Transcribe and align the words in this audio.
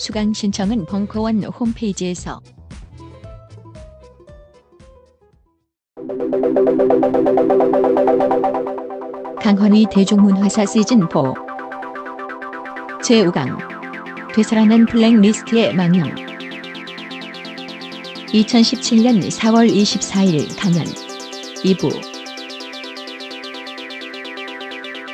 수강 0.00 0.32
신청은 0.32 0.86
벙커원 0.86 1.44
홈페이지에서. 1.44 2.40
강헌의 9.42 9.88
대중문화사 9.92 10.64
시즌4 10.64 11.34
제5강. 13.02 14.32
되살아난 14.34 14.86
블랙리스트의 14.86 15.74
망령 15.74 16.14
2017년 18.28 19.28
4월 19.28 19.70
24일 19.70 20.58
강연. 20.58 20.86
2부. 21.62 21.90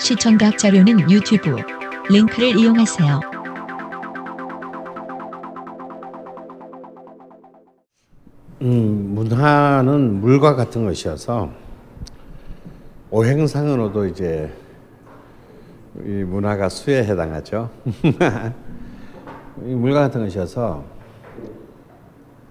시청각 0.00 0.56
자료는 0.56 1.11
유튜브. 1.11 1.56
링크를 2.08 2.56
이용하세요. 2.56 3.36
음, 8.67 9.14
문화는 9.14 10.20
물과 10.20 10.56
같은 10.56 10.84
것이어서 10.86 11.53
오행상으로도 13.12 14.06
이제 14.06 14.53
이 16.05 16.25
문화가 16.25 16.69
수에 16.69 17.05
해당하죠. 17.05 17.70
이 19.64 19.73
물과 19.73 20.00
같은 20.00 20.25
것이어서 20.25 20.83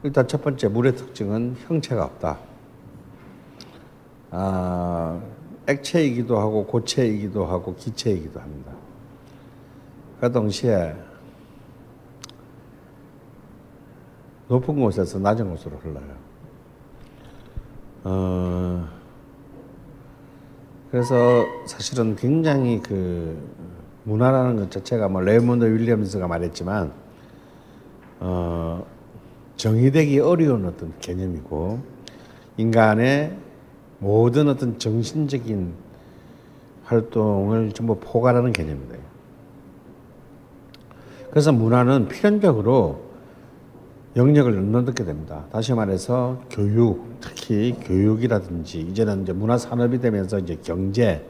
일단 0.03 0.25
첫 0.25 0.41
번째 0.41 0.69
물의 0.69 0.95
특징은 0.95 1.57
형체가 1.67 2.05
없다. 2.05 2.39
아, 4.31 5.19
액체이기도 5.67 6.39
하고 6.39 6.65
고체이기도 6.65 7.45
하고 7.45 7.75
기체이기도 7.75 8.39
합니다. 8.39 8.71
그 10.21 10.31
동시에 10.31 10.95
높은 14.47 14.79
곳에서 14.79 15.19
낮은 15.19 15.49
곳으로 15.49 15.77
흘러요. 15.77 16.15
어, 18.03 18.87
그래서 20.91 21.45
사실은 21.65 22.15
굉장히 22.15 22.79
그 22.81 23.37
문화라는 24.03 24.57
것 24.57 24.71
자체가 24.71 25.09
뭐 25.09 25.21
레이몬드 25.21 25.65
윌리엄스가 25.65 26.27
말했지만 26.27 26.91
어, 28.19 28.85
정의되기 29.57 30.19
어려운 30.19 30.65
어떤 30.65 30.93
개념이고 30.99 31.79
인간의 32.57 33.35
모든 33.99 34.47
어떤 34.47 34.77
정신적인 34.77 35.73
활동을 36.83 37.71
전부 37.71 37.99
포괄하는 37.99 38.53
개념입니다. 38.53 38.95
그래서 41.31 41.51
문화는 41.51 42.07
필연적으로 42.07 43.04
영역을 44.15 44.71
넘게 44.71 45.03
됩니다. 45.03 45.45
다시 45.51 45.73
말해서 45.73 46.41
교육, 46.49 47.19
특히 47.19 47.75
교육이라든지 47.81 48.79
이제는 48.79 49.23
이제 49.23 49.33
문화 49.33 49.57
산업이 49.57 49.99
되면서 49.99 50.39
이제 50.39 50.57
경제, 50.63 51.25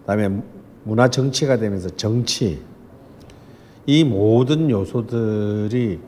그다음에 0.00 0.42
문화 0.84 1.08
정치가 1.08 1.58
되면서 1.58 1.90
정치 1.90 2.62
이 3.84 4.04
모든 4.04 4.70
요소들이 4.70 6.00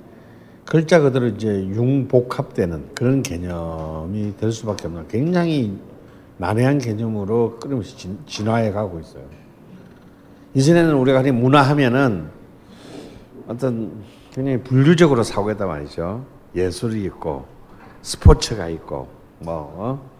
글자 0.64 1.00
그대로 1.00 1.26
이제 1.26 1.48
융복합되는 1.48 2.94
그런 2.94 3.22
개념이 3.22 4.36
될 4.38 4.52
수밖에 4.52 4.86
없는 4.86 5.08
굉장히 5.08 5.76
난해한 6.38 6.78
개념으로 6.78 7.58
끊임없이 7.60 7.96
진, 7.96 8.18
진화해 8.26 8.72
가고 8.72 8.98
있어요. 9.00 9.24
이전에는 10.54 10.94
우리가 10.94 11.20
문화하면은 11.22 12.28
어떤 13.46 13.92
굉장히 14.34 14.58
분류적으로 14.64 15.22
사고했단 15.22 15.68
말이죠. 15.68 16.24
예술이 16.56 17.04
있고 17.04 17.44
스포츠가 18.02 18.68
있고 18.68 19.06
뭐 19.38 19.54
어? 19.76 20.10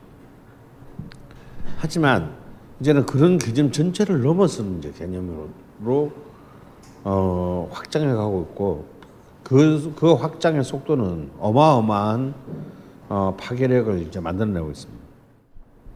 하지만 1.79 2.33
이제는 2.81 3.07
그런 3.07 3.39
개념 3.39 3.73
전체를 3.73 4.23
넘어서는 4.23 4.79
이제 4.79 4.93
개념으로 4.97 6.13
어, 7.03 7.69
확장해 7.73 8.13
가고 8.15 8.47
있고 8.51 8.85
그, 9.43 9.93
그 9.97 10.13
확장의 10.15 10.63
속도는 10.63 11.31
어마어마한 11.39 12.35
어, 13.09 13.37
파괴력을 13.39 14.01
이제 14.03 14.21
만들어내고 14.21 14.71
있습니다. 14.71 15.05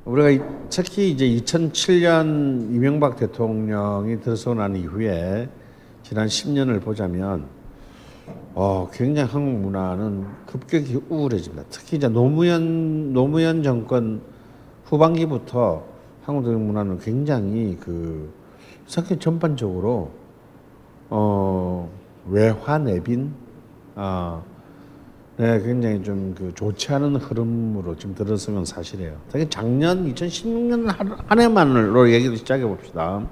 우리가 0.04 0.30
이- 0.30 0.40
특히 0.70 1.10
이제 1.10 1.24
2007년 1.26 2.74
이명박 2.74 3.16
대통령이 3.16 4.20
들어서 4.20 4.54
난 4.54 4.74
이후에 4.74 5.48
지난 6.02 6.26
10년을 6.26 6.82
보자면 6.82 7.46
어, 8.60 8.90
굉장히 8.92 9.30
한국 9.30 9.60
문화는 9.60 10.26
급격히 10.44 11.00
우울해집니다. 11.08 11.66
특히 11.70 11.96
이제 11.96 12.08
노무현 12.08 13.12
노무현 13.12 13.62
정권 13.62 14.20
후반기부터 14.86 15.84
한국 16.24 16.50
문화는 16.50 16.98
굉장히 16.98 17.76
그 17.78 18.32
사실 18.88 19.20
전반적으로 19.20 20.10
어, 21.08 21.88
외화 22.28 22.78
내빈 22.78 23.32
아 23.94 24.42
네, 25.36 25.62
굉장히 25.62 26.02
좀 26.02 26.34
그 26.36 26.52
좋지 26.52 26.92
않은 26.94 27.14
흐름으로 27.14 27.96
지금 27.96 28.16
들어서면 28.16 28.64
사실이에요. 28.64 29.20
특히 29.28 29.48
작년 29.48 30.12
2016년 30.12 30.86
한, 30.86 31.12
한 31.12 31.40
해만으로 31.40 32.10
얘기를 32.10 32.36
시작해 32.36 32.64
봅시다. 32.64 33.24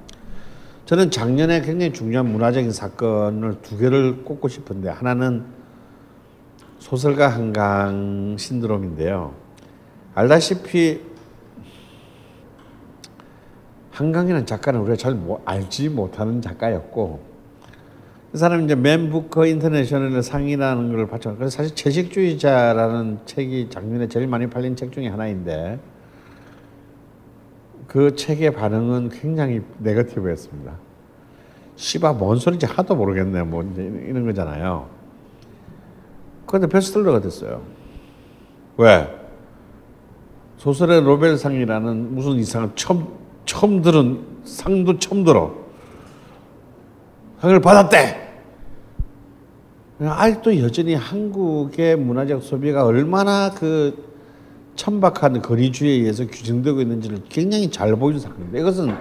저는 0.86 1.10
작년에 1.10 1.62
굉장히 1.62 1.92
중요한 1.92 2.30
문화적인 2.30 2.70
사건을 2.70 3.60
두 3.60 3.76
개를 3.76 4.22
꼽고 4.22 4.46
싶은데 4.46 4.88
하나는 4.88 5.44
소설가 6.78 7.28
한강 7.28 8.36
신드롬인데요. 8.38 9.34
알다시피 10.14 11.00
한강이라는 13.90 14.46
작가는 14.46 14.78
우리가 14.78 14.96
잘 14.96 15.14
모- 15.14 15.40
알지 15.44 15.88
못하는 15.88 16.40
작가였고 16.40 17.20
그 18.30 18.38
사람이 18.38 18.66
이제 18.66 18.76
맨 18.76 19.10
부커 19.10 19.46
인터내셔널의 19.46 20.22
상이라는 20.22 20.92
걸 20.94 21.08
받죠. 21.08 21.34
그래서 21.36 21.56
사실 21.56 21.74
채식주의자라는 21.74 23.20
책이 23.26 23.70
작년에 23.70 24.06
제일 24.06 24.28
많이 24.28 24.48
팔린 24.48 24.76
책 24.76 24.92
중에 24.92 25.08
하나인데 25.08 25.80
그 27.96 28.14
책의 28.14 28.50
반응은 28.50 29.08
굉장히 29.08 29.62
네거티브였습니다. 29.78 30.74
씨바 31.76 32.12
뭔 32.12 32.38
소리인지 32.38 32.66
하도 32.66 32.94
모르겠네 32.94 33.42
뭐 33.44 33.62
이런 33.62 34.26
거잖아요. 34.26 34.86
그런데 36.44 36.68
베스트셀러가 36.68 37.22
됐어요. 37.22 37.62
왜? 38.76 39.08
소설의 40.58 41.04
노벨상이라는 41.04 42.14
무슨 42.14 42.32
이상한 42.32 42.72
처음 42.76 43.08
처음 43.46 43.80
들은 43.80 44.20
상도 44.44 44.98
처음 44.98 45.24
들어. 45.24 45.54
상을 47.40 47.58
받았대. 47.58 48.26
아직도 50.00 50.60
여전히 50.60 50.94
한국의 50.94 51.96
문화적 51.96 52.42
소비가 52.42 52.84
얼마나 52.84 53.50
그 53.52 54.15
천박한 54.76 55.42
거리주의에 55.42 55.94
의해서 55.94 56.26
규정되고 56.26 56.80
있는지를 56.80 57.24
굉장히 57.28 57.70
잘 57.70 57.96
보여준 57.96 58.20
사건입니다. 58.20 58.58
이것은 58.58 58.94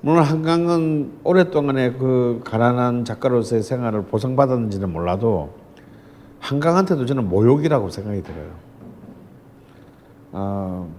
물론 0.00 0.22
한강은 0.22 1.20
오랫동안의 1.24 1.98
그 1.98 2.40
가난한 2.44 3.04
작가로서의 3.04 3.62
생활을 3.62 4.04
보상받았는지는 4.04 4.92
몰라도 4.92 5.54
한강한테도 6.40 7.04
저는 7.06 7.28
모욕이라고 7.28 7.90
생각이 7.90 8.22
들어요. 8.22 8.50
어, 10.32 10.94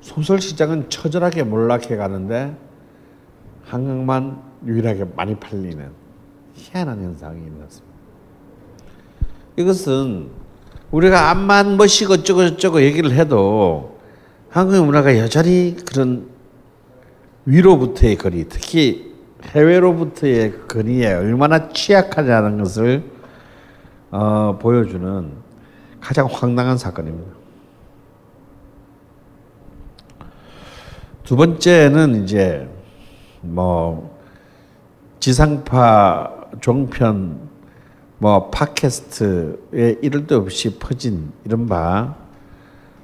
소설 0.00 0.40
시장은 0.40 0.88
처절하게 0.88 1.42
몰락해 1.42 1.96
가는데 1.96 2.56
한강만 3.64 4.42
유일하게 4.64 5.06
많이 5.16 5.34
팔리는 5.34 5.90
희한한 6.54 7.02
현상이 7.02 7.40
일어났습니다. 7.44 7.98
이것은 9.56 10.30
우리가 10.90 11.30
암만 11.30 11.76
멋이고 11.76 12.14
어쩌고 12.14 12.48
저쩌고 12.50 12.82
얘기를 12.82 13.12
해도 13.12 13.98
한국의 14.50 14.82
문화가 14.82 15.18
여전히 15.18 15.76
그런 15.86 16.28
위로부터의 17.44 18.16
거리, 18.16 18.48
특히 18.48 19.14
해외로부터의 19.42 20.66
거리에 20.66 21.14
얼마나 21.14 21.68
취약하냐는 21.68 22.58
것을 22.58 23.02
어, 24.10 24.58
보여주는 24.60 25.32
가장 26.00 26.26
황당한 26.30 26.78
사건입니다. 26.78 27.32
두 31.24 31.36
번째는 31.36 32.24
이제 32.24 32.66
뭐 33.42 34.18
지상파 35.20 36.50
종편 36.60 37.47
뭐 38.18 38.50
팟캐스트에 38.50 39.98
이럴 40.02 40.26
데 40.26 40.34
없이 40.34 40.78
퍼진 40.78 41.32
이른바 41.44 42.16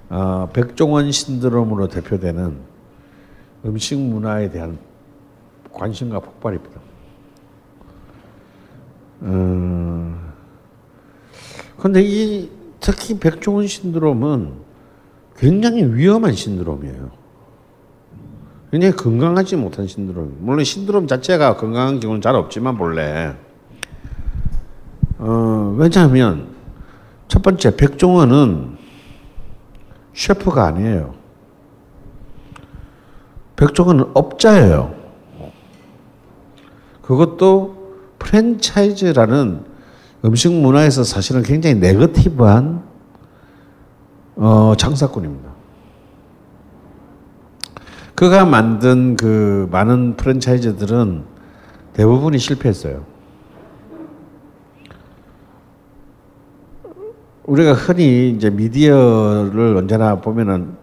어, 0.08 0.48
백종원 0.52 1.12
신드롬으로 1.12 1.88
대표되는 1.88 2.56
음식 3.64 3.98
문화에 3.98 4.50
대한 4.50 4.78
관심과 5.72 6.20
폭발입니다. 6.20 6.80
음, 9.22 10.32
근데 11.78 12.02
이 12.02 12.50
특히 12.80 13.18
백종원 13.18 13.66
신드롬은 13.66 14.52
굉장히 15.36 15.84
위험한 15.84 16.34
신드롬이에요. 16.34 17.10
굉장히 18.70 18.94
건강하지 18.94 19.56
못한 19.56 19.86
신드롬. 19.86 20.38
물론 20.40 20.64
신드롬 20.64 21.06
자체가 21.06 21.56
건강한 21.56 22.00
경우는 22.00 22.20
잘 22.20 22.34
없지만 22.34 22.76
본래. 22.76 23.34
어, 25.26 25.74
왜냐하면 25.78 26.48
첫 27.28 27.40
번째 27.40 27.76
백종원은 27.76 28.76
셰프가 30.12 30.66
아니에요. 30.66 31.14
백종원은 33.56 34.10
업자예요. 34.12 34.94
그것도 37.00 37.94
프랜차이즈라는 38.18 39.64
음식 40.26 40.52
문화에서 40.52 41.04
사실은 41.04 41.42
굉장히 41.42 41.76
네거티브한 41.76 42.82
어, 44.36 44.74
장사꾼입니다. 44.76 45.48
그가 48.14 48.44
만든 48.44 49.16
그 49.16 49.68
많은 49.70 50.16
프랜차이즈들은 50.16 51.24
대부분이 51.94 52.38
실패했어요. 52.38 53.13
우리가 57.46 57.74
흔히 57.74 58.30
이제 58.30 58.48
미디어를 58.48 59.76
언제나 59.76 60.20
보면은 60.20 60.76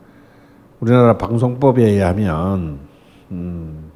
우리나라 0.80 1.18
방송법에 1.18 1.84
의하면 1.84 2.80
음 3.32 3.92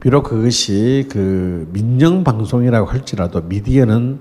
비록 0.00 0.24
그것이 0.24 1.08
그 1.10 1.68
민영 1.72 2.24
방송이라고 2.24 2.86
할지라도 2.86 3.42
미디어는 3.42 4.18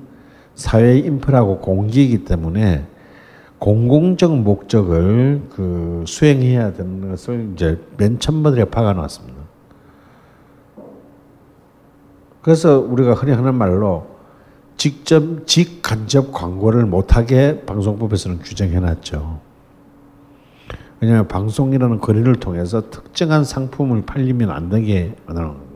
사회 0.56 0.97
인프라고 0.97 1.59
공기이기 1.59 2.25
때문에 2.25 2.85
공공적 3.59 4.38
목적을 4.39 5.44
그 5.50 6.03
수행해야 6.07 6.74
되는 6.74 7.09
것을 7.09 7.51
이제 7.53 7.80
맨 7.97 8.19
첫번에 8.19 8.65
박아놨습니다. 8.65 9.39
그래서 12.42 12.80
우리가 12.80 13.13
흔히 13.13 13.33
하는 13.33 13.56
말로 13.56 14.19
직접 14.80 15.46
직간접 15.46 16.31
광고를 16.31 16.86
못하게 16.86 17.66
방송법에서는 17.66 18.40
규정해놨죠. 18.40 19.42
왜냐하면 21.02 21.28
방송이라는 21.28 22.00
거리를 22.00 22.34
통해서 22.38 22.90
특정한 22.90 23.44
상품을 23.44 24.04
팔리면 24.04 24.50
안 24.50 24.70
되게 24.70 25.14
만드는 25.26 25.48
거예요. 25.50 25.70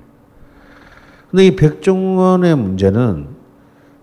근데 1.30 1.48
이 1.48 1.56
백종원의 1.58 2.56
문제는 2.56 3.28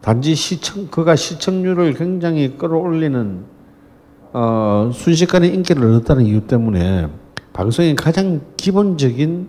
단지 0.02 0.34
시청 0.34 0.88
그가 0.88 1.16
시청률을 1.16 1.94
굉장히 1.94 2.58
끌어올리는 2.58 3.44
어, 4.34 4.90
순식간에 4.92 5.48
인기를 5.48 5.82
얻었다는 5.82 6.26
이유 6.26 6.46
때문에 6.46 7.08
방송의 7.54 7.96
가장 7.96 8.42
기본적인 8.58 9.48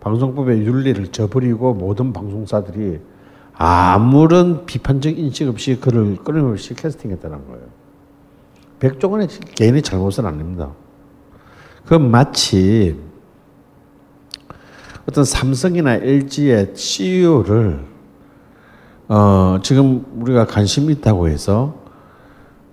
방송법의 0.00 0.62
윤리를 0.62 1.08
저버리고 1.08 1.74
모든 1.74 2.14
방송사들이 2.14 3.00
아무런 3.60 4.66
비판적 4.66 5.18
인식 5.18 5.48
없이 5.48 5.78
그를 5.80 6.16
끊임없이 6.22 6.74
캐스팅했다는 6.74 7.48
거예요. 7.48 7.62
백종원의 8.78 9.26
개인의 9.56 9.82
잘못은 9.82 10.24
아닙니다. 10.24 10.70
그 11.84 11.94
마치 11.94 12.96
어떤 15.08 15.24
삼성이나 15.24 15.94
LG의 15.96 16.74
CEO를 16.76 17.84
어, 19.08 19.58
지금 19.62 20.04
우리가 20.20 20.46
관심 20.46 20.88
있다고 20.88 21.28
해서 21.28 21.82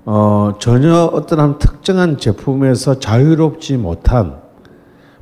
어, 0.06 0.54
전혀 0.60 0.94
어떤 0.94 1.40
한 1.40 1.58
특정한 1.58 2.20
제품에서 2.20 3.00
자유롭지 3.00 3.78
못한 3.78 4.40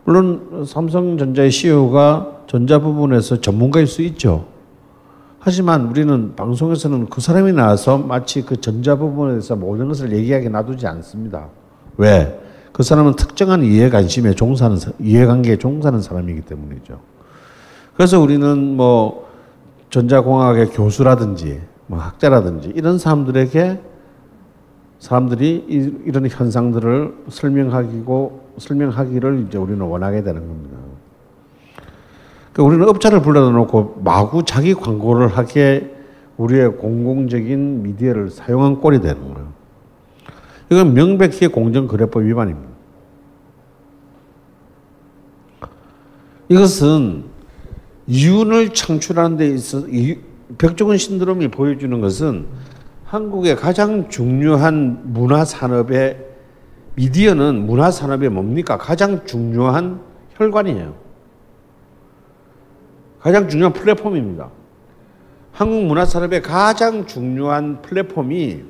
물론 0.03 0.65
삼성전자의 0.67 1.51
CEO가 1.51 2.41
전자 2.47 2.79
부분에서 2.79 3.39
전문가일 3.39 3.87
수 3.87 4.01
있죠. 4.01 4.51
하지만 5.45 5.87
우리는 5.87 6.35
방송에서는 6.37 7.09
그 7.09 7.19
사람이 7.19 7.51
나와서 7.51 7.97
마치 7.97 8.43
그 8.43 8.61
전자 8.61 8.95
부분에서 8.95 9.57
모든 9.57 9.89
것을 9.89 10.13
얘기하게 10.13 10.47
놔두지 10.47 10.87
않습니다. 10.87 11.49
왜? 11.97 12.39
그 12.71 12.81
사람은 12.81 13.17
특정한 13.17 13.61
이해 13.61 13.89
관심에 13.89 14.33
종사하는 14.35 14.77
이해 15.01 15.25
관계에 15.25 15.57
종사하는 15.57 16.01
사람이기 16.01 16.41
때문이죠. 16.43 16.97
그래서 17.97 18.21
우리는 18.21 18.77
뭐 18.77 19.27
전자공학의 19.89 20.67
교수라든지 20.67 21.59
뭐 21.87 21.99
학자라든지 21.99 22.71
이런 22.73 22.97
사람들에게 22.97 23.81
사람들이 24.99 25.65
이, 25.67 25.93
이런 26.05 26.25
현상들을 26.25 27.15
설명하기고 27.27 28.43
설명하기를 28.59 29.47
이제 29.47 29.57
우리는 29.57 29.81
원하게 29.81 30.23
되는 30.23 30.47
겁니다. 30.47 30.77
그러니까 32.53 32.63
우리는 32.63 32.87
업자를 32.87 33.21
불러다 33.21 33.51
놓고 33.51 34.01
마구 34.03 34.43
자기 34.43 34.73
광고를 34.75 35.27
하게 35.27 35.91
우리의 36.37 36.77
공공적인 36.77 37.83
미디어를 37.83 38.29
사용한 38.29 38.79
꼴이 38.79 39.01
되는 39.01 39.33
거예요. 39.33 39.53
이건 40.71 40.93
명백히 40.93 41.47
공정거래법 41.47 42.23
위반입니다. 42.23 42.69
이것은 46.49 47.25
이윤을 48.07 48.73
창출하는 48.73 49.37
데 49.37 49.47
있어 49.47 49.83
백종원 50.57 50.97
신드롬이 50.97 51.47
보여주는 51.49 51.99
것은 52.01 52.45
한국의 53.05 53.55
가장 53.55 54.09
중요한 54.09 55.01
문화 55.05 55.45
산업의 55.45 56.17
미디어는 56.95 57.65
문화 57.65 57.89
산업의 57.89 58.29
뭡니까? 58.29 58.77
가장 58.77 59.25
중요한 59.25 60.01
혈관이에요. 60.35 61.02
가장 63.23 63.47
중요한 63.47 63.71
플랫폼입니다. 63.71 64.49
한국 65.53 65.85
문화 65.85 66.03
산업의 66.03 66.41
가장 66.41 67.05
중요한 67.05 67.81
플랫폼이 67.81 68.63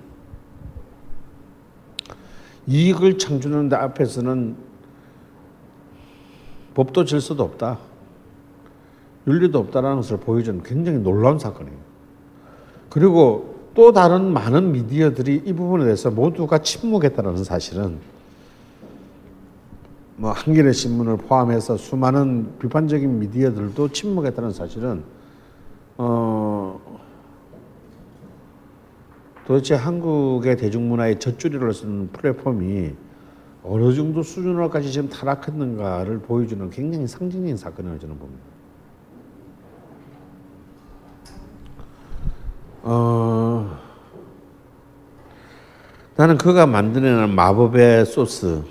이익을 2.67 3.17
창출하는 3.17 3.69
데 3.69 3.75
앞에서는 3.75 4.55
법도 6.75 7.03
질서도 7.05 7.41
없다. 7.41 7.79
윤리도 9.25 9.57
없다라는 9.57 9.97
것을 9.97 10.17
보여주는 10.17 10.61
굉장히 10.61 10.99
놀라운 10.99 11.39
사건이에요. 11.39 11.77
그리고 12.89 13.71
또 13.73 13.91
다른 13.91 14.31
많은 14.31 14.71
미디어들이 14.71 15.41
이 15.45 15.53
부분에 15.53 15.83
대해서 15.85 16.11
모두가 16.11 16.59
침묵했다는 16.59 17.43
사실은 17.43 17.97
뭐 20.23 20.31
한겨레 20.31 20.71
신문을 20.71 21.17
포함해서 21.17 21.75
수많은 21.75 22.57
비판적인 22.57 23.19
미디어들도 23.19 23.89
침묵했다는 23.89 24.53
사실은 24.53 25.03
어 25.97 26.79
도대체 29.45 29.75
한국의 29.75 30.55
대중문화의 30.55 31.19
젖줄이를 31.19 31.73
쓰는 31.73 32.09
플랫폼이 32.13 32.93
어느 33.63 33.93
정도 33.93 34.23
수준으로까지 34.23 34.93
지금 34.93 35.09
타락했는가를 35.09 36.19
보여주는 36.19 36.69
굉장히 36.69 37.05
상징적인 37.05 37.57
사건이라고 37.57 37.99
저는 37.99 38.17
봅니다. 38.17 38.43
어, 42.83 43.77
나는 46.15 46.37
그가 46.37 46.65
만드는 46.65 47.29
마법의 47.35 48.05
소스, 48.05 48.63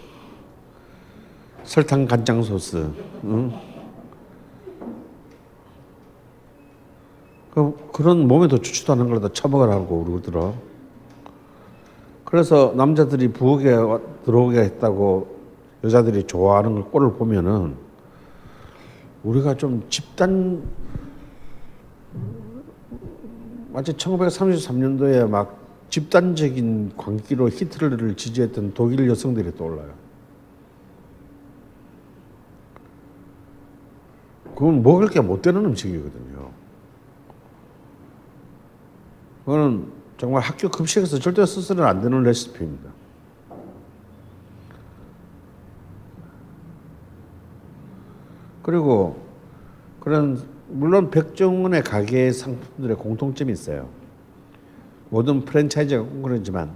설탕 1.65 2.07
간장 2.07 2.43
소스, 2.43 2.91
응? 3.25 3.53
그, 7.55 7.77
그런 7.93 8.27
몸에도 8.27 8.59
좋지도 8.59 8.95
않은 8.95 9.11
걸다 9.11 9.29
처먹으라고 9.33 10.05
그러더라. 10.05 10.55
그래서 12.25 12.73
남자들이 12.75 13.29
부엌에 13.29 13.75
와- 13.75 14.01
들어오게 14.25 14.59
했다고 14.59 15.41
여자들이 15.85 16.25
좋아하는 16.25 16.75
걸 16.75 16.85
꼴을 16.85 17.13
보면은 17.15 17.75
우리가 19.23 19.57
좀 19.57 19.85
집단 19.91 20.63
마치 23.71 23.93
1933년도에 23.93 25.29
막 25.29 25.59
집단적인 25.91 26.93
광기로 26.97 27.51
히틀러를 27.51 28.17
지지했던 28.17 28.73
독일 28.75 29.09
여성들이 29.09 29.55
떠올라요. 29.57 30.02
그건 34.63 34.81
먹을 34.81 35.09
게 35.09 35.19
못 35.19 35.43
되는 35.43 35.65
음식이거든요. 35.65 36.49
그거는 39.45 39.91
정말 40.17 40.41
학교 40.41 40.69
급식에서 40.69 41.19
절대 41.19 41.45
쓰서는 41.45 41.83
안 41.83 42.01
되는 42.01 42.23
레시피입니다. 42.23 42.91
그리고 48.63 49.21
그런 49.99 50.41
물론 50.69 51.11
백종원의 51.11 51.83
가게 51.83 52.31
상품들의 52.31 52.97
공통점이 52.99 53.53
있어요. 53.53 53.89
모든 55.11 55.45
프랜차이즈가 55.45 56.05
꼭 56.05 56.23
그러지만 56.23 56.71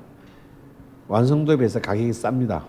완성도에 1.06 1.56
비해서 1.56 1.80
가격이 1.80 2.10
쌉니다. 2.10 2.64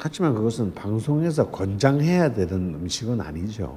하지만 0.00 0.32
그것은 0.32 0.72
방송에서 0.74 1.50
권장해야 1.50 2.32
되는 2.32 2.74
음식은 2.74 3.20
아니죠. 3.20 3.76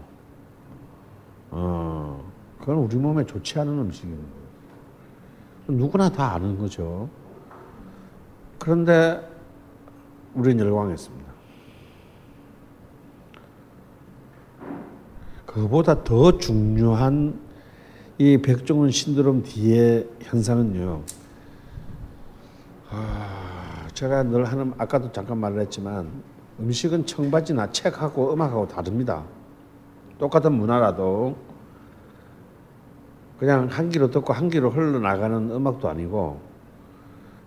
어, 1.49 2.23
그건 2.59 2.77
우리 2.77 2.95
몸에 2.95 3.25
좋지 3.25 3.59
않은 3.59 3.79
음식입니다. 3.79 4.29
누구나 5.67 6.09
다 6.09 6.33
아는 6.33 6.59
거죠. 6.59 7.09
그런데 8.59 9.27
우리는 10.35 10.63
열광했습니다. 10.63 11.31
그보다 15.47 16.03
더 16.03 16.37
중요한 16.37 17.39
이 18.19 18.37
백종원 18.37 18.91
신드롬 18.91 19.41
뒤의 19.41 20.07
현상은요. 20.21 21.01
아, 22.91 23.30
제가 24.01 24.24
늘 24.24 24.46
하는 24.46 24.74
아까도 24.79 25.12
잠깐 25.12 25.38
말했지만 25.38 26.10
음식은 26.60 27.05
청바지나 27.05 27.72
책하고 27.72 28.34
음악하고 28.34 28.67
다릅니다. 28.67 29.24
똑같은 30.17 30.53
문화라도 30.53 31.36
그냥 33.38 33.67
한 33.67 33.89
귀로 33.89 34.10
듣고 34.10 34.34
한 34.34 34.50
귀로 34.50 34.72
흘러나가는 34.72 35.51
음악도 35.51 35.88
아니고 35.88 36.41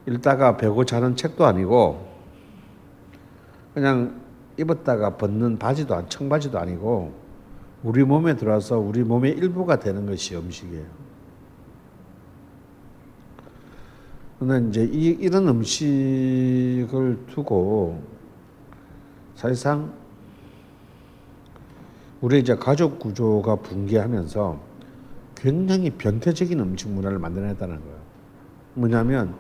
읽다가 0.07 0.57
배고 0.57 0.85
자는 0.85 1.17
책도 1.17 1.45
아니고 1.45 2.07
그냥 3.75 4.21
입었다가 4.57 5.17
벗는 5.17 5.59
바지도 5.59 5.97
안 5.97 6.09
청바지도 6.09 6.57
아니고 6.57 7.13
우리 7.83 8.05
몸에 8.05 8.37
들어와서 8.37 8.79
우리 8.79 9.03
몸의 9.03 9.33
일부가 9.33 9.81
되는 9.81 10.07
것이 10.07 10.37
음식이에요. 10.37 11.04
근데 14.47 14.69
이제 14.69 14.85
이, 14.93 15.07
이런 15.21 15.49
음식을 15.49 17.25
두고 17.29 18.03
사실상 19.35 19.91
우리 22.21 22.41
이제 22.41 22.55
가족 22.55 22.99
구조가 22.99 23.57
붕괴하면서 23.57 24.61
굉장히 25.35 25.91
변태적인 25.91 26.61
음식 26.61 26.91
문화를 26.91 27.19
만들어냈다는 27.19 27.81
거예요. 27.81 27.97
뭐냐면 28.75 29.35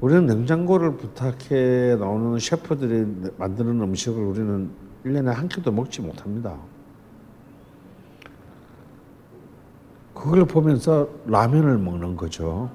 우리는 0.00 0.26
냉장고를 0.26 0.96
부탁해 0.96 1.96
나오는 1.96 2.38
셰프들이 2.38 3.32
만드는 3.38 3.80
음식을 3.80 4.22
우리는 4.22 4.70
1년에 5.06 5.32
한 5.32 5.48
끼도 5.48 5.72
먹지 5.72 6.02
못합니다. 6.02 6.58
그걸 10.12 10.44
보면서 10.44 11.08
라면을 11.26 11.78
먹는 11.78 12.16
거죠. 12.16 12.70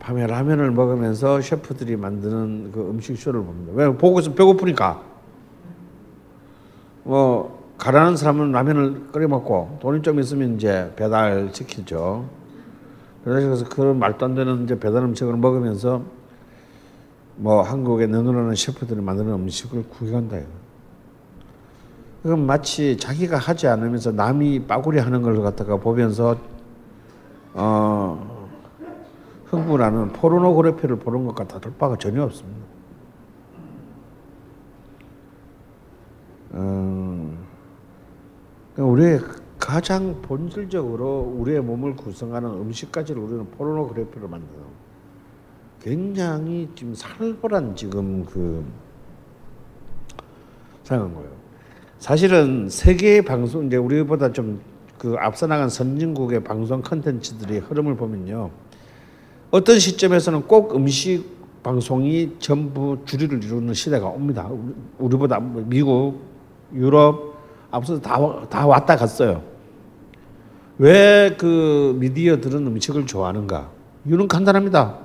밤에 0.00 0.26
라면을 0.26 0.70
먹으면서 0.70 1.40
셰프들이 1.40 1.96
만드는 1.96 2.72
그 2.72 2.80
음식 2.90 3.16
쇼를 3.16 3.42
봅니다. 3.42 3.72
왜 3.76 3.92
보고서 3.92 4.32
배고프니까. 4.32 5.02
뭐 7.04 7.74
가라는 7.78 8.16
사람은 8.16 8.50
라면을 8.50 9.08
끓여 9.12 9.28
먹고 9.28 9.78
돈이 9.80 10.02
좀 10.02 10.18
있으면 10.18 10.56
이제 10.56 10.92
배달 10.96 11.50
시키죠. 11.52 12.28
그래서 13.24 13.68
그런 13.68 13.98
말도 13.98 14.26
안 14.26 14.34
되는 14.34 14.64
이제 14.64 14.78
배달 14.78 15.02
음식을 15.04 15.36
먹으면서 15.36 16.02
뭐 17.36 17.62
한국의 17.62 18.08
능은하는 18.08 18.54
셰프들이 18.54 19.00
만드는 19.00 19.32
음식을 19.32 19.84
구경한다. 19.88 20.38
그건 22.22 22.44
마치 22.46 22.96
자기가 22.96 23.38
하지 23.38 23.66
않으면서 23.66 24.12
남이 24.12 24.66
빠구리 24.66 24.98
하는 24.98 25.22
걸 25.22 25.40
갖다가 25.42 25.76
보면서 25.76 26.36
어 27.54 28.29
흥분하는 29.50 30.12
포르노그래피를 30.12 30.96
보는 30.96 31.26
것 31.26 31.34
같아 31.34 31.58
들 31.58 31.72
바가 31.76 31.96
전혀 31.96 32.22
없습니다. 32.22 32.60
음, 36.54 37.38
우리의 38.76 39.20
가장 39.58 40.20
본질적으로 40.22 41.34
우리의 41.36 41.60
몸을 41.60 41.94
구성하는 41.96 42.48
음식까지를 42.48 43.20
우리는 43.20 43.50
포르노그래피로 43.50 44.26
만드는 44.28 44.60
굉장히 45.80 46.68
지금 46.74 46.94
살벌한 46.94 47.76
지금 47.76 48.24
그 48.24 48.64
생각한 50.84 51.14
거예요. 51.14 51.30
사실은 51.98 52.68
세계 52.68 53.22
방송 53.22 53.66
이제 53.66 53.76
우리보다 53.76 54.32
좀 54.32 54.70
그 55.00 55.16
앞서 55.18 55.46
나간 55.46 55.70
선진국의 55.70 56.44
방송 56.44 56.82
컨텐츠들의 56.82 57.60
흐름을 57.60 57.96
보면요. 57.96 58.50
어떤 59.50 59.78
시점에서는 59.78 60.42
꼭 60.42 60.74
음식 60.74 61.24
방송이 61.62 62.36
전부 62.38 62.98
주류를 63.04 63.42
이루는 63.44 63.74
시대가 63.74 64.06
옵니다. 64.06 64.48
우리- 64.48 64.74
우리보다 64.98 65.40
미국, 65.40 66.20
유럽 66.72 67.34
앞서 67.70 68.00
다, 68.00 68.18
와- 68.18 68.46
다 68.48 68.66
왔다 68.66 68.96
갔어요. 68.96 69.42
왜 70.78 71.36
그 71.38 71.94
미디어들은 71.98 72.66
음식을 72.66 73.06
좋아하는가? 73.06 73.70
이유는 74.06 74.28
간단합니다. 74.28 74.98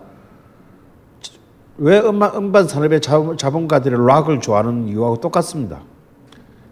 왜 1.78 2.00
음악, 2.00 2.38
음반 2.38 2.68
산업의 2.68 3.02
자- 3.02 3.36
자본가들이 3.38 3.96
락을 3.98 4.40
좋아하는 4.40 4.88
이유하고 4.88 5.20
똑같습니다. 5.20 5.82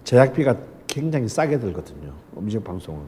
제작비가 0.06 0.56
굉장히 0.88 1.28
싸게 1.28 1.60
들거든요. 1.60 2.14
음식 2.38 2.64
방송은. 2.64 3.02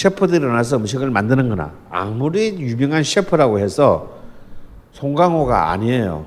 셰프들이 0.00 0.36
일어나서 0.44 0.76
음식을 0.76 1.10
만드는 1.10 1.48
거나 1.48 1.72
아무리 1.88 2.48
유명한 2.60 3.02
셰프라고 3.02 3.58
해서 3.58 4.14
송강호가 4.92 5.70
아니에요. 5.70 6.26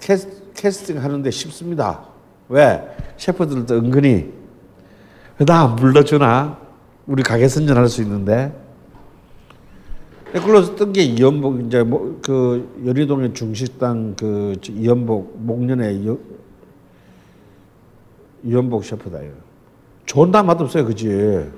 캐스, 0.00 0.52
캐스팅 0.54 1.00
하는데 1.02 1.30
쉽습니다. 1.30 2.04
왜? 2.48 2.82
셰프들도 3.18 3.72
은근히 3.76 4.32
나 5.46 5.62
안 5.62 5.76
불러주나? 5.76 6.58
우리 7.06 7.22
가게 7.22 7.46
선전할 7.46 7.86
수 7.88 8.02
있는데. 8.02 8.52
그걸로 10.32 10.74
뜬게 10.74 11.02
이연복 11.02 11.60
이제 11.66 11.84
뭐, 11.84 12.18
그 12.24 12.82
연희동의 12.84 13.32
중식당 13.34 14.16
그저 14.16 14.72
이연복 14.72 15.36
목련의 15.40 16.06
여- 16.08 16.18
이연복 18.42 18.84
셰프다 18.84 19.20
이거. 19.20 19.41
존나 20.06 20.42
맛없어요, 20.42 20.84
그지? 20.84 21.50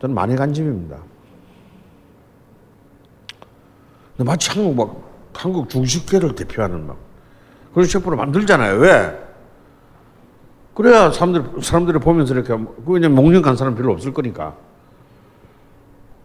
저는 0.00 0.14
많이 0.14 0.36
간 0.36 0.52
집입니다. 0.52 0.98
근데 4.16 4.30
마치 4.30 4.50
한국 4.50 4.76
막 4.76 5.14
한국 5.34 5.68
중식계를 5.68 6.34
대표하는 6.34 6.86
막 6.86 6.96
그런 7.72 7.86
셰프를 7.86 8.16
만들잖아요. 8.16 8.78
왜? 8.80 9.20
그래야 10.74 11.10
사람들 11.10 11.62
사람들이 11.62 11.98
보면서 11.98 12.34
이렇게 12.34 12.48
그 12.54 12.84
왜냐면 12.86 13.16
목련 13.16 13.42
간 13.42 13.56
사람 13.56 13.74
별로 13.74 13.92
없을 13.92 14.12
거니까 14.12 14.56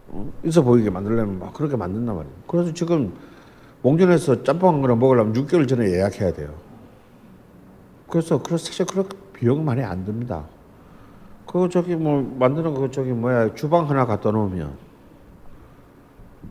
어? 0.08 0.32
있어 0.44 0.62
보이게 0.62 0.90
만들려면 0.90 1.38
막 1.38 1.54
그렇게 1.54 1.76
만든단 1.76 2.14
말이에요. 2.14 2.34
그래서 2.46 2.74
지금 2.74 3.12
몽준에서 3.82 4.42
짬뽕 4.42 4.74
한 4.74 4.82
그릇 4.82 4.96
먹으려면 4.96 5.32
6개월 5.34 5.68
전에 5.68 5.90
예약해야 5.90 6.32
돼요. 6.32 6.52
그래서 8.10 8.42
그래서 8.42 8.66
사실 8.66 8.86
그렇게 8.86 9.16
비용 9.32 9.64
많이 9.64 9.82
안 9.82 10.04
듭니다. 10.04 10.44
그 11.46 11.68
저기 11.68 11.96
뭐 11.96 12.22
만드는 12.38 12.74
거 12.74 12.90
저기 12.90 13.12
뭐야 13.12 13.54
주방 13.54 13.88
하나 13.88 14.04
갖다 14.04 14.30
놓으면 14.30 14.76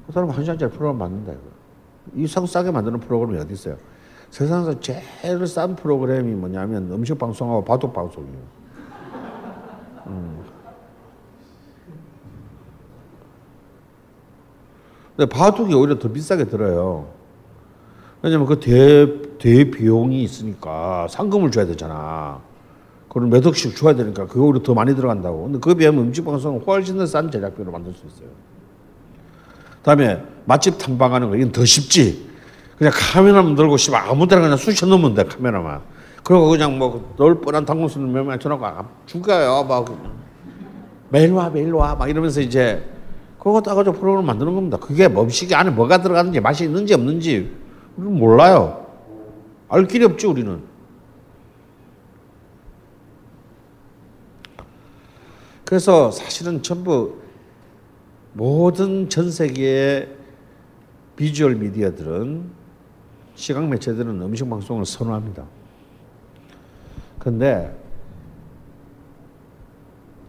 그 0.07 0.11
사람 0.11 0.29
한 0.29 0.43
시간짜리 0.43 0.71
프로그램 0.71 0.97
만든다 0.97 1.33
이거. 1.33 1.41
이상 2.15 2.45
싸게 2.45 2.71
만드는 2.71 2.99
프로그램이 3.01 3.39
어디 3.39 3.53
있어요? 3.53 3.77
세상에서 4.31 4.79
제일 4.79 5.45
싼 5.47 5.75
프로그램이 5.75 6.33
뭐냐면 6.33 6.91
음식 6.91 7.17
방송하고 7.17 7.63
바둑 7.63 7.93
방송이에요. 7.93 8.59
음. 10.07 10.43
근데 15.15 15.29
바둑이 15.29 15.73
오히려 15.73 15.99
더 15.99 16.09
비싸게 16.11 16.45
들어요. 16.45 17.18
왜냐면 18.21 18.47
그 18.47 18.59
대, 18.59 19.07
대 19.37 19.69
비용이 19.71 20.23
있으니까 20.23 21.07
상금을 21.09 21.51
줘야 21.51 21.65
되잖아. 21.65 22.39
그걸 23.07 23.27
몇 23.27 23.45
억씩 23.45 23.75
줘야 23.75 23.95
되니까 23.95 24.27
그거 24.27 24.45
오히려 24.45 24.61
더 24.61 24.73
많이 24.73 24.93
들어간다고. 24.95 25.43
근데 25.43 25.59
그에 25.59 25.73
비하면 25.73 26.05
음식 26.05 26.25
방송은 26.25 26.61
훨씬 26.65 26.97
더 26.97 27.05
싼 27.05 27.31
제작비로 27.31 27.71
만들 27.71 27.93
수 27.93 28.05
있어요. 28.05 28.29
다음에 29.83 30.21
맛집 30.45 30.77
탐방하는 30.77 31.29
거 31.29 31.35
이건 31.35 31.51
더 31.51 31.63
쉽지. 31.65 32.27
그냥 32.77 32.93
카메라만 32.95 33.55
들고 33.55 33.77
씨발 33.77 34.03
아무 34.09 34.27
데나 34.27 34.41
그냥 34.41 34.57
쑤셔 34.57 34.85
넣으면 34.85 35.13
돼 35.13 35.23
카메라만. 35.23 35.81
그리고 36.23 36.49
그냥 36.49 36.77
뭐넓 36.77 37.41
뻔한 37.41 37.65
당근수를 37.65 38.07
몇명 38.07 38.37
쳐놓고 38.37 38.65
아, 38.65 38.85
죽어요 39.05 39.63
막 39.67 39.85
매일 41.09 41.31
와 41.31 41.49
매일 41.49 41.71
와 41.73 41.95
막 41.95 42.09
이러면서 42.09 42.41
이제 42.41 42.83
그거 43.39 43.61
따가지고 43.61 43.95
프로그램 43.97 44.25
만드는 44.25 44.53
겁니다. 44.53 44.77
그게 44.77 45.07
뭐 45.07 45.23
음식이 45.23 45.55
안에 45.55 45.71
뭐가 45.71 46.01
들어가는지 46.01 46.39
맛이 46.41 46.65
있는지 46.65 46.93
없는지 46.93 47.49
우리는 47.99 48.17
몰라요. 48.17 48.87
알 49.67 49.85
길이 49.87 50.05
없지 50.05 50.25
우리는. 50.25 50.63
그래서 55.65 56.09
사실은 56.09 56.63
전부 56.63 57.19
모든 58.33 59.09
전 59.09 59.29
세계의 59.29 60.15
비주얼 61.17 61.55
미디어들은 61.55 62.49
시각 63.35 63.67
매체들은 63.67 64.21
음식 64.21 64.49
방송을 64.49 64.85
선호합니다. 64.85 65.45
그런데 67.19 67.77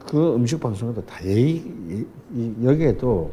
그 0.00 0.34
음식 0.34 0.58
방송에도 0.58 1.06
다 1.06 1.20
여기에도 2.64 3.32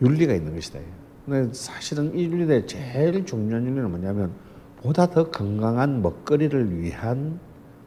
윤리가 0.00 0.34
있는 0.34 0.54
것이다. 0.54 0.78
근데 1.26 1.52
사실은 1.52 2.16
이 2.16 2.24
윤리의 2.24 2.66
제일 2.66 3.24
중요한 3.24 3.64
윤리는 3.64 3.90
뭐냐면 3.90 4.32
보다 4.76 5.06
더 5.06 5.30
건강한 5.30 6.02
먹거리를 6.02 6.78
위한 6.80 7.38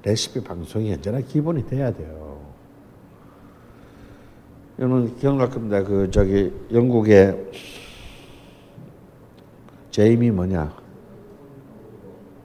레시피 0.03 0.43
방송이 0.43 0.91
언제나 0.91 1.19
기본이 1.19 1.65
돼야 1.65 1.91
돼요. 1.91 2.39
여러분 4.79 5.15
기억날 5.17 5.49
겁니다. 5.49 5.83
그 5.83 6.09
저기 6.11 6.51
영국의 6.71 7.51
제이미 9.91 10.31
뭐냐? 10.31 10.75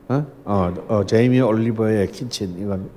어? 0.09 0.27
어, 0.45 0.75
어 0.89 1.07
제이미 1.07 1.41
올리버의 1.41 2.11
kitchen 2.13 2.59
이건 2.59 2.91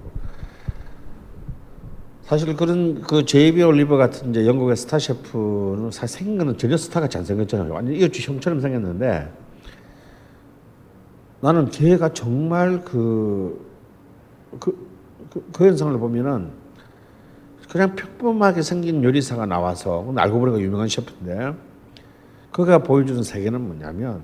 사실 2.31 2.55
그런 2.55 3.01
그 3.01 3.25
제이미 3.25 3.61
올리버 3.61 3.97
같은 3.97 4.29
이제 4.29 4.47
영국의 4.47 4.77
스타 4.77 4.97
셰프는 4.97 5.91
사실 5.91 6.19
생긴 6.19 6.57
전혀 6.57 6.77
스타 6.77 7.01
같이 7.01 7.17
안 7.17 7.25
생겼잖아요. 7.25 7.73
완전 7.73 7.93
이웃집 7.93 8.21
형처럼 8.31 8.61
생겼는데 8.61 9.29
나는 11.41 11.69
걔가 11.69 12.13
정말 12.13 12.85
그, 12.85 13.69
그, 14.61 14.87
그, 15.29 15.45
그 15.51 15.65
현상을 15.65 15.99
보면은 15.99 16.51
그냥 17.69 17.97
평범하게 17.97 18.61
생긴 18.61 19.03
요리사가 19.03 19.45
나와서 19.45 20.13
알고 20.15 20.39
보니까 20.39 20.61
유명한 20.61 20.87
셰프인데 20.87 21.53
그가 22.53 22.77
보여주는 22.77 23.21
세계는 23.21 23.59
뭐냐면 23.59 24.23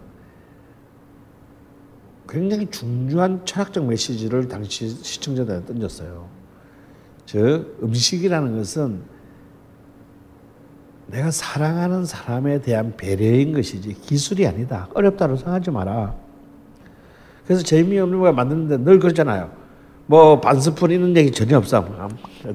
굉장히 2.29 2.67
중요한 2.67 3.45
철학적 3.45 3.85
메시지를 3.85 4.47
당시 4.47 4.87
시청자들한테 4.87 5.73
던졌어요. 5.73 6.36
즉 7.27 7.77
음식이라는 7.83 8.57
것은 8.57 9.01
내가 11.07 11.29
사랑하는 11.29 12.05
사람에 12.05 12.61
대한 12.61 12.95
배려인 12.95 13.53
것이지 13.53 13.93
기술이 14.01 14.47
아니다. 14.47 14.87
어렵다고 14.93 15.35
생각하지 15.35 15.71
마라. 15.71 16.15
그래서 17.45 17.63
재미없는 17.63 18.19
거 18.19 18.31
만드는데 18.31 18.77
늘 18.77 18.99
그러잖아요. 18.99 19.51
뭐 20.05 20.39
반스푼 20.39 20.89
이런 20.89 21.15
얘기 21.17 21.31
전혀 21.31 21.57
없어. 21.57 21.85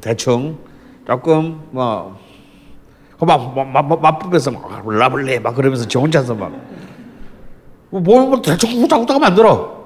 대충 0.00 0.58
조금 1.06 1.60
뭐 1.70 2.18
막맛부에서 3.20 4.50
막 4.52 4.88
라블레 4.88 5.38
막 5.40 5.54
그러면서 5.54 5.86
저 5.86 6.00
혼자서 6.00 6.34
막 6.34 6.50
뭐, 7.90 8.00
뭐 8.00 8.40
대충 8.40 8.70
후딱후딱 8.70 9.20
만들어. 9.20 9.81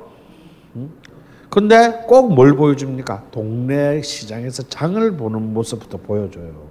근데 1.48 2.04
꼭 2.06 2.30
뭘 2.34 2.54
보여줍니까? 2.54 3.24
동네 3.30 4.02
시장에서 4.02 4.62
장을 4.64 5.16
보는 5.16 5.54
모습부터 5.54 5.98
보여줘요. 5.98 6.66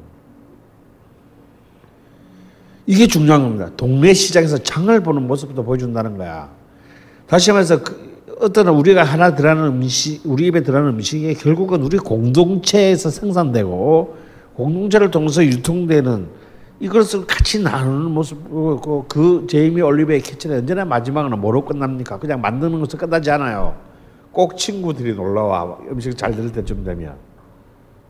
이게 2.85 3.07
중요한 3.07 3.41
겁니다. 3.41 3.71
동네 3.75 4.13
시장에서 4.13 4.59
장을 4.59 4.99
보는 5.01 5.27
모습부터 5.27 5.63
보여준다는 5.63 6.17
거야. 6.17 6.49
다시 7.25 7.51
말해서 7.51 7.81
그 7.81 8.15
어떤 8.41 8.67
우리가 8.67 9.03
하나 9.03 9.33
들어가는 9.33 9.63
음식, 9.65 10.21
우리 10.25 10.47
입에 10.47 10.61
들어가는 10.61 10.93
음식이 10.93 11.33
결국은 11.35 11.81
우리 11.81 11.97
공동체에서 11.97 13.09
생산되고 13.09 14.17
공동체를 14.55 15.09
통해서 15.09 15.43
유통되는 15.43 16.27
이것을 16.81 17.25
같이 17.25 17.63
나누는 17.63 18.11
모습, 18.11 18.43
그, 18.49 19.03
그 19.07 19.47
제이미 19.49 19.81
올리베의 19.81 20.21
캐치는 20.21 20.59
언제나 20.59 20.83
마지막은 20.85 21.39
뭐로 21.39 21.63
끝납니까? 21.65 22.19
그냥 22.19 22.41
만드는 22.41 22.79
것을 22.81 22.99
끝나지 22.99 23.31
않아요. 23.31 23.75
꼭 24.35 24.57
친구들이 24.57 25.15
놀러와 25.15 25.79
음식 25.89 26.17
잘 26.17 26.31
될 26.35 26.51
때쯤 26.51 26.83
되면. 26.83 27.15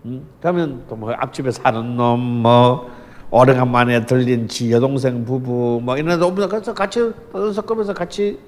음? 0.05 0.25
그러면 0.41 0.83
또 0.89 0.95
뭐 0.95 1.11
앞집에 1.13 1.51
사는 1.51 1.95
놈, 1.95 2.19
뭐 2.19 2.89
오래간만에 3.31 4.05
들린 4.05 4.47
지 4.47 4.71
여동생 4.71 5.23
부부, 5.25 5.81
뭐 5.83 5.97
이런 5.97 6.19
데 6.19 6.25
오면서 6.25 6.73
같이 6.73 6.99
섞으면서 7.31 7.93
같이 7.93 8.39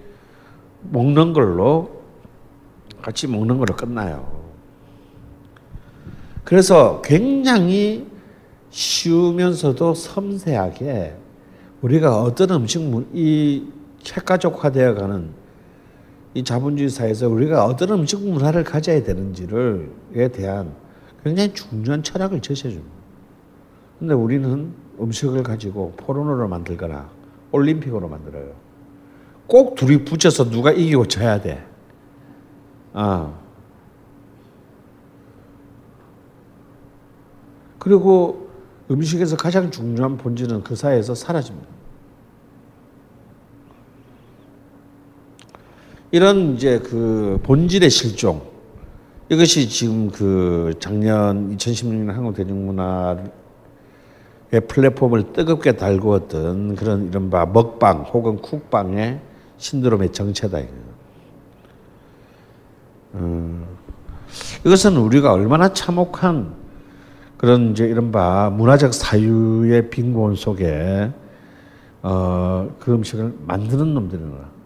먹는 0.92 1.34
걸로 1.34 2.02
같이 3.02 3.28
먹는 3.28 3.58
걸로 3.58 3.76
끝나요. 3.76 4.26
그래서 6.44 7.02
굉장히 7.04 8.08
쉬우면서도 8.70 9.94
섬세하게 9.94 11.16
우리가 11.82 12.22
어떤 12.22 12.52
음식 12.52 12.82
이 13.14 13.66
핵가족화되어 14.06 14.96
가는 14.96 15.30
이 16.38 16.44
자본주의 16.44 16.88
사회에서 16.88 17.28
우리가 17.30 17.66
어떤 17.66 17.90
음식 17.90 18.24
문화를 18.24 18.64
가져야 18.64 19.02
되는지를에 19.02 20.28
대한 20.32 20.72
굉장히 21.24 21.52
중요한 21.52 22.04
철학을 22.04 22.44
제시해줍니다. 22.44 22.96
근데 23.98 24.14
우리는 24.14 24.72
음식을 25.02 25.42
가지고 25.42 25.94
포르노를 25.98 26.48
만들거나 26.48 27.10
올림픽으로 27.52 28.08
만들어요. 28.08 28.52
꼭 29.48 29.74
둘이 29.74 30.06
붙여서 30.06 30.52
누가 30.52 30.72
이기고 30.72 31.08
져야 31.08 31.42
돼. 31.42 31.66
아. 32.94 33.34
그리고 37.80 38.48
음식에서 38.92 39.38
가장 39.38 39.72
중요한 39.72 40.18
본질은 40.18 40.64
그 40.64 40.76
사이에서 40.76 41.16
사라집니다. 41.16 41.77
이런 46.12 46.56
이제 46.56 46.80
그 46.80 47.40
본질의 47.44 47.90
실종 47.90 48.42
이것이 49.30 49.68
지금 49.68 50.10
그 50.10 50.74
작년 50.80 51.58
2016년 51.58 52.14
한국 52.14 52.34
대중문화의 52.36 53.26
플랫폼을 54.70 55.34
뜨겁게 55.34 55.74
달구었던 55.74 56.76
그런 56.76 57.08
이른바 57.08 57.46
먹방 57.46 58.04
혹은 58.04 58.38
쿡방의 58.38 59.20
신드롬의 59.58 60.14
정체다. 60.14 60.60
음, 63.16 63.66
이것은 64.66 64.96
우리가 64.96 65.34
얼마나 65.34 65.74
참혹한 65.74 66.54
그런 67.36 67.72
이제 67.72 67.86
이른바 67.86 68.50
문화적 68.50 68.94
사유의 68.94 69.90
빈곤 69.90 70.36
속에 70.36 71.12
어, 72.02 72.74
그 72.80 72.94
음식을 72.94 73.34
만드는 73.46 73.94
놈들이나 73.94 74.57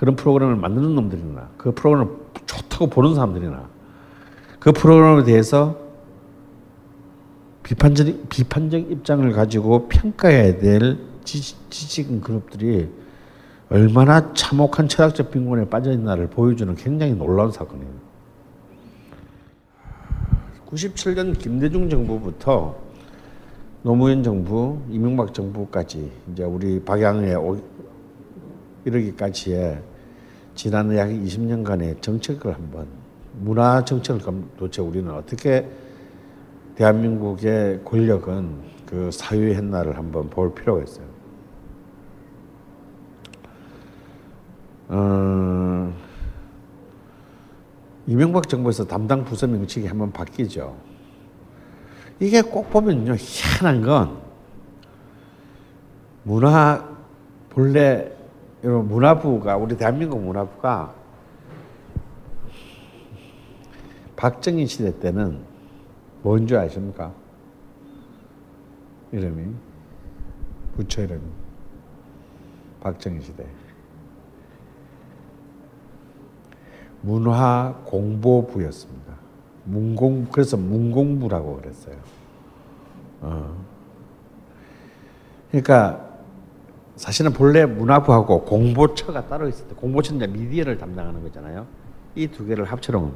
그런 0.00 0.16
프로그램을 0.16 0.56
만드는 0.56 0.94
놈들이나 0.94 1.50
그 1.58 1.72
프로그램을 1.72 2.10
좋다고 2.46 2.86
보는 2.86 3.14
사람들이나 3.16 3.68
그 4.58 4.72
프로그램에 4.72 5.24
대해서 5.24 5.76
비판적 7.62 8.06
비판적 8.30 8.90
입장을 8.90 9.30
가지고 9.32 9.88
평가해야 9.88 10.58
될 10.58 10.96
지식, 11.24 11.70
지식 11.70 12.18
그룹들이 12.22 12.88
얼마나 13.68 14.32
참혹한 14.32 14.88
철학적 14.88 15.30
빈곤에 15.32 15.68
빠져 15.68 15.92
있나를 15.92 16.28
보여주는 16.28 16.74
굉장히 16.76 17.12
놀라운 17.12 17.52
사건이에요. 17.52 17.92
97년 20.70 21.38
김대중 21.38 21.90
정부부터 21.90 22.74
노무현 23.82 24.22
정부, 24.22 24.80
이명박 24.88 25.34
정부까지 25.34 26.10
이제 26.32 26.42
우리 26.42 26.82
박양에 26.82 27.34
이르기까지의 28.86 29.89
지난 30.62 30.94
약 30.94 31.08
20년간의 31.08 32.02
정책을 32.02 32.54
한번 32.54 32.86
문화 33.32 33.82
정책을 33.82 34.20
도대체 34.58 34.82
우리는 34.82 35.10
어떻게 35.10 35.66
대한민국의 36.74 37.82
권력은 37.82 38.60
그 38.84 39.10
사유했나를 39.10 39.96
한번 39.96 40.28
볼 40.28 40.54
필요가 40.54 40.82
있어요. 40.82 41.06
어, 44.88 45.94
이명박 48.06 48.46
정부에서 48.46 48.84
담당 48.84 49.24
부서 49.24 49.46
명칭이 49.46 49.86
한번 49.86 50.12
바뀌죠. 50.12 50.76
이게 52.20 52.42
꼭 52.42 52.68
보면요 52.68 53.14
희한한 53.18 53.80
건 53.80 54.18
문화 56.24 56.86
본래 57.48 58.19
문화부가 58.62 59.56
우리 59.56 59.76
대한민국 59.76 60.20
문화부가 60.20 60.94
박정희 64.16 64.66
시대 64.66 64.98
때는 64.98 65.42
뭔지 66.22 66.54
아십니까? 66.56 67.12
이름이 69.12 69.54
부처 70.76 71.02
이름이 71.02 71.22
박정희 72.80 73.22
시대 73.22 73.46
문화 77.02 77.74
공보부였습니다. 77.86 79.14
문공 79.64 80.26
그래서 80.30 80.56
문공부라고 80.56 81.56
그랬어요. 81.56 81.96
어. 83.22 83.64
그러니까 85.48 86.09
사실은 87.00 87.32
본래 87.32 87.64
문화부하고 87.64 88.44
공보처가 88.44 89.24
따로 89.24 89.48
있었대. 89.48 89.74
공보처는 89.74 90.30
미디어를 90.34 90.76
담당하는 90.76 91.22
거잖아요. 91.22 91.66
이 92.14 92.28
두 92.28 92.44
개를 92.44 92.66
합쳐놓은. 92.66 93.10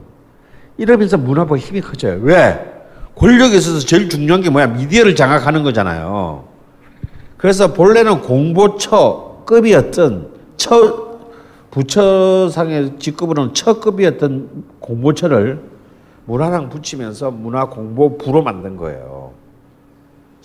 이러면서 0.78 1.18
문화부가 1.18 1.58
힘이 1.58 1.82
커져요. 1.82 2.18
왜? 2.22 2.72
권력에 3.14 3.58
있어서 3.58 3.80
제일 3.80 4.08
중요한 4.08 4.40
게 4.40 4.48
뭐야? 4.48 4.68
미디어를 4.68 5.14
장악하는 5.14 5.64
거잖아요. 5.64 6.48
그래서 7.36 7.74
본래는 7.74 8.22
공보처급이었던 8.22 10.30
처 10.56 11.18
부처상의 11.70 12.98
직급으로는 12.98 13.52
처급이었던 13.52 14.64
공보처를 14.80 15.60
문화랑 16.24 16.70
붙이면서 16.70 17.32
문화공보부로 17.32 18.42
만든 18.42 18.78
거예요. 18.78 19.34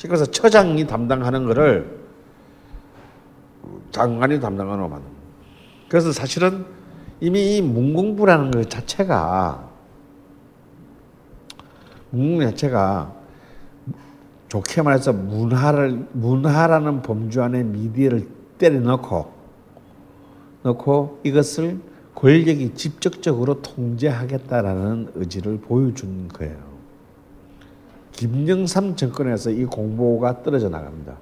그래서 0.02 0.26
처장이 0.26 0.86
담당하는 0.88 1.46
거를 1.46 1.99
장관이 3.92 4.40
담당하는 4.40 4.84
거 4.84 4.90
만든 4.90 5.10
그래서 5.90 6.12
사실은 6.12 6.66
이미 7.20 7.58
이 7.58 7.62
문공부라는 7.62 8.52
것 8.52 8.70
자체가 8.70 9.70
문공 12.12 12.42
자체가 12.42 13.14
좋게 14.48 14.82
말해서 14.82 15.14
문화를 15.14 16.08
문화라는 16.12 17.02
범주 17.02 17.42
안에 17.42 17.64
미디어를 17.64 18.28
때려 18.58 18.80
넣고 18.80 19.32
넣고 20.64 21.20
이것을 21.24 21.80
권력이 22.16 22.74
직접적으로 22.74 23.62
통제하겠다라는 23.62 25.12
의지를 25.16 25.60
보여준 25.60 26.28
거예요. 26.28 26.58
김영삼 28.12 28.98
정권에서 28.98 29.52
이 29.52 29.64
공보가 29.64 30.44
떨어져 30.44 30.68
나갑니다. 30.68 31.18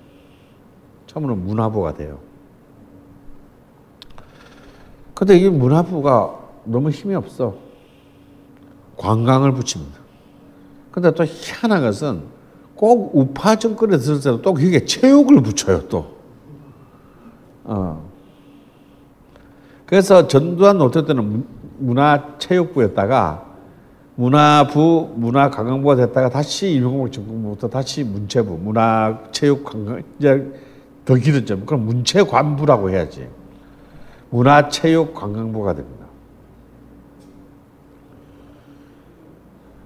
처음으로 1.05 1.35
문화부가 1.35 1.93
돼요. 1.93 2.26
근데 5.17 5.35
이 5.35 5.49
문화부가 5.49 6.35
너무 6.63 6.91
힘이 6.91 7.15
없어. 7.15 7.55
관광을 8.97 9.51
붙입니다. 9.51 9.97
근데 10.91 11.09
또 11.09 11.25
희한한 11.25 11.81
것은 11.81 12.21
꼭 12.75 13.15
우파 13.15 13.55
정권에 13.55 13.97
들을 13.97 14.17
때도 14.17 14.43
또 14.43 14.53
그게 14.53 14.85
체육을 14.85 15.41
붙여요, 15.41 15.87
또. 15.87 16.17
어. 17.63 18.07
그래서 19.87 20.27
전두환 20.27 20.77
노태 20.77 21.05
때는 21.07 21.47
문화체육부였다가 21.79 23.43
문화부, 24.13 25.13
문화관광부가 25.15 25.95
됐다가 25.95 26.29
다시 26.29 26.73
일본국 26.73 27.11
정부부터 27.11 27.69
다시 27.69 28.03
문체부, 28.03 28.55
문화체육관광, 28.59 30.03
이제 30.19 30.53
더 31.05 31.15
길었죠. 31.15 31.65
그럼 31.65 31.87
문체관부라고 31.87 32.91
해야지. 32.91 33.27
문화체육관광부가 34.29 35.73
됩니다. 35.75 36.07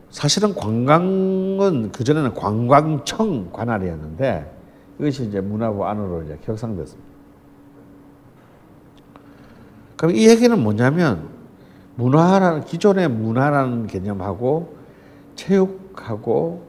사실은 0.10 0.54
관광은 0.54 1.92
그전에는 1.92 2.34
관광청 2.34 3.52
관할이었는데 3.52 4.60
이것이 5.00 5.26
이제 5.26 5.40
문화부 5.42 5.86
안으로 5.86 6.24
이제 6.24 6.38
격상됐습니다. 6.44 7.12
그럼 9.98 10.16
이 10.16 10.28
얘기는 10.28 10.58
뭐냐면 10.62 11.30
문화라는 11.96 12.66
기존의 12.66 13.08
문화라는 13.10 13.88
개념하고 13.88 14.76
체육하고 15.36 16.68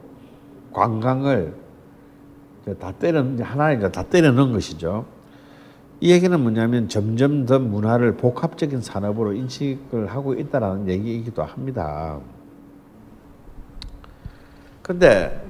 관광을 0.71 1.53
다 2.79 2.91
때려 2.93 3.23
하나에 3.41 3.79
다 3.91 4.03
때려 4.03 4.31
넣은 4.31 4.53
것이죠. 4.53 5.05
이 6.03 6.11
얘기는 6.11 6.37
뭐냐면 6.37 6.89
점점 6.89 7.45
더 7.45 7.59
문화를 7.59 8.17
복합적인 8.17 8.81
산업으로 8.81 9.31
인식을 9.31 10.07
하고 10.07 10.33
있다라는 10.33 10.89
얘기이기도 10.89 11.43
합니다. 11.43 12.19
근데 14.81 15.41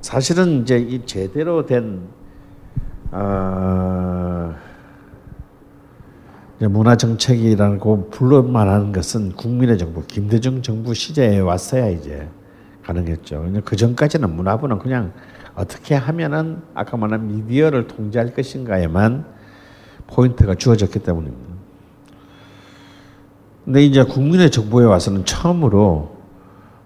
사실은 0.00 0.62
이제 0.62 0.78
이 0.78 1.04
제대로 1.04 1.66
된 1.66 2.08
어, 3.10 4.54
문화 6.58 6.96
정책이라고 6.96 8.08
불러 8.08 8.40
말하는 8.40 8.92
것은 8.92 9.32
국민의 9.32 9.76
정부, 9.76 10.06
김대중 10.06 10.62
정부 10.62 10.94
시대에 10.94 11.38
왔어야 11.40 11.90
이제 11.90 12.30
가능했죠. 12.82 13.60
그 13.66 13.76
전까지는 13.76 14.36
문화부는 14.36 14.78
그냥 14.78 15.12
어떻게 15.54 15.94
하면은 15.94 16.62
아까 16.72 16.96
말한 16.96 17.26
미디어를 17.26 17.88
통제할 17.88 18.32
것인가에만 18.32 19.41
포인트가 20.12 20.54
주어졌기 20.54 20.98
때문입니다. 21.00 21.52
근데 23.64 23.84
이제 23.84 24.02
국민의 24.02 24.50
정부에 24.50 24.84
와서는 24.84 25.24
처음으로 25.24 26.16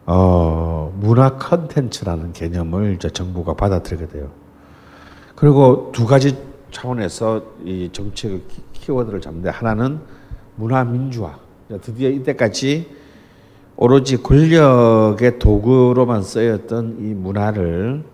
어, 0.04 0.94
문화 1.00 1.36
컨텐츠라는 1.36 2.32
개념을 2.32 2.94
이제 2.94 3.10
정부가 3.10 3.54
받아들이게 3.54 4.08
돼요. 4.08 4.30
그리고 5.34 5.90
두 5.92 6.06
가지 6.06 6.36
차원에서 6.70 7.42
이 7.64 7.88
정책의 7.92 8.42
키워드를 8.72 9.20
잡는데 9.20 9.50
하나는 9.50 10.00
문화 10.54 10.84
민주화. 10.84 11.38
드디어 11.82 12.08
이때까지 12.10 12.88
오로지 13.76 14.22
권력의 14.22 15.38
도구로만 15.38 16.22
쓰였던 16.22 16.98
이 17.00 17.14
문화를 17.14 18.04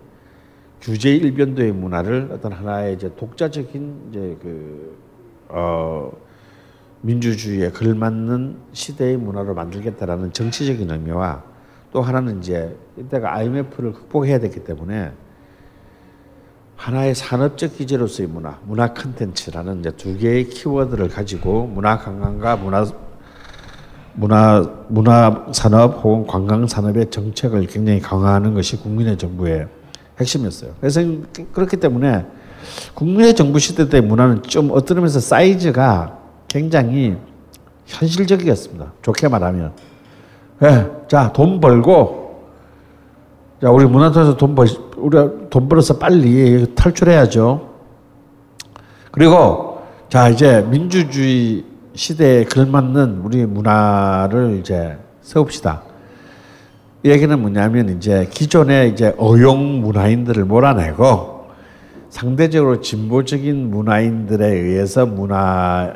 규제 0.81 1.15
일변도의 1.15 1.71
문화를 1.71 2.29
어떤 2.33 2.51
하나의 2.51 2.95
이제 2.95 3.13
독자적인 3.15 4.09
이제 4.09 4.37
그 4.41 4.97
어, 5.55 6.11
민주주의에 7.01 7.69
걸맞는 7.69 8.57
시대의 8.73 9.17
문화로 9.17 9.53
만들겠다라는 9.53 10.33
정치적인 10.33 10.89
의미와 10.89 11.43
또 11.91 12.01
하나는 12.01 12.39
이제 12.39 12.75
이때가 12.97 13.35
IMF를 13.35 13.93
극복해야 13.93 14.39
됐기 14.39 14.63
때문에 14.63 15.11
하나의 16.75 17.13
산업적 17.13 17.77
기제로서의 17.77 18.27
문화, 18.27 18.59
문화 18.65 18.93
컨텐츠라는 18.93 19.79
이제 19.79 19.91
두 19.91 20.17
개의 20.17 20.49
키워드를 20.49 21.09
가지고 21.09 21.67
문화 21.67 21.99
관광과 21.99 22.57
문화 22.57 22.85
문화 24.15 24.61
문화 24.89 25.47
산업 25.53 26.03
혹은 26.03 26.25
관광 26.25 26.67
산업의 26.67 27.09
정책을 27.09 27.67
굉장히 27.67 27.99
강화하는 27.99 28.53
것이 28.53 28.77
국민의 28.77 29.17
정부의 29.17 29.67
핵심이었어요. 30.19 30.73
그래서 30.79 31.01
그렇기 31.51 31.77
때문에 31.77 32.25
국민의 32.93 33.35
정부 33.35 33.59
시대 33.59 33.89
때 33.89 34.01
문화는 34.01 34.43
좀 34.43 34.71
어떤 34.71 34.97
의미에서 34.97 35.19
사이즈가 35.19 36.17
굉장히 36.47 37.15
현실적이었습니다. 37.85 38.93
좋게 39.01 39.27
말하면. 39.27 39.73
네, 40.59 40.87
자, 41.07 41.31
돈 41.33 41.59
벌고, 41.59 42.43
자, 43.61 43.69
우리 43.69 43.85
문화통에서 43.85 44.37
돈 44.37 44.55
벌, 44.55 44.67
우리가 44.97 45.49
돈 45.49 45.67
벌어서 45.67 45.97
빨리 45.97 46.73
탈출해야죠. 46.75 47.73
그리고 49.11 49.81
자 50.09 50.29
이제 50.29 50.61
민주주의 50.69 51.63
시대에 51.93 52.45
걸맞는 52.45 53.21
우리 53.23 53.45
문화를 53.45 54.57
이제 54.59 54.97
세웁시다. 55.21 55.83
이 57.03 57.09
얘기는 57.09 57.39
뭐냐면 57.39 57.89
이제 57.89 58.27
기존의 58.31 58.91
이제 58.91 59.13
어용 59.17 59.81
문화인들을 59.81 60.45
몰아내고 60.45 61.32
상대적으로 62.13 62.79
진보적인 62.79 63.71
문화인들에 63.71 64.45
의해서 64.47 65.03
문화 65.07 65.91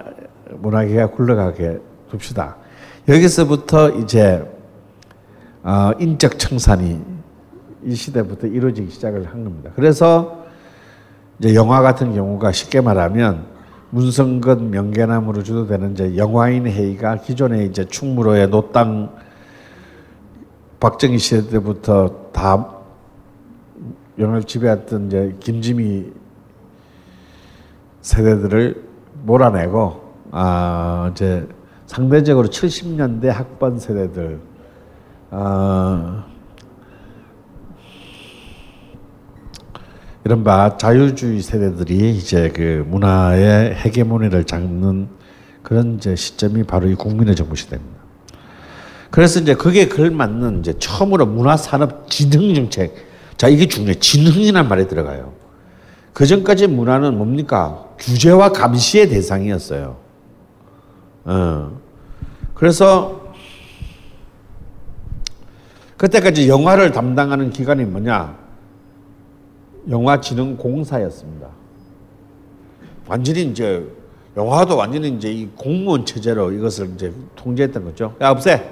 문화계가 0.49 1.11
굴러가게 1.11 1.77
둡시다. 2.11 2.55
여기서부터 3.07 3.91
이제 3.91 4.43
어, 5.61 5.91
인적 5.99 6.39
청산이 6.39 6.99
이 7.85 7.93
시대부터 7.93 8.47
이루어지기 8.47 8.89
시작을 8.89 9.27
한 9.27 9.43
겁니다. 9.43 9.69
그래서 9.75 10.43
이제 11.37 11.53
영화 11.53 11.83
같은 11.83 12.15
경우가 12.15 12.51
쉽게 12.51 12.81
말하면 12.81 13.45
문성근 13.91 14.71
명계남으로 14.71 15.43
주도되는 15.43 15.91
이제 15.91 16.17
영화인 16.17 16.65
회의가 16.65 17.17
기존에 17.17 17.63
이제 17.65 17.85
충무로의 17.85 18.47
노땅 18.49 19.11
박정희 20.79 21.19
시대 21.19 21.47
때부터 21.47 22.31
다 22.33 22.76
영화를 24.17 24.43
지배했던 24.43 25.07
이제 25.07 25.35
김지미 25.39 26.11
세대들을 28.01 28.83
몰아내고 29.23 30.13
아 30.31 31.09
이제 31.11 31.47
상대적으로 31.85 32.47
70년대 32.47 33.27
학번 33.27 33.79
세대들 33.79 34.39
아 35.31 36.25
이른바 40.25 40.77
자유주의 40.77 41.41
세대들이 41.41 42.17
이제 42.17 42.49
그 42.49 42.83
문화의 42.87 43.75
헤게모니를 43.75 44.43
잡는 44.43 45.07
그런 45.63 45.95
이제 45.95 46.15
시점이 46.15 46.63
바로 46.63 46.87
이 46.87 46.95
국민의 46.95 47.35
정부 47.35 47.55
시대입니다. 47.55 47.97
그래서 49.09 49.39
이제 49.39 49.55
그게 49.55 49.87
걸맞는 49.87 50.59
이제 50.59 50.73
처음으로 50.79 51.25
문화산업 51.27 52.09
진흥 52.09 52.53
정책. 52.55 53.06
자, 53.37 53.47
이게 53.47 53.67
중요해. 53.67 53.95
진흥이란 53.95 54.67
말이 54.67 54.87
들어가요. 54.87 55.33
그 56.11 56.25
전까지 56.25 56.67
문화는 56.67 57.17
뭡니까? 57.17 57.85
규제와 57.99 58.49
감시의 58.49 59.09
대상이었어요. 59.09 59.97
어. 61.25 61.79
그래서 62.55 63.27
그때까지 65.97 66.49
영화를 66.49 66.91
담당하는 66.91 67.51
기관이 67.51 67.85
뭐냐? 67.85 68.35
영화진흥공사였습니다. 69.89 71.47
완전히 73.07 73.43
이제 73.43 73.85
영화도 74.35 74.75
완전히 74.75 75.09
이제 75.09 75.31
이 75.31 75.47
공무원 75.55 76.05
체제로 76.05 76.51
이것을 76.51 76.91
이제 76.95 77.13
통제했던 77.35 77.85
거죠. 77.85 78.15
야 78.21 78.29
없애, 78.29 78.71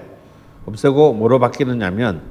없애고 0.66 1.14
뭐로 1.14 1.40
바뀌느냐면 1.40 2.22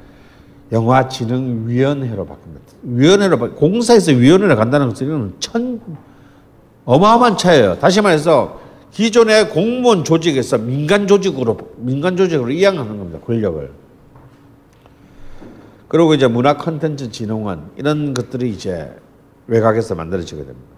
영화진흥위원회로 0.72 2.26
바뀝니다. 2.26 2.74
위원회로 2.82 3.38
바, 3.38 3.50
공사에서 3.50 4.12
위원회로 4.12 4.56
간다는 4.56 4.88
것은 4.90 5.34
천 5.38 5.80
어마어마한 6.84 7.36
차이예요. 7.36 7.78
다시 7.78 8.00
말해서 8.00 8.60
기존의 8.92 9.50
공무원 9.50 10.04
조직에서 10.04 10.58
민간 10.58 11.06
조직으로 11.06 11.58
민간 11.76 12.16
조직으로 12.16 12.50
이양하는 12.50 12.98
겁니다. 12.98 13.18
권력을. 13.24 13.70
그리고 15.88 16.14
이제 16.14 16.26
문화 16.26 16.56
콘텐츠 16.56 17.10
진흥원 17.10 17.70
이런 17.76 18.14
것들이 18.14 18.50
이제 18.50 18.94
외곽에서 19.46 19.94
만들어지게 19.94 20.44
됩니다. 20.44 20.74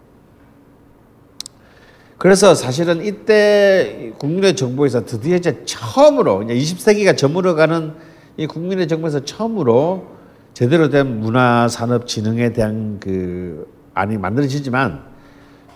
그래서 2.18 2.55
사실은 2.55 3.05
이때 3.05 4.12
국민의 4.18 4.57
정부에서 4.57 5.05
드디어 5.05 5.37
이제 5.37 5.62
처음으로 5.64 6.42
이제 6.42 6.55
20세기가 6.55 7.16
저물어가는 7.16 7.92
이 8.37 8.46
국민의 8.46 8.88
정부에서 8.88 9.25
처음으로 9.25 10.07
제대로 10.53 10.88
된 10.88 11.20
문화 11.20 11.68
산업 11.68 12.07
진흥에 12.07 12.53
대한 12.53 12.99
그 13.01 13.70
안이 13.94 14.18
만들어지지만 14.18 15.05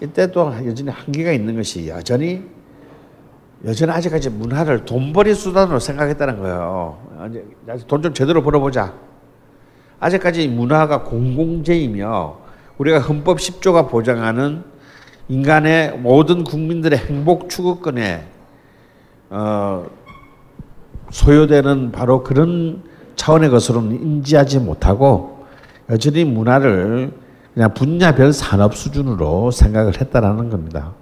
이때 0.03 0.31
또 0.31 0.53
여전히 0.67 0.91
한계가 0.91 1.33
있는 1.33 1.57
것이 1.57 1.89
여전히 1.89 2.43
여전히 3.65 3.93
아직까지 3.93 4.31
문화를 4.31 4.87
돈벌이 4.87 5.35
수단으로 5.35 5.79
생각했다는 5.79 6.39
거예요. 6.39 6.99
돈좀 7.87 8.15
제대로 8.15 8.43
벌어보자. 8.43 8.95
아직까지 9.99 10.49
문화가 10.49 11.03
공공재이며 11.03 12.39
우리가 12.79 13.01
헌법 13.01 13.37
10조가 13.37 13.91
보장하는 13.91 14.65
인간의 15.29 15.99
모든 15.99 16.43
국민들의 16.43 16.99
행복 16.99 17.51
추구권에 17.51 18.27
어, 19.29 19.87
소요되는 21.11 21.93
바로 21.93 22.23
그런 22.23 22.83
차원의 23.17 23.51
것으로는 23.51 23.93
인지하지 24.03 24.61
못하고 24.61 25.45
여전히 25.91 26.25
문화를 26.25 27.13
그냥 27.55 27.75
분야별 27.75 28.33
산업 28.33 28.77
수준으로 28.77 29.51
생각을 29.51 30.01
했다라는 30.01 30.51
겁니다. 30.51 30.93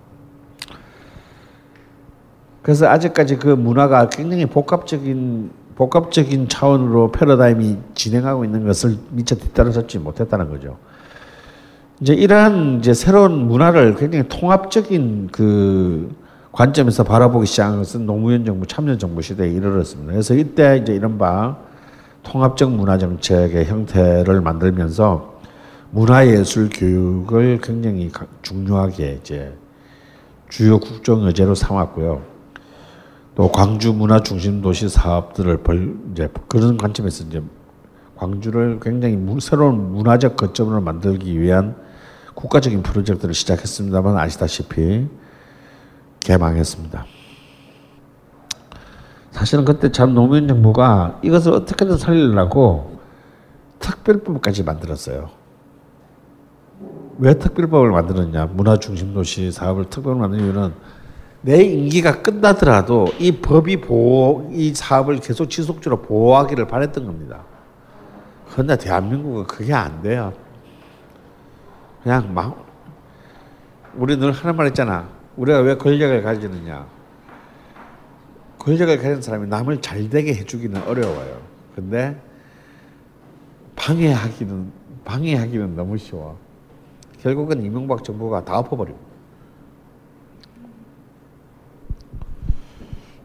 그래서 2.63 2.89
아직까지 2.89 3.37
그 3.37 3.49
문화가 3.49 4.09
굉장히 4.09 4.47
복합적인 4.47 5.51
복합적인 5.77 6.49
차원으로 6.49 7.13
패러다임이 7.13 7.79
진행하고 7.95 8.45
있는 8.45 8.67
것을 8.67 8.97
미처 9.11 9.37
뒤따라잡지 9.37 10.01
못했다는 10.01 10.51
거죠. 10.51 10.77
이제 12.01 12.15
이러한 12.15 12.79
이제 12.79 12.95
새로운 12.95 13.47
문화를 13.47 13.95
굉장히 13.95 14.29
통합적인 14.29 15.29
그 15.31 16.15
관점에서 16.59 17.05
바라보기 17.05 17.47
시작한 17.47 17.79
것은 17.79 18.05
노무현 18.05 18.45
정부 18.45 18.67
참여 18.67 18.99
정부 18.99 19.23
시대에 19.23 19.49
이르렀습니다. 19.49 20.11
그래서 20.11 20.35
이때 20.35 20.77
이제 20.77 20.93
이른바 20.93 21.57
통합적 22.25 22.73
문화 22.73 22.99
정책의 22.99 23.67
형태를 23.67 24.41
만들면서 24.41 25.39
문화예술 25.93 26.71
교육을 26.71 27.61
굉장히 27.63 28.11
중요하게 28.43 29.21
이제 29.21 29.57
주요 30.49 30.81
국정 30.81 31.27
의제로 31.27 31.55
삼았고요. 31.55 32.23
또 33.37 33.53
광주 33.53 33.93
문화 33.93 34.21
중심 34.25 34.61
도시 34.61 34.89
사업들을 34.89 35.59
벌 35.59 35.95
이제 36.11 36.29
그런 36.49 36.77
관점에서 36.77 37.23
이제 37.23 37.41
광주를 38.17 38.81
굉장히 38.83 39.17
새로운 39.41 39.93
문화적 39.93 40.37
거점으로 40.37 40.81
만들기 40.81 41.41
위한 41.41 41.77
국가적인 42.35 42.83
프로젝트를 42.83 43.33
시작했습니다만 43.33 44.17
아시다시피 44.17 45.07
개망했습니다. 46.29 47.07
사실은 49.31 49.65
그때 49.65 49.91
참 49.91 50.15
노무현 50.15 50.47
정부가 50.47 51.21
이것을 51.23 51.53
어떻게든 51.53 51.97
살리려고 51.97 52.99
특별법까지 53.79 54.65
만들었어요. 54.65 55.31
왜 57.19 57.35
특별법을 57.35 57.91
만들었냐? 57.91 58.47
문화 58.47 58.77
중심 58.77 59.15
도시 59.15 59.51
사업을 59.51 59.87
특별을 59.87 60.19
만든 60.19 60.41
이유는 60.41 60.75
내 61.41 61.63
임기가 61.63 62.23
끝나더라도 62.23 63.07
이 63.19 63.33
법이 63.33 63.81
보호, 63.81 64.51
이 64.53 64.75
사업을 64.75 65.21
계속 65.21 65.49
지속적으로 65.49 66.03
보호하기를 66.03 66.67
바랬던 66.67 67.07
겁니다. 67.07 67.43
그런데 68.51 68.77
대한민국은 68.77 69.47
그게 69.47 69.73
안 69.73 70.03
돼요. 70.03 70.33
그냥 72.03 72.35
막, 72.35 72.65
우리 73.97 74.17
늘 74.17 74.33
하는 74.33 74.57
말 74.57 74.67
있잖아. 74.69 75.18
우리가 75.39 75.61
왜 75.61 75.77
권력을 75.77 76.21
가지느냐. 76.23 76.87
권력을 78.59 78.97
가진 78.99 79.23
사람이 79.23 79.47
남을 79.47 79.81
잘 79.81 80.11
되게 80.11 80.35
해주기는 80.35 80.83
어려워요. 80.83 81.41
근데 81.77 82.21
방해하기는, 83.77 84.73
방해하기는 85.05 85.77
너무 85.77 85.97
쉬워. 85.97 86.37
결국은 87.21 87.63
이명박 87.63 88.03
정부가 88.03 88.45
다 88.45 88.59
엎어버리고. 88.59 88.99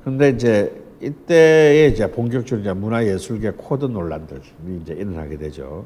근데 0.04 0.30
이제 0.30 0.84
이때에 1.02 1.88
이제 1.88 2.10
본격적으로 2.12 2.62
이제 2.62 2.74
문화예술계 2.74 3.52
코드 3.58 3.86
논란들이 3.86 4.42
이제 4.82 4.94
일어나게 4.94 5.38
되죠. 5.38 5.86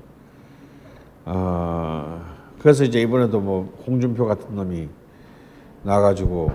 어, 1.23 2.21
그래서 2.59 2.83
이제 2.83 3.01
이번에도 3.01 3.39
뭐 3.39 3.73
홍준표 3.87 4.25
같은 4.25 4.55
놈이 4.55 4.89
나가지고 5.83 6.51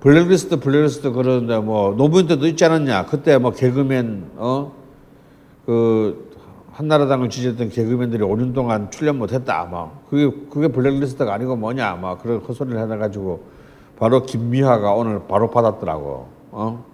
블랙리스트 0.00 0.60
블랙리스트 0.60 1.12
그러는데 1.12 1.58
뭐 1.58 1.94
노무현 1.94 2.26
때도 2.26 2.46
있지 2.46 2.64
않았냐? 2.64 3.06
그때 3.06 3.36
뭐 3.38 3.50
개그맨 3.52 4.30
어그 4.36 6.30
한나라당을 6.72 7.28
지지했던 7.28 7.68
개그맨들이 7.70 8.22
5년 8.22 8.54
동안 8.54 8.90
출연 8.90 9.18
못했다. 9.18 9.64
막 9.64 10.08
그게 10.08 10.30
그게 10.50 10.68
블랙리스트가 10.68 11.34
아니고 11.34 11.56
뭐냐? 11.56 11.96
막 11.96 12.22
그런 12.22 12.38
헛소리를 12.38 12.80
해놔가지고 12.80 13.60
바로 13.98 14.22
김미화가 14.22 14.94
오늘 14.94 15.20
바로 15.28 15.50
받았더라고. 15.50 16.28
어? 16.52 16.84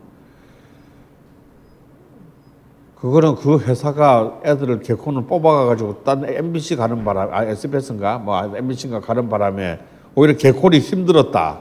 그거는 2.96 3.36
그 3.36 3.58
회사가 3.58 4.40
애들을 4.44 4.80
개콘을 4.80 5.26
뽑아가지고 5.26 6.02
딴 6.02 6.24
MBC 6.24 6.74
가는 6.76 7.04
바람, 7.04 7.32
아 7.32 7.44
SBS인가 7.44 8.18
뭐 8.18 8.42
MBC인가 8.56 9.00
가는 9.00 9.28
바람에 9.28 9.78
오히려 10.16 10.34
개콜이 10.36 10.78
힘들었다. 10.78 11.60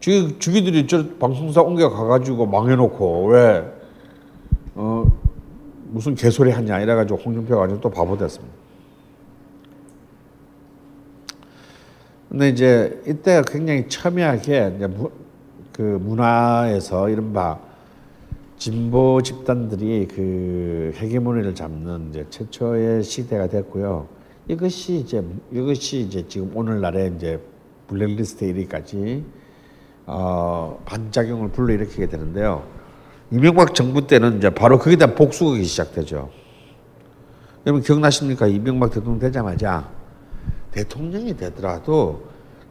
주, 0.00 0.38
주기들이 0.38 0.86
저 0.86 1.06
방송사 1.18 1.60
옮겨가가지고 1.60 2.46
망해놓고 2.46 3.26
왜, 3.26 3.70
어, 4.74 5.04
무슨 5.88 6.14
개소리 6.14 6.50
하냐 6.50 6.80
이래가지고 6.80 7.18
홍준표가 7.18 7.64
아주 7.64 7.78
또 7.82 7.90
바보 7.90 8.16
됐습니다. 8.16 8.54
근데 12.30 12.48
이제 12.48 13.02
이때가 13.06 13.42
굉장히 13.42 13.88
첨예하게 13.88 14.74
이제 14.76 14.86
무, 14.86 15.10
그 15.72 15.82
문화에서 15.82 17.10
이른바 17.10 17.58
진보 18.56 19.20
집단들이 19.20 20.08
그 20.08 20.92
헤게모니를 20.96 21.54
잡는 21.54 22.08
이제 22.10 22.26
최초의 22.30 23.02
시대가 23.02 23.48
됐고요. 23.48 24.15
이것이 24.48 24.98
이제 24.98 25.24
이것이 25.50 26.00
이제 26.00 26.24
지금 26.28 26.56
오늘날의 26.56 27.14
이제 27.16 27.40
블랙리스트 27.88 28.46
1위까지 28.46 29.24
어, 30.06 30.80
반작용을 30.84 31.50
불러일으키게 31.50 32.06
되는데요. 32.06 32.64
이명박 33.32 33.74
정부 33.74 34.06
때는 34.06 34.38
이제 34.38 34.50
바로 34.50 34.78
거기에 34.78 35.14
복수극이 35.14 35.64
시작되죠. 35.64 36.30
여러분 37.66 37.82
기억나십니까? 37.82 38.46
이명박 38.46 38.92
대통령 38.92 39.18
되자마자 39.18 39.88
대통령이 40.70 41.36
되더라도 41.36 42.22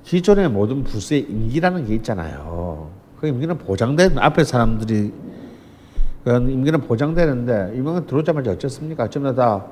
기존의 0.03 0.49
모든 0.49 0.83
부서의 0.83 1.21
임기라는 1.21 1.87
게 1.87 1.95
있잖아요. 1.95 2.89
그 3.19 3.27
임기는 3.27 3.57
보장된 3.57 4.17
앞에 4.17 4.45
사람들이 4.45 5.11
그 6.23 6.31
임기는 6.31 6.81
보장되는데 6.81 7.73
이명박 7.75 8.07
들어오자마자 8.07 8.51
어쨌습니까? 8.51 9.09
전부 9.09 9.35
다 9.35 9.65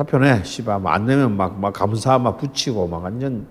사표내 0.00 0.42
씨발 0.44 0.80
뭐안 0.80 1.04
내면 1.04 1.36
막 1.36 1.58
막 1.58 1.74
감사 1.74 2.18
막 2.18 2.38
붙이고 2.38 2.86
막 2.86 3.04
완전 3.04 3.46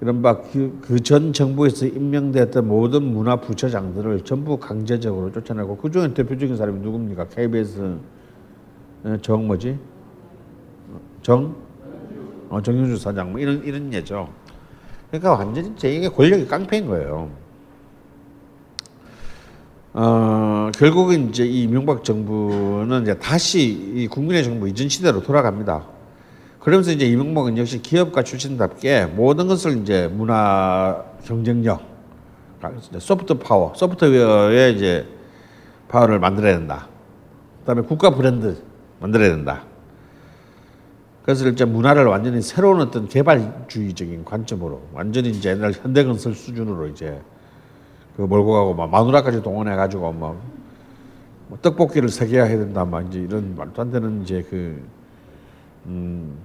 이런 0.00 0.20
바그 0.20 1.00
전 1.04 1.32
정부에서 1.32 1.86
임명됐던 1.86 2.66
모든 2.66 3.04
문화 3.04 3.36
부처장들을 3.36 4.24
전부 4.24 4.58
강제적으로 4.58 5.30
쫓아내고 5.30 5.76
그 5.76 5.90
중에 5.90 6.12
대표적인 6.12 6.56
사람이 6.56 6.80
누굽니까? 6.80 7.28
KBS 7.28 7.98
어, 9.04 9.16
정 9.22 9.46
뭐지? 9.46 9.78
정 11.22 11.54
어, 12.48 12.60
정윤주 12.60 12.96
사장 12.96 13.30
뭐 13.30 13.40
이런 13.40 13.62
이런 13.62 13.92
예죠. 13.92 14.28
그러니까 15.10 15.34
완전히 15.34 15.72
제 15.76 16.08
권력이 16.08 16.46
깡패인 16.46 16.86
거예요. 16.88 17.30
어, 19.98 20.70
결국은 20.76 21.30
이제 21.30 21.46
이 21.46 21.62
이명박 21.62 22.04
정부는 22.04 23.00
이제 23.00 23.14
다시 23.18 23.62
이 23.94 24.06
국민의 24.06 24.44
정부 24.44 24.68
이전 24.68 24.90
시대로 24.90 25.22
돌아갑니다. 25.22 25.86
그러면서 26.60 26.92
이제 26.92 27.06
이명박은 27.06 27.56
역시 27.56 27.80
기업가 27.80 28.22
출신답게 28.22 29.06
모든 29.06 29.46
것을 29.46 29.78
이제 29.78 30.06
문화 30.08 31.02
경쟁력, 31.24 31.80
소프트 32.98 33.38
파워, 33.38 33.72
소프트웨어의 33.74 34.74
이제 34.76 35.06
파워를 35.88 36.18
만들어야 36.18 36.58
된다. 36.58 36.88
그다음에 37.60 37.80
국가 37.80 38.10
브랜드 38.10 38.58
만들어야 39.00 39.30
된다. 39.30 39.62
그래서 41.22 41.48
이제 41.48 41.64
문화를 41.64 42.04
완전히 42.04 42.42
새로운 42.42 42.82
어떤 42.82 43.08
개발주의적인 43.08 44.26
관점으로 44.26 44.82
완전히 44.92 45.30
이제 45.30 45.48
옛날 45.50 45.72
현대건설 45.72 46.34
수준으로 46.34 46.88
이제 46.88 47.18
그 48.16 48.22
몰고 48.22 48.52
가고 48.52 48.74
막 48.74 48.90
마누라까지 48.90 49.42
동원해 49.42 49.76
가지고 49.76 50.12
막 50.12 50.56
뭐 51.48 51.58
떡볶이를 51.62 52.08
세 52.08 52.26
개야 52.26 52.44
해야 52.44 52.58
된다 52.58 52.84
막 52.84 53.06
이제 53.06 53.20
이런 53.20 53.54
말도 53.54 53.82
안 53.82 53.90
되는 53.90 54.22
이제 54.22 54.42
그 54.50 54.82
음, 55.86 56.36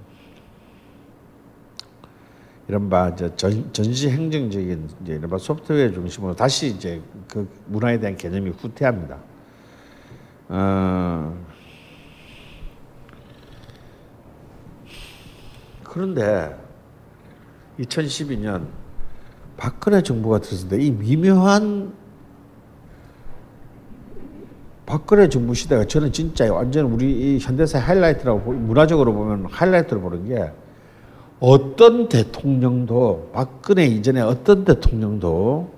이런 2.67 2.89
바 2.89 3.09
이제 3.09 3.35
전, 3.35 3.73
전시 3.73 4.09
행정적인 4.09 4.89
이제 5.01 5.13
이런 5.13 5.29
바 5.29 5.37
소프트웨어 5.37 5.91
중심으로 5.91 6.35
다시 6.35 6.67
이제 6.67 7.01
그 7.27 7.49
문화에 7.65 7.99
대한 7.99 8.15
개념이 8.15 8.51
후퇴합니다. 8.51 9.17
어, 10.49 11.35
그런데 15.83 16.55
2012년 17.79 18.67
박근혜 19.61 20.01
정부가 20.01 20.39
들었는데 20.39 20.83
이 20.83 20.89
미묘한 20.89 21.93
박근혜 24.87 25.29
정부 25.29 25.53
시대가 25.53 25.85
저는 25.85 26.11
진짜 26.11 26.51
완전 26.51 26.85
우리 26.87 27.35
이 27.35 27.39
현대사 27.39 27.77
하이라이트라고 27.77 28.41
보- 28.41 28.53
문화적으로 28.53 29.13
보면 29.13 29.45
하이라이트로 29.45 30.01
보는 30.01 30.27
게 30.27 30.51
어떤 31.39 32.09
대통령도 32.09 33.29
박근혜 33.33 33.85
이전에 33.85 34.21
어떤 34.21 34.65
대통령도 34.65 35.71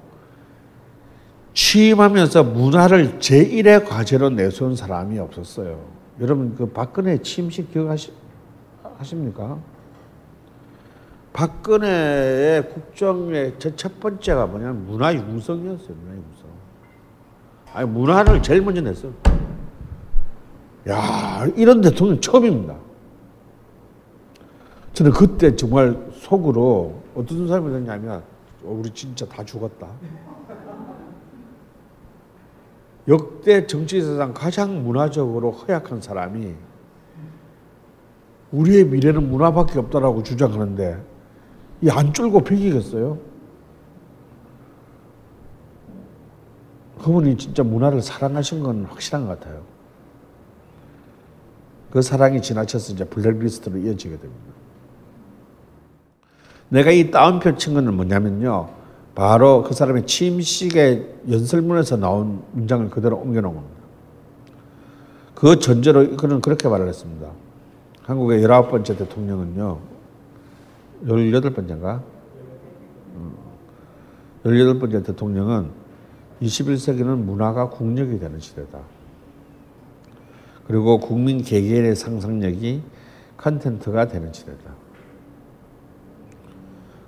취임하면서 1.53 2.45
문화를 2.45 3.19
제1의 3.19 3.85
과제로 3.85 4.29
내세운 4.29 4.77
사람이 4.77 5.19
없었어요. 5.19 5.77
여러분 6.21 6.55
그 6.55 6.67
박근혜 6.67 7.17
취임식 7.21 7.73
기억하십니까? 7.73 9.57
박근혜의 11.33 12.69
국정의 12.69 13.55
제첫 13.57 13.99
번째가 13.99 14.45
뭐냐면 14.45 14.85
문화 14.85 15.13
융성이었어요. 15.13 15.95
문화 15.95 16.15
융성. 16.15 16.47
아니 17.73 17.89
문화를 17.89 18.41
제일 18.43 18.61
먼저 18.61 18.81
냈어. 18.81 19.09
야 20.87 21.45
이런 21.55 21.81
대통령 21.81 22.21
처음입니다. 22.21 22.75
저는 24.93 25.11
그때 25.11 25.55
정말 25.55 25.97
속으로 26.13 27.01
어떤 27.15 27.47
사람이 27.47 27.71
됐냐면 27.71 28.23
어, 28.63 28.77
우리 28.79 28.91
진짜 28.91 29.25
다 29.25 29.43
죽었다. 29.43 29.87
역대 33.07 33.65
정치사상 33.65 34.33
가장 34.33 34.83
문화적으로 34.83 35.51
허약한 35.51 35.99
사람이 35.99 36.53
우리의 38.51 38.85
미래는 38.85 39.29
문화밖에 39.29 39.79
없다라고 39.79 40.21
주장하는데 40.21 41.12
이안 41.83 42.13
쫄고 42.13 42.41
비기겠어요? 42.41 43.17
그분이 46.99 47.37
진짜 47.37 47.63
문화를 47.63 48.01
사랑하신 48.01 48.63
건 48.63 48.85
확실한 48.85 49.27
것 49.27 49.39
같아요. 49.39 49.61
그 51.91 52.01
사랑이 52.01 52.41
지나쳐서 52.41 52.93
이제 52.93 53.03
블랙리스트로 53.03 53.77
이어지게 53.77 54.17
됩니다. 54.17 54.53
내가 56.69 56.91
이 56.91 57.11
따옴표 57.11 57.55
친 57.57 57.73
거는 57.73 57.93
뭐냐면요. 57.93 58.69
바로 59.13 59.61
그 59.63 59.73
사람의 59.73 60.07
취임식의 60.07 61.15
연설문에서 61.29 61.97
나온 61.97 62.41
문장을 62.53 62.89
그대로 62.89 63.17
옮겨놓은 63.17 63.53
겁니다. 63.53 63.83
그 65.35 65.59
전제로 65.59 66.15
그는 66.15 66.39
그렇게 66.39 66.69
말을 66.69 66.87
했습니다. 66.87 67.27
한국의 68.03 68.41
열아홉 68.41 68.71
번째 68.71 68.95
대통령은요, 68.95 69.92
열여덟 71.07 71.53
번째인가? 71.53 72.03
음, 73.15 73.35
열여덟 74.45 74.79
번째 74.79 75.03
대통령은 75.03 75.71
21세기는 76.41 77.17
문화가 77.17 77.69
국력이 77.69 78.19
되는 78.19 78.39
시대다. 78.39 78.79
그리고 80.67 80.99
국민 80.99 81.41
개개인의 81.41 81.95
상상력이 81.95 82.81
컨텐트가 83.37 84.07
되는 84.07 84.31
시대다. 84.31 84.73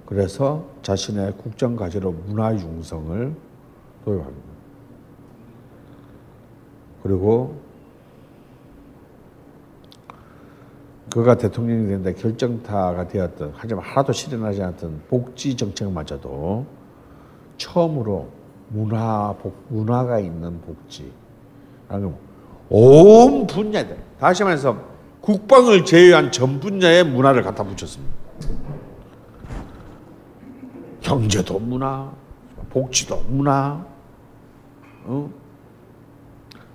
그래서 0.06 0.68
자신의 0.82 1.34
국정 1.38 1.76
과제로 1.76 2.12
문화 2.12 2.54
융성을 2.54 3.34
도입합니다. 4.04 4.56
그리고 7.02 7.65
그가 11.16 11.38
대통령이 11.38 11.88
되는데 11.88 12.14
결정타가 12.14 13.08
되었던 13.08 13.54
하지만 13.56 13.86
하나도 13.86 14.12
실현하지 14.12 14.62
않았던 14.62 15.04
복지 15.08 15.56
정책마저도 15.56 16.66
처음으로 17.56 18.28
문화 18.68 19.34
복, 19.42 19.56
문화가 19.70 20.20
있는 20.20 20.60
복지 20.60 21.10
온 22.68 23.48
분야들 23.48 23.98
다시 24.20 24.44
말해서 24.44 24.78
국방을 25.22 25.86
제외한 25.86 26.34
전 26.34 26.60
분야의 26.60 27.06
문화를 27.06 27.44
갖다 27.44 27.64
붙였습니다. 27.64 28.14
경제도 31.00 31.58
문화, 31.60 32.12
복지도 32.70 33.24
문화, 33.30 33.86
어? 35.06 35.30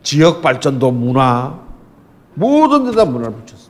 지역 0.02 0.40
발전도 0.40 0.92
문화, 0.92 1.60
모든 2.32 2.86
데다 2.86 3.04
문화를 3.04 3.36
붙였습니다. 3.36 3.69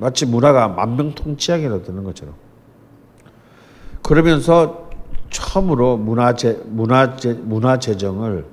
마치 0.00 0.26
문화가 0.26 0.68
만병통치약이라도 0.68 1.84
되는 1.84 2.02
것처럼. 2.02 2.34
그러면서 4.02 4.90
처음으로 5.28 5.96
문화재 5.96 6.58
문화재 6.66 7.34
문화 7.34 7.78
재정을 7.78 8.46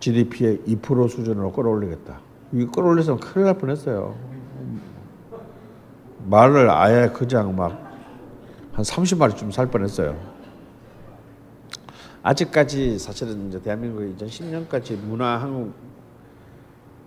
GDP의 0.00 0.60
2% 0.66 1.10
수준으로 1.10 1.52
끌어올리겠다. 1.52 2.20
이 2.52 2.64
끌어올려서 2.66 3.16
큰일 3.16 3.46
날 3.46 3.58
뻔했어요. 3.58 4.14
말을 6.24 6.70
아예 6.70 7.08
그냥 7.08 7.54
막 7.54 7.86
한 8.76 8.84
30마리쯤 8.84 9.50
살 9.50 9.68
뻔했어요. 9.68 10.14
아직까지 12.22 12.98
사실은 12.98 13.48
이제 13.48 13.62
대한민국이 13.62 14.14
2010년까지 14.22 14.98
문화 14.98 15.38
한국 15.38 15.72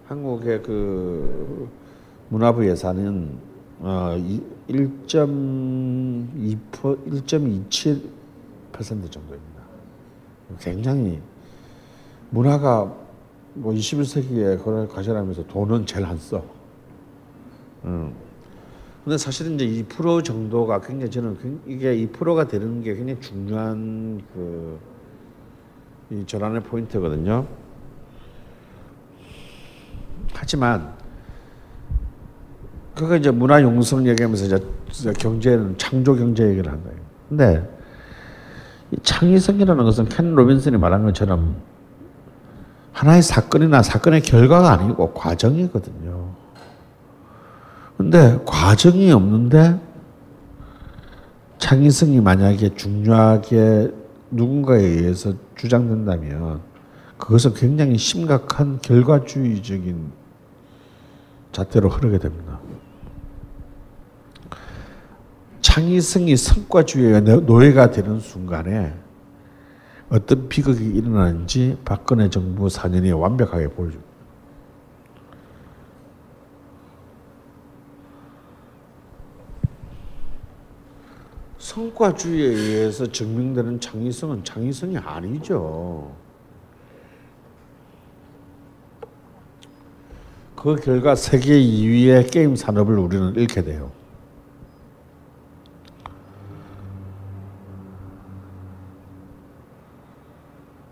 한국의 0.08 0.64
그 0.64 1.70
문화부 2.30 2.68
예산은 2.68 3.38
어 3.80 4.16
1.2% 4.68 6.58
1.27% 6.72 9.12
정도입니다. 9.12 9.60
굉장히 10.60 11.20
문화가 12.30 12.94
뭐 13.56 13.74
21세기에 13.74 14.58
그걸 14.60 14.88
가져가면서 14.88 15.46
돈은 15.48 15.86
제일 15.86 16.06
안 16.06 16.18
써. 16.18 16.44
음. 17.86 18.14
근데 19.04 19.18
사실은 19.18 19.56
이제 19.60 19.84
2% 19.88 20.24
정도가 20.24 20.82
굉장히 20.82 21.10
저는 21.12 21.38
굉- 21.42 21.62
이게 21.66 21.96
2%가 21.96 22.48
되는 22.48 22.84
게 22.84 22.94
굉장히 22.96 23.20
중요한 23.22 24.22
그이 26.10 26.26
전환의 26.28 26.62
포인트거든요. 26.64 27.48
하지만 30.34 30.94
그거 33.00 33.16
이제 33.16 33.32
문화 33.32 33.62
용성 33.62 34.06
얘기하면서 34.08 34.58
이제 34.92 35.14
경제는 35.14 35.78
창조 35.78 36.16
경제 36.16 36.44
얘기를 36.44 36.70
한다. 36.70 36.90
근데 37.30 37.70
이 38.92 38.98
창의성이라는 39.02 39.86
것은 39.86 40.10
켄 40.10 40.36
로빈슨이 40.36 40.76
말한 40.76 41.06
것처럼 41.06 41.56
하나의 42.92 43.22
사건이나 43.22 43.84
사건의 43.84 44.22
결과가 44.22 44.74
아니고 44.74 45.14
과정이거든요. 45.14 46.32
근데 47.96 48.38
과정이 48.46 49.14
없는데 49.14 49.80
창의성이 51.58 52.20
만약에 52.20 52.76
중요하게 52.76 53.94
누군가에 54.32 54.82
의해서 54.82 55.32
주장된다면 55.56 56.60
그것은 57.18 57.54
굉장히 57.54 57.98
심각한 57.98 58.80
결과주의적인 58.82 60.12
잣대로 61.54 61.88
흐르게 61.88 62.20
됩니다. 62.20 62.49
창의성이 65.62 66.36
성과주의의 66.36 67.22
노예가 67.22 67.92
되는 67.92 68.20
순간에 68.20 68.94
어떤 70.10 70.50
비극이 70.50 70.84
일어나는지 70.84 71.78
박근혜 71.86 72.30
정부 72.30 72.68
4년이 72.68 73.18
완벽하게 73.20 73.68
보여줍니다. 73.70 74.10
성과주의에 81.60 82.48
의해서 82.48 83.06
증명되는 83.06 83.80
창의성은 83.80 84.44
창의성이 84.44 84.98
아니죠. 84.98 86.12
그 90.56 90.76
결과 90.76 91.16
세계 91.16 91.60
2위의 91.60 92.32
게임 92.32 92.56
산업을 92.56 92.98
우리는 92.98 93.36
잃게 93.36 93.64
돼요. 93.64 93.99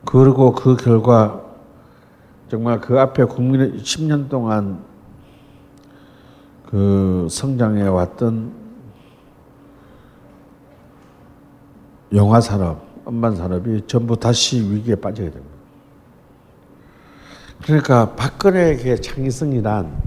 그리고 0.08 0.54
그 0.54 0.78
결과 0.78 1.44
정말 2.50 2.80
그 2.80 2.98
앞에 2.98 3.26
국민의 3.26 3.74
10년 3.80 4.30
동안 4.30 4.82
그 6.66 7.28
성장해 7.30 7.84
왔던 7.84 8.54
영화 12.14 12.40
산업, 12.40 12.88
음반 13.06 13.36
산업이 13.36 13.84
전부 13.88 14.18
다시 14.18 14.62
위기에 14.62 14.96
빠지게 14.96 15.30
됩니다. 15.30 15.56
그러니까 17.64 18.16
박근혜의 18.16 19.02
창의성이란 19.02 20.04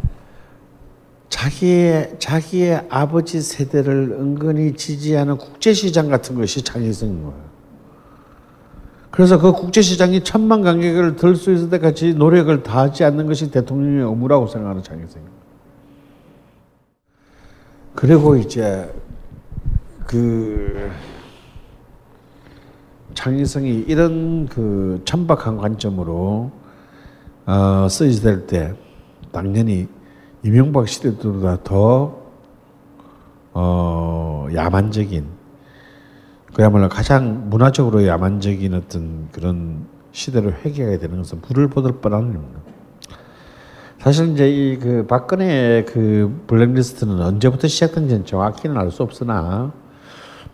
자기의 1.29 2.17
자기의 2.19 2.87
아버지 2.89 3.43
세대를 3.43 4.17
은근히 4.19 4.75
지지하는 4.75 5.37
국제시장 5.37 6.09
같은 6.09 6.37
것이 6.37 6.63
창의성인 6.63 7.23
거예요. 7.23 7.50
그래서 9.21 9.39
그 9.39 9.53
국제시장이 9.53 10.25
천만 10.25 10.63
관객을 10.63 11.17
들 11.17 11.37
수 11.37 11.53
있을 11.53 11.69
때까지 11.69 12.15
노력을 12.15 12.63
다하지 12.63 13.05
않는 13.05 13.27
것이 13.27 13.51
대통령의 13.51 14.03
의무라고 14.03 14.47
생각하는 14.47 14.83
창의성입니다. 14.83 15.37
그리고 17.95 18.37
이제 18.37 18.91
그 20.07 20.91
창의성이 23.13 23.85
이런 23.87 24.47
그 24.47 25.03
천박한 25.05 25.59
관점으로 25.59 26.51
어, 27.45 27.89
쓰여질 27.91 28.47
때 28.47 28.75
당연히 29.33 29.87
이명박 30.43 30.89
시대보다 30.89 31.63
더 31.63 32.17
어, 33.53 34.47
야만적인 34.55 35.40
그야말로 36.55 36.89
가장 36.89 37.49
문화적으로 37.49 38.07
야만적인 38.07 38.75
어떤 38.75 39.29
그런 39.33 39.87
시대를 40.13 40.65
회귀하게 40.65 40.99
되는 40.99 41.19
것은 41.19 41.41
불을 41.41 41.69
보들 41.69 42.01
뻔한 42.01 42.31
일입니다. 42.31 42.61
사실 43.99 44.33
이제 44.33 44.49
이 44.49 44.79
그 44.79 45.07
박근혜의 45.07 45.85
그 45.87 46.43
블랙리스트는 46.47 47.21
언제부터 47.21 47.69
시작된지는 47.69 48.25
정확히는 48.25 48.77
알 48.79 48.91
수 48.91 49.03
없으나 49.03 49.73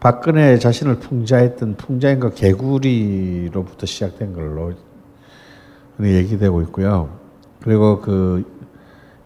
박근혜 0.01 0.59
자신을 0.59 0.97
풍자했던 0.99 1.77
풍자인과 1.77 2.31
개구리로부터 2.31 3.87
시작된 3.87 4.35
걸로 4.35 4.73
얘기되고 6.01 6.61
있고요. 6.63 7.09
그리고 7.63 8.01
그 8.01 8.45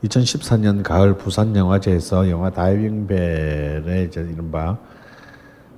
2014년 0.04 0.82
가을 0.82 1.16
부산 1.16 1.56
영화제에서 1.56 2.30
영화 2.30 2.50
다이빙 2.50 3.06
벨의 3.06 4.06
이제 4.06 4.20
이른바 4.20 4.78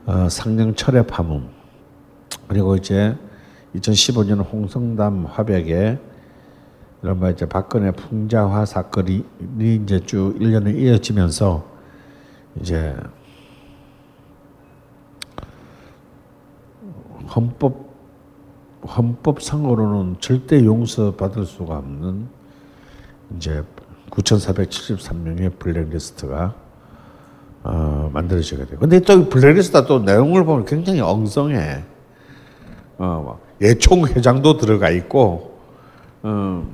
어, 0.05 0.29
상령 0.29 0.75
철의 0.75 1.07
파문. 1.07 1.49
그리고 2.49 2.75
이제 2.75 3.17
2015년 3.77 4.45
홍성담 4.45 5.27
화백에 5.27 5.99
이른바 7.03 7.31
이제 7.31 7.47
박근혜 7.47 7.91
풍자화 7.93 8.65
사건이 8.65 9.25
이제 9.59 10.01
쭉 10.01 10.37
1년을 10.39 10.77
이어지면서 10.77 11.65
이제 12.61 12.97
헌법 17.35 17.93
헌법상으로는 18.85 20.17
절대 20.19 20.65
용서받을 20.65 21.47
수가 21.47 21.79
없는 21.79 22.29
이제 23.37 23.63
9,473명의 24.11 25.59
블랙리스트가 25.59 26.62
어, 27.65 28.11
만들어지게 28.13 28.67
돼요. 28.67 28.79
근데 28.79 29.01
또 29.01 29.29
블랙리스트가 29.29 29.87
또 29.87 30.01
내용을 30.01 30.45
보면 30.45 30.65
굉장히 30.65 31.01
엉성해. 31.01 31.85
어, 32.99 33.23
막 33.27 33.41
예총 33.61 34.07
회장도 34.07 34.59
들어가 34.59 34.91
있고, 34.91 35.59
어. 36.23 36.69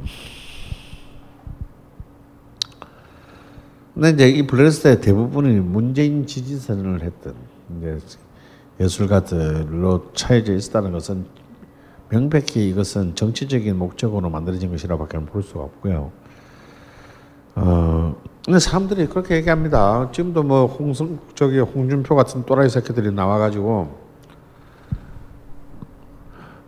근데 3.95 4.11
이제 4.11 4.29
이 4.29 4.47
블랙리스트의 4.47 5.01
대부분이 5.01 5.61
문재인 5.61 6.27
지지선을 6.27 7.03
했던 7.03 7.35
이제 7.77 7.99
예술가들로 8.81 10.13
차여져 10.15 10.55
있다는 10.55 10.93
것은 10.93 11.27
명백히 12.09 12.69
이것은 12.69 13.15
정치적인 13.17 13.77
목적으로 13.77 14.31
만들어진 14.31 14.71
것이라밖에 14.71 15.19
볼 15.19 15.43
수가 15.43 15.61
없고요. 15.65 16.13
어, 17.57 18.17
근데 18.49 18.61
사람들이 18.61 19.09
그렇게 19.09 19.35
얘기합니다. 19.35 20.09
지금도 20.11 20.43
뭐 20.43 20.65
홍성 20.65 21.19
저기 21.35 21.59
홍준표 21.59 22.17
같은 22.17 22.47
또라이 22.47 22.71
새끼들이 22.71 23.13
나와가지고 23.13 23.91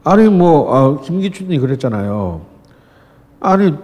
아니 0.05 0.29
뭐 0.29 0.77
아, 0.77 1.01
김기춘이 1.01 1.59
그랬잖아요. 1.59 2.43
아니 3.41 3.75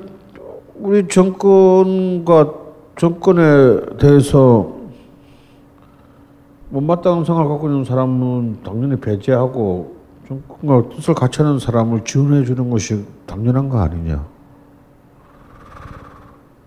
우리 0.75 1.09
정권과 1.09 2.53
정권에 2.99 3.97
대해서 3.99 4.77
못마땅한 6.69 7.25
생각을 7.25 7.49
갖고 7.49 7.67
있는 7.69 7.85
사람은 7.87 8.59
당연히 8.63 9.01
배제하고 9.01 9.97
정권과 10.29 10.97
뜻을 10.97 11.15
같이 11.15 11.41
하는 11.41 11.59
사람을 11.59 12.05
지원해 12.05 12.45
주는 12.45 12.69
것이 12.69 13.07
당연한 13.25 13.71
거 13.71 13.79
아니냐. 13.79 14.23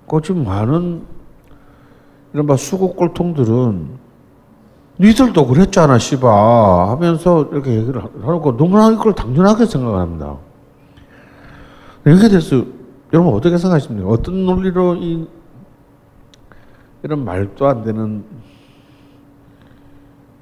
그 0.08 0.20
지금 0.24 0.44
많은 0.44 1.19
이런 2.34 2.46
막 2.46 2.58
수국 2.58 2.96
꼴통들은 2.96 4.10
니들도 5.00 5.48
그랬잖아, 5.48 5.98
씨바 5.98 6.90
하면서 6.92 7.48
이렇게 7.52 7.72
얘기를 7.76 8.02
하고 8.04 8.58
너무나 8.58 8.92
이걸 8.92 9.14
당연하게 9.14 9.66
생각합니다. 9.66 10.38
여기에 12.06 12.30
대해서 12.30 12.66
여러분 13.14 13.34
어떻게 13.34 13.58
생각하십니까? 13.58 14.10
어떤 14.10 14.46
논리로 14.46 14.96
이 14.96 15.28
이런 17.04 17.24
말도 17.24 17.66
안 17.68 17.84
되는 17.84 18.24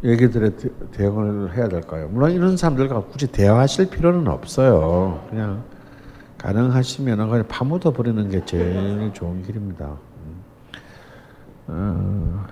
얘기들에 0.04 0.56
대- 0.56 0.70
대응을 0.92 1.56
해야 1.56 1.68
될까요? 1.68 2.08
물론 2.12 2.32
이런 2.32 2.58
사람들과 2.58 3.02
굳이 3.12 3.28
대화하실 3.28 3.90
필요는 3.90 4.28
없어요. 4.28 5.24
그냥 5.30 5.64
가능하시면 6.40 7.30
그냥 7.30 7.46
파묻어 7.48 7.92
버리는 7.92 8.30
게 8.30 8.44
제일 8.46 9.12
좋은 9.14 9.44
길입니다. 9.44 9.98
어, 11.68 12.46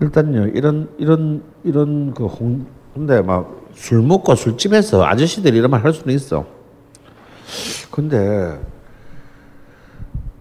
일단요 0.00 0.46
이런 0.48 0.88
이런 0.98 1.42
이런 1.64 2.14
그 2.14 2.26
홍, 2.26 2.66
근데 2.94 3.20
막 3.22 3.60
술 3.74 4.02
먹고 4.02 4.34
술집에서 4.34 5.04
아저씨들이 5.04 5.56
이런 5.56 5.70
말 5.70 5.84
할 5.84 5.92
수는 5.92 6.14
있어. 6.14 6.44
근데 7.90 8.60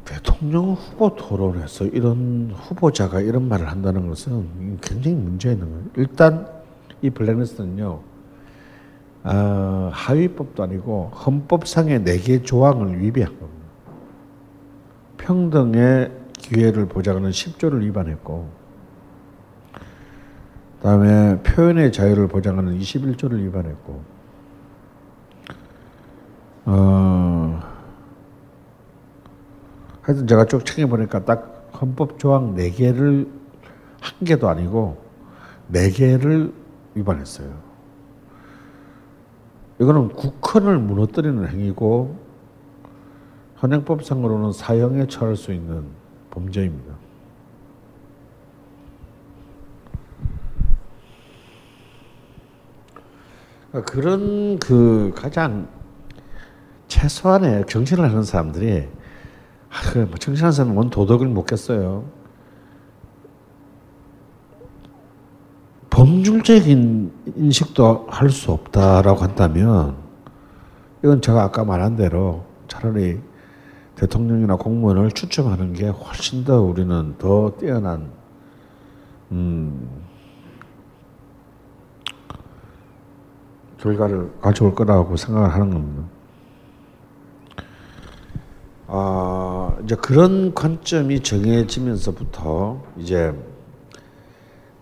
대통령 0.05 0.73
후보 0.73 1.15
토론에서 1.15 1.85
이런 1.85 2.51
후보자가 2.55 3.21
이런 3.21 3.47
말을 3.47 3.67
한다는 3.69 4.07
것은 4.07 4.79
굉장히 4.81 5.15
문제 5.17 5.51
있는 5.51 5.69
거예요. 5.69 5.83
일단 5.95 6.47
이 7.01 7.09
블랙리스트는요. 7.09 8.01
아, 9.23 9.89
하위법도 9.93 10.63
아니고 10.63 11.11
헌법상의 11.13 12.03
네 12.03 12.17
개 12.17 12.41
조항을 12.41 12.99
위배한 13.01 13.31
겁니다. 13.39 13.59
평등의 15.17 16.11
기회를 16.50 16.88
보장하는 16.88 17.30
10조를 17.30 17.82
위반했고 17.82 18.50
그다음에 20.78 21.41
표현의 21.43 21.91
자유를 21.91 22.28
보장하는 22.28 22.80
21조를 22.80 23.43
위반했고 23.43 24.02
어 26.66 27.60
하여튼 30.02 30.26
제가 30.26 30.45
쭉 30.45 30.66
챙겨 30.66 30.89
보니까 30.89 31.24
딱 31.24 31.70
헌법 31.80 32.18
조항 32.18 32.56
4개를 32.56 33.30
한 34.02 34.26
개도 34.26 34.50
아니고 34.50 34.97
4개를 35.72 36.52
위반했어요. 36.95 37.54
이거는 39.80 40.10
국헌을 40.10 40.80
무너뜨리는 40.80 41.47
행위고 41.47 42.18
현행법상으로는 43.58 44.52
사형에 44.52 45.08
처할 45.08 45.36
수 45.36 45.54
있는 45.54 45.99
범죄입니다. 46.32 46.95
그러니까 53.71 53.91
그런 53.91 54.59
그 54.59 55.13
가장 55.15 55.67
최소한의 56.88 57.65
정신을 57.67 58.03
하는 58.09 58.23
사람들이 58.23 58.88
아, 59.69 59.91
그래, 59.91 60.05
뭐 60.05 60.15
정신하는 60.17 60.51
사람은 60.51 60.73
뭔 60.73 60.89
도덕을 60.89 61.27
묻겠어요. 61.27 62.05
범죄적인 65.89 67.11
인식도 67.36 68.07
할 68.09 68.30
수 68.30 68.51
없다라고 68.51 69.19
한다면 69.21 69.97
이건 71.03 71.21
제가 71.21 71.43
아까 71.43 71.63
말한 71.63 71.95
대로 71.95 72.45
차라리 72.67 73.19
대통령이나 74.00 74.56
공무원을 74.56 75.12
추첨하는 75.12 75.74
게 75.74 75.89
훨씬 75.89 76.45
더 76.45 76.62
우리는 76.62 77.16
더 77.18 77.52
뛰어난 77.60 78.10
음, 79.32 79.89
결과를 83.78 84.32
가져올 84.39 84.74
거라고 84.74 85.18
생각을 85.18 85.54
하는 85.54 85.70
겁니다. 85.72 86.04
아, 88.88 89.78
이제 89.84 89.95
그런 89.95 90.54
관점이 90.54 91.20
정해지면서부터 91.20 92.82
이제 92.97 93.38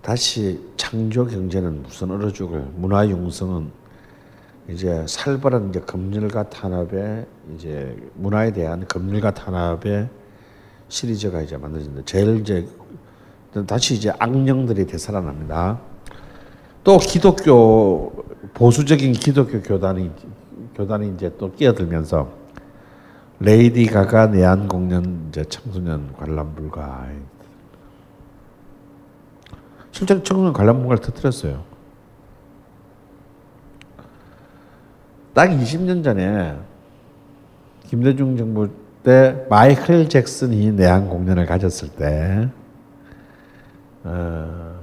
다시 0.04 0.64
창조 0.78 1.26
경제는 1.26 1.82
무슨 1.82 2.12
얼어 2.12 2.32
죽을 2.32 2.62
문화 2.76 3.08
융성은 3.08 3.72
이제 4.70 5.06
살벌한 5.08 5.70
이제 5.70 5.80
검열과 5.80 6.50
탄압의 6.50 7.26
이제 7.56 7.96
문화에 8.16 8.52
대한 8.52 8.86
검열과 8.88 9.34
탄압의 9.34 10.10
시리즈가 10.90 11.42
이제 11.42 11.58
만들어진다. 11.58 12.02
제일 12.06 12.40
이제 12.40 12.68
다시 13.66 13.96
이제 13.96 14.12
악령들이 14.20 14.86
되살아납니다. 14.86 15.80
또 16.84 16.98
기독교 16.98 18.26
보수적인 18.54 19.14
기독교 19.14 19.62
교단이 19.62 20.12
교단이 20.76 21.14
이제 21.16 21.34
또 21.38 21.52
끼어들면서 21.54 22.32
레이디 23.40 23.86
가가 23.88 24.28
내한 24.28 24.68
공연 24.68 25.28
이제 25.30 25.44
청소년 25.46 26.14
관람 26.14 26.54
불가. 26.56 27.08
실제로 29.92 30.22
청소년 30.24 30.54
관람 30.54 30.80
불가를 30.80 31.02
터뜨렸어요. 31.02 31.77
딱 35.38 35.52
20년 35.52 36.04
전에 36.04 36.58
김대중 37.86 38.36
정부 38.38 38.72
때 39.04 39.46
마이클 39.52 40.10
잭슨이 40.10 40.72
내한 40.72 41.08
공연을 41.10 41.46
가졌을 41.46 41.90
때 41.90 42.50
어, 44.04 44.80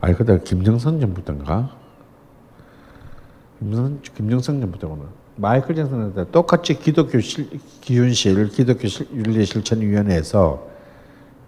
아니 0.00 0.14
그때 0.16 0.40
김영삼 0.42 1.00
정부 1.00 1.22
때인가? 1.22 1.70
김정, 3.58 4.00
김영삼 4.16 4.62
정부 4.62 4.78
때구나. 4.78 5.02
마이클 5.36 5.74
잭슨한테 5.74 6.30
똑같이 6.30 6.78
기독교 6.78 7.20
실, 7.20 7.60
기윤실 7.82 8.48
기독교 8.48 8.88
실, 8.88 9.06
윤리 9.12 9.44
실천위원회에서 9.44 10.66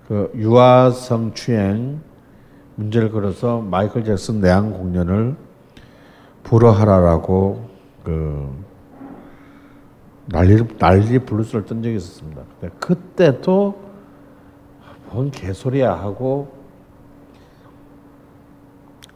그 0.09 0.31
유아 0.37 0.91
성 0.91 1.33
추행 1.33 2.12
문제를 2.77 3.11
걸어서 3.11 3.61
마이클 3.61 4.05
잭슨 4.05 4.41
내한 4.41 4.73
공연을 4.73 5.37
불허하라라고 6.45 7.69
그 8.05 8.65
난리 10.27 10.67
난리 10.79 11.19
블루스를 11.19 11.67
뜬 11.67 11.83
적이 11.83 11.97
있었습니다. 11.97 12.43
근데 12.61 12.75
그때도 12.79 13.81
뭔 15.11 15.31
개소리야 15.31 15.93
하고 15.93 16.57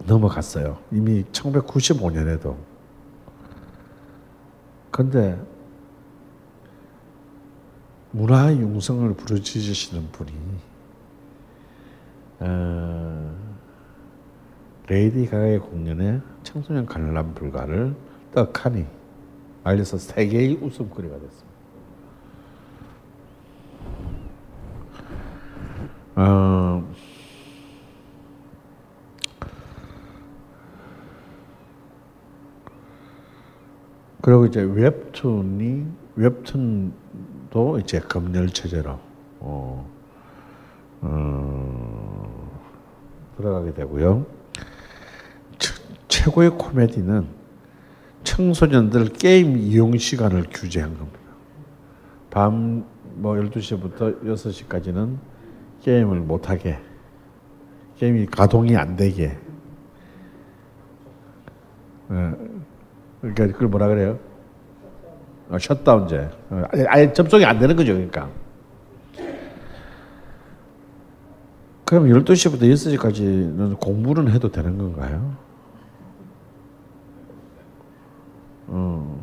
넘어갔어요. 0.04 0.78
이미 0.92 1.24
1995년에도. 1.32 2.56
근데 4.90 5.38
문화 8.10 8.52
융성을 8.52 9.12
부르짖으시는 9.14 10.10
분이 10.12 10.32
어, 12.40 13.45
레이디 14.88 15.26
가가의 15.26 15.58
공연에 15.58 16.20
청소년 16.44 16.86
관람 16.86 17.34
불가를 17.34 17.94
떡하니 18.32 18.86
알려서 19.64 19.98
세계의 19.98 20.58
웃음거리가 20.62 21.18
됐습니다. 21.18 21.56
어, 26.14 26.88
그리고 34.22 34.46
이제 34.46 34.60
웹툰이 34.62 35.86
웹툰도 36.14 37.78
이제 37.80 37.98
검열 38.00 38.50
체제로 38.50 38.98
어, 39.40 39.90
어, 41.00 42.50
들어가게 43.36 43.74
되고요. 43.74 44.35
최- 46.26 46.30
최고의 46.30 46.50
코미디는 46.50 47.26
청소년들 48.24 49.10
게임 49.12 49.56
이용 49.56 49.96
시간을 49.96 50.44
규제한 50.50 50.96
겁니다. 50.96 51.18
밤 52.30 52.84
뭐 53.18 53.32
12시부터 53.36 54.22
6시까지는 54.24 55.16
게임을 55.82 56.20
못 56.20 56.50
하게 56.50 56.78
게임이 57.96 58.26
가동이 58.26 58.76
안 58.76 58.94
되게 58.94 59.38
예. 62.10 62.34
그러니까 63.22 63.46
그걸 63.46 63.68
뭐라 63.68 63.88
그래요? 63.88 64.18
어, 65.48 65.58
셧다운제. 65.58 66.28
어, 66.50 66.62
아예, 66.74 66.84
아예 66.88 67.12
접속이 67.12 67.42
안 67.46 67.58
되는 67.58 67.74
거죠, 67.74 67.94
그러니까. 67.94 68.28
그럼 71.86 72.04
12시부터 72.08 72.62
6시까지는 72.64 73.78
공부는 73.80 74.30
해도 74.30 74.50
되는 74.50 74.76
건가요? 74.76 75.36
어. 78.68 79.20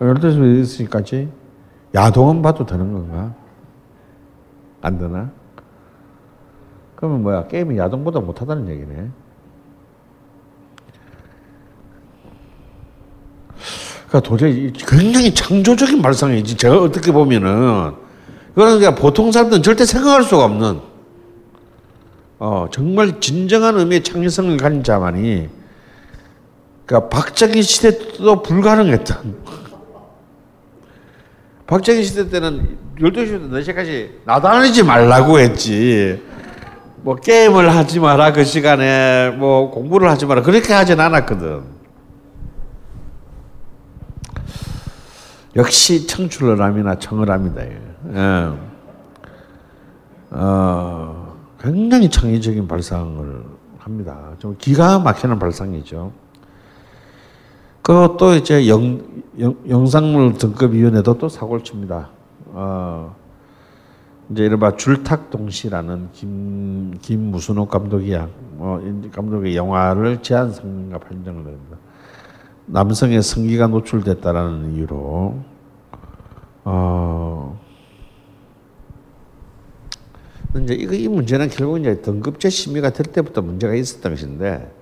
12시부터 0.00 0.88
6시까지 0.88 1.28
야동은 1.94 2.42
봐도 2.42 2.64
되는 2.64 2.92
건가? 2.92 3.34
안 4.80 4.98
되나? 4.98 5.30
그러면 6.94 7.22
뭐야? 7.22 7.46
게임이 7.48 7.78
야동보다 7.78 8.20
못하다는 8.20 8.68
얘기네. 8.68 9.10
그러니까 14.08 14.20
도저히 14.20 14.72
굉장히 14.72 15.34
창조적인 15.34 16.00
발상이지. 16.00 16.56
제가 16.56 16.82
어떻게 16.82 17.12
보면은 17.12 17.92
그거는 18.54 18.78
그냥 18.78 18.94
보통 18.94 19.30
사람들은 19.30 19.62
절대 19.62 19.84
생각할 19.84 20.22
수가 20.24 20.44
없는 20.44 20.80
어, 22.38 22.66
정말 22.70 23.20
진정한 23.20 23.76
의미의 23.78 24.02
창의성을 24.04 24.56
가진 24.56 24.82
자만이 24.84 25.48
그러니까 26.86 27.08
박정희 27.08 27.62
시대 27.62 27.98
때도 27.98 28.42
불가능했던 28.42 29.36
박정희 31.66 32.02
시대 32.04 32.28
때는 32.30 32.78
12시부터 32.98 33.50
4시까지 33.50 34.10
나다니지 34.24 34.82
말라고 34.82 35.38
했지. 35.38 36.22
뭐 37.02 37.14
게임을 37.14 37.74
하지 37.74 38.00
마라 38.00 38.32
그 38.32 38.44
시간에 38.44 39.30
뭐 39.30 39.70
공부를 39.70 40.10
하지 40.10 40.26
마라 40.26 40.42
그렇게 40.42 40.72
하진 40.72 40.98
않았거든. 40.98 41.62
역시 45.56 46.06
청출어람이나 46.06 46.98
청어람이다. 46.98 47.62
예. 47.62 48.48
어, 50.30 51.17
굉장히 51.72 52.08
창의적인 52.08 52.66
발상을 52.66 53.44
합니다. 53.78 54.32
좀 54.38 54.56
기가 54.58 54.98
막히는 54.98 55.38
발상이죠. 55.38 56.12
그것도 57.82 58.34
이제 58.34 58.68
영, 58.68 59.02
영, 59.38 59.54
영 59.68 59.86
상물 59.86 60.34
등급위원회도 60.34 61.18
또 61.18 61.28
사고를 61.28 61.64
칩니다. 61.64 62.08
어, 62.46 63.14
이제 64.30 64.44
이른바 64.44 64.76
줄탁동시라는 64.76 66.08
김, 66.12 66.98
김무순옥 67.02 67.70
감독이, 67.70 68.14
어, 68.14 68.80
감독의 69.12 69.56
영화를 69.56 70.22
제한 70.22 70.52
성능과 70.52 70.98
판정을 70.98 71.44
합니다. 71.44 71.76
남성의 72.66 73.22
성기가 73.22 73.66
노출됐다라는 73.68 74.74
이유로, 74.74 75.38
어, 76.64 77.60
이제 80.56 80.74
이 80.74 81.08
문제는 81.08 81.48
결국 81.48 81.78
이제 81.78 82.00
등급제 82.00 82.48
심의가 82.48 82.90
될 82.90 83.06
때부터 83.06 83.42
문제가 83.42 83.74
있었던 83.74 84.12
것인데, 84.12 84.72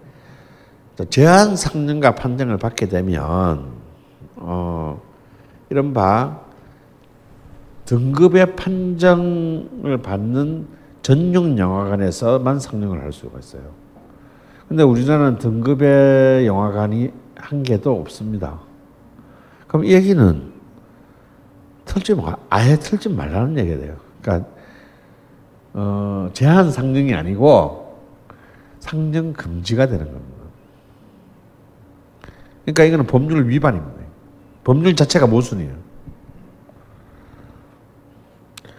제한 1.11 1.57
상능과 1.57 2.15
판정을 2.15 2.57
받게 2.57 2.89
되면 2.89 3.75
어, 4.37 5.03
이른바 5.69 6.41
등급의 7.85 8.57
판정을 8.57 10.01
받는 10.03 10.67
전용 11.03 11.59
영화관에서만 11.59 12.59
상영을 12.59 13.03
할 13.03 13.13
수가 13.13 13.39
있어요. 13.39 13.63
근데 14.69 14.83
우리나라는 14.83 15.39
등급의 15.39 16.47
영화관이 16.47 17.13
한 17.37 17.63
개도 17.63 18.01
없습니다. 18.01 18.59
그럼 19.69 19.85
이 19.85 19.93
얘기는 19.93 20.53
틀지 21.85 22.15
마, 22.15 22.37
아예 22.51 22.77
틀지 22.77 23.11
말라는 23.11 23.59
얘기가 23.59 23.79
돼요. 23.79 23.97
그러니까 24.21 24.49
어, 25.79 26.31
제한 26.33 26.71
상영이 26.71 27.15
아니고 27.15 28.01
상영 28.81 29.35
금지가 29.35 29.87
되는 29.87 30.07
겁니다. 30.07 30.37
그러니까 32.65 32.85
이거는 32.85 33.07
법률 33.07 33.47
위반입니다. 33.49 34.01
법률 34.65 34.97
자체가 34.97 35.27
모순이에요. 35.27 35.75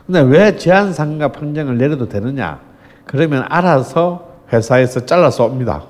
근데 0.07 0.21
왜 0.21 0.57
제한 0.57 0.91
상가 0.91 1.31
판정을 1.31 1.77
내려도 1.77 2.09
되느냐? 2.09 2.61
그러면 3.05 3.45
알아서 3.47 4.33
회사에서 4.51 5.05
잘라서 5.05 5.45
옵니다. 5.45 5.83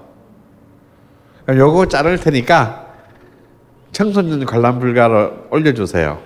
요거 1.48 1.86
자를 1.86 2.20
테니까 2.20 2.86
청소년 3.94 4.44
관람 4.46 4.80
불가를 4.80 5.48
올려주세요. 5.52 6.20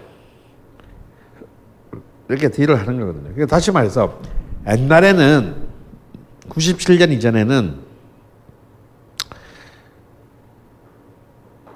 이렇게 2.29 2.49
딜을 2.49 2.79
하는 2.79 2.99
거거든요. 2.99 3.23
그러니까 3.25 3.45
다시 3.45 3.71
말해서 3.71 4.19
옛날에는 4.67 5.55
97년 6.49 7.11
이전에는 7.11 7.79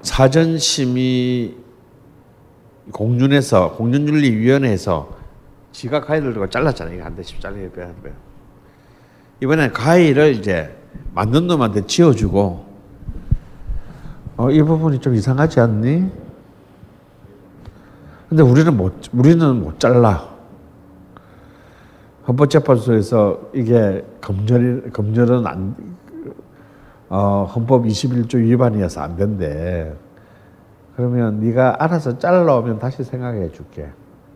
사전 0.02 0.58
심의 0.58 1.56
공윤에서 2.92 3.72
공윤윤리위원회에서 3.72 5.16
지가 5.72 6.00
가위를 6.00 6.32
들고 6.32 6.48
잘랐잖아요. 6.48 7.04
안 7.04 7.16
돼, 7.16 7.22
잘라야 7.22 7.70
돼, 7.70 7.94
돼. 8.02 8.14
이번에 9.42 9.70
가위를 9.70 10.34
이제 10.34 10.74
만든 11.12 11.46
놈한테 11.46 11.86
지어주고, 11.86 12.66
어, 14.36 14.50
이 14.50 14.62
부분이 14.62 15.00
좀 15.00 15.14
이상하지 15.14 15.60
않니? 15.60 16.10
근데 18.28 18.42
우리는 18.42 18.74
못, 18.76 18.94
우리는 19.12 19.60
못 19.60 19.78
잘라. 19.78 20.35
헌법재판소에서 22.28 23.50
이게 23.52 24.04
검열, 24.20 24.90
검열은 24.92 25.46
안, 25.46 25.76
어, 27.08 27.44
헌법 27.44 27.84
21조 27.84 28.38
위반이어서 28.38 29.00
안 29.00 29.16
된대. 29.16 29.94
그러면 30.96 31.40
네가 31.40 31.82
알아서 31.82 32.18
잘라오면 32.18 32.78
다시 32.78 33.04
생각해 33.04 33.52
줄게. 33.52 33.88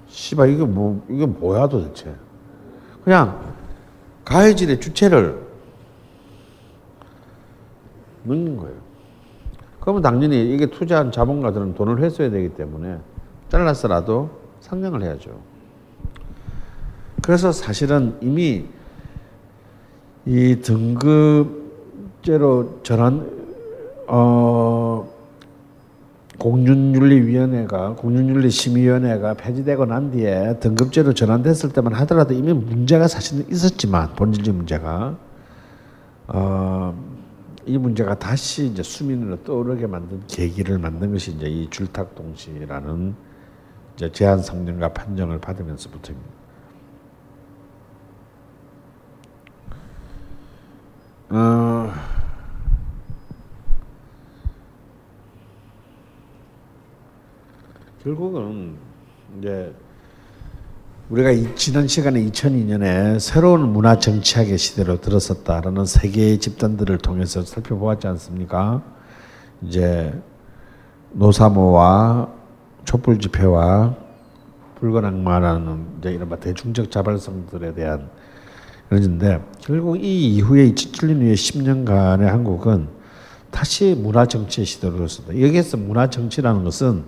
씨발 0.07 0.51
이게 0.51 0.65
뭐 0.65 1.03
이게 1.09 1.27
뭐야 1.27 1.69
도대체? 1.69 2.15
그냥 3.03 3.41
가해질의 4.25 4.81
주체를 4.81 5.41
넣는 8.25 8.57
거예요. 8.57 8.77
그러면 9.81 10.03
당연히 10.03 10.53
이게 10.53 10.67
투자한 10.67 11.11
자본가들은 11.11 11.75
돈을 11.75 12.01
회수해야 12.01 12.31
되기 12.31 12.51
때문에 12.51 12.99
잘라서라도 13.49 14.31
상정을 14.61 15.03
해야죠. 15.03 15.31
그래서 17.23 17.53
사실은 17.53 18.17
이미 18.21 18.65
이 20.27 20.57
등급제로 20.63 21.51
전환 22.83 23.41
어 24.07 25.09
공윤윤리위원회가 26.39 27.97
공윤윤리심의위원회가 27.97 29.35
폐지되고 29.35 29.85
난 29.85 30.11
뒤에 30.11 30.59
등급제로 30.59 31.13
전환됐을 31.13 31.73
때만 31.73 31.93
하더라도 31.93 32.33
이미 32.35 32.53
문제가 32.55 33.07
사실은 33.09 33.45
있었지만 33.51 34.15
본질적 34.15 34.55
문제가 34.55 35.17
어, 36.29 36.95
이 37.67 37.77
문제가 37.77 38.19
다시 38.19 38.67
이제 38.67 38.83
수민으로 38.83 39.43
떠오르게 39.45 39.87
만든 39.87 40.23
계기를 40.27 40.79
만든 40.79 41.13
것이 41.13 41.33
이제 41.33 41.47
이 41.47 41.69
줄탁 41.69 42.15
동시라는 42.15 43.15
이제 43.97 44.11
제한 44.11 44.43
성능과 44.43 44.95
판정을 44.95 45.41
받으면서부터입니다. 45.41 46.40
어, 51.33 51.93
결국은 58.03 58.75
이제 59.39 59.73
우리가 61.09 61.31
이, 61.31 61.55
지난 61.55 61.87
시간에 61.87 62.21
2002년에 62.25 63.21
새로운 63.21 63.73
문화 63.73 63.97
정치학의 63.97 64.59
시대로 64.59 65.01
들어섰다라는 65.01 65.85
세계의 65.85 66.39
집단들을 66.39 66.99
통해서 66.99 67.43
살펴보았지 67.43 68.09
않습니까? 68.09 68.83
이제 69.63 70.13
노사모와 71.13 72.29
촛불 72.85 73.21
집회와 73.21 73.95
붉은 74.81 75.05
악마라는 75.05 75.99
이제 76.01 76.11
이른바 76.11 76.35
대중적 76.37 76.91
자발성들에 76.91 77.75
대한 77.75 78.11
그런데 78.91 79.41
결국 79.61 80.03
이 80.03 80.35
이후에 80.35 80.73
2007년 80.73 81.23
후에 81.23 81.35
10년간의 81.35 82.23
한국은 82.23 82.89
다시 83.53 83.95
문화 83.97 84.27
정치의 84.27 84.67
시대로 84.67 84.97
들어섰다. 84.97 85.41
여기에서 85.41 85.77
문화 85.77 86.11
정치라는 86.11 86.65
것은 86.65 87.05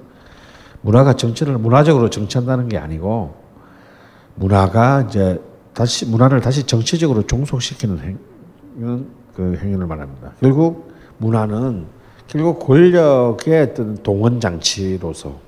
문화가 0.80 1.14
정치를 1.14 1.58
문화적으로 1.58 2.08
정치한다는 2.08 2.68
게 2.68 2.78
아니고 2.78 3.34
문화가 4.36 5.02
이제 5.02 5.40
다시 5.74 6.06
문화를 6.06 6.40
다시 6.40 6.64
정치적으로 6.64 7.26
종속시키는 7.26 7.98
행, 7.98 8.18
그 9.34 9.58
행위를 9.60 9.84
말합니다. 9.86 10.34
결국 10.40 10.92
문화는 11.18 11.86
결국 12.28 12.60
권력의 12.60 13.60
어떤 13.60 13.96
동원 14.04 14.38
장치로서 14.38 15.40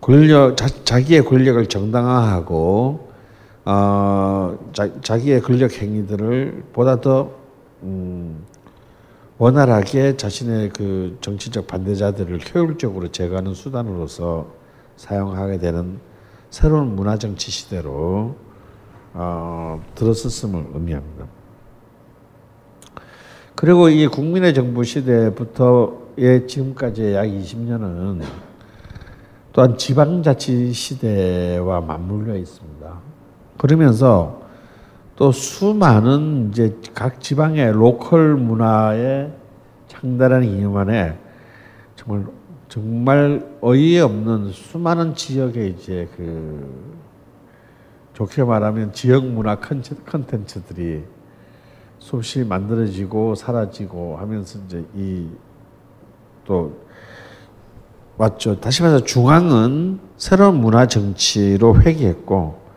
권력 0.00 0.56
자, 0.56 1.00
기의 1.00 1.24
권력을 1.24 1.66
정당화하고 1.66 3.07
어, 3.70 4.58
자, 4.72 4.88
자기의 5.02 5.42
권력 5.42 5.72
행위들을 5.82 6.64
보다 6.72 7.02
더 7.02 7.32
음, 7.82 8.46
원활하게 9.36 10.16
자신의 10.16 10.70
그 10.70 11.18
정치적 11.20 11.66
반대자들을 11.66 12.40
효율적으로 12.54 13.08
제거하는 13.08 13.52
수단으로서 13.52 14.46
사용하게 14.96 15.58
되는 15.58 16.00
새로운 16.48 16.96
문화 16.96 17.18
정치 17.18 17.50
시대로 17.50 18.36
어, 19.12 19.82
들어섰음을 19.94 20.68
의미합니다. 20.72 21.26
그리고 23.54 23.90
이 23.90 24.06
국민의 24.06 24.54
정부 24.54 24.82
시대부터 24.82 26.08
정부의 26.18 26.48
지금까지 26.48 27.12
약 27.12 27.24
20년은 27.24 28.22
또한 29.52 29.76
지방자치 29.76 30.72
시대와 30.72 31.82
맞물려 31.82 32.36
있습니다. 32.36 32.77
그러면서 33.58 34.40
또 35.16 35.32
수많은 35.32 36.50
이제 36.50 36.76
각 36.94 37.20
지방의 37.20 37.72
로컬 37.72 38.36
문화의 38.36 39.32
창달한 39.88 40.44
이념 40.44 40.76
안에 40.76 41.18
정말 41.96 42.26
정말 42.68 43.58
어이없는 43.60 44.52
수많은 44.52 45.14
지역의 45.14 45.70
이제 45.70 46.08
그 46.16 46.94
좋게 48.12 48.44
말하면 48.44 48.92
지역 48.92 49.24
문화 49.26 49.56
컨텐- 49.56 50.04
컨텐츠들이 50.04 51.02
수없이 51.98 52.44
만들어지고 52.44 53.34
사라지고 53.34 54.18
하면서 54.18 54.58
이제 54.66 54.84
이또 56.44 56.76
맞죠. 58.16 58.60
다시 58.60 58.82
말해서 58.82 59.04
중앙은 59.04 60.00
새로운 60.16 60.56
문화 60.60 60.86
정치로 60.86 61.80
회귀했고 61.80 62.67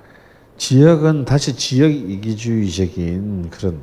지역은 0.62 1.26
다시 1.26 1.56
지역 1.56 1.90
이기주의적인 1.92 3.50
그런 3.50 3.80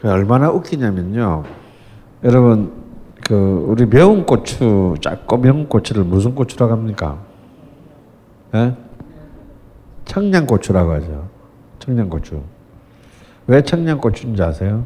그 0.00 0.10
얼마나 0.10 0.50
웃기냐면요. 0.50 1.44
여러분 2.24 2.72
그 3.24 3.64
우리 3.68 3.86
매운 3.86 4.26
고추 4.26 4.96
작고 5.00 5.36
매운 5.36 5.68
고추를 5.68 6.02
무슨 6.02 6.34
고추라고 6.34 6.72
합니까? 6.72 7.22
예? 8.56 8.74
청양고추라고 10.06 10.92
하죠. 10.94 11.28
청양고추. 11.78 12.42
왜 13.46 13.62
청양고추인지 13.62 14.42
아세요? 14.42 14.84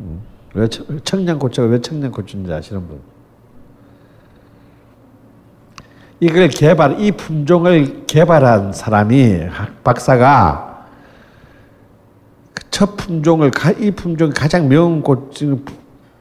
음, 0.00 0.20
왜 0.52 0.68
청- 0.68 1.00
청양고추가 1.02 1.68
왜 1.68 1.80
청양고추인지 1.80 2.52
아시는 2.52 2.86
분? 2.86 3.00
이걸 6.20 6.48
개발, 6.48 6.98
이 7.00 7.12
품종을 7.12 8.04
개발한 8.06 8.72
사람이 8.72 9.42
학- 9.50 9.84
박사가 9.84 10.86
그첫 12.54 12.96
품종을 12.96 13.50
가- 13.50 13.72
이 13.72 13.90
품종 13.90 14.30
가장 14.30 14.68
매운 14.68 15.02
고추 15.02 15.58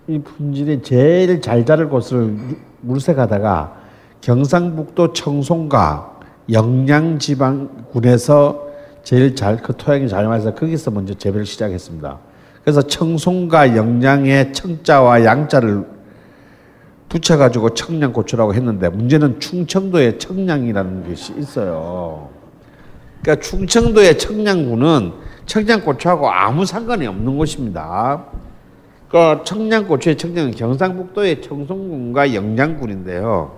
이 0.07 0.19
품질이 0.19 0.81
제일 0.83 1.41
잘 1.41 1.65
자랄 1.65 1.89
곳을 1.89 2.35
물색하다가 2.81 3.73
경상북도 4.21 5.13
청송과 5.13 6.11
영양지방군에서 6.51 8.65
제일 9.03 9.35
잘 9.35 9.57
그 9.57 9.73
토양이 9.77 10.07
잘 10.09 10.27
맞아서 10.27 10.53
거기서 10.53 10.91
먼저 10.91 11.13
재배를 11.13 11.45
시작했습니다. 11.45 12.17
그래서 12.63 12.81
청송과 12.81 13.75
영양의 13.75 14.53
청자와 14.53 15.23
양자를 15.25 15.85
붙여가지고 17.09 17.73
청양고추라고 17.75 18.53
했는데 18.53 18.89
문제는 18.89 19.39
충청도에 19.39 20.17
청양이라는 20.17 21.07
것이 21.07 21.33
있어요. 21.37 22.29
그러니까 23.21 23.47
충청도의 23.47 24.17
청양군은 24.17 25.13
청양고추하고 25.45 26.29
아무 26.29 26.65
상관이 26.65 27.07
없는 27.07 27.37
곳입니다. 27.37 28.25
그 29.09 29.41
청양고추의 29.43 30.17
청양은 30.17 30.51
경상북도의 30.51 31.41
청송군과 31.41 32.33
영양군인데요. 32.33 33.55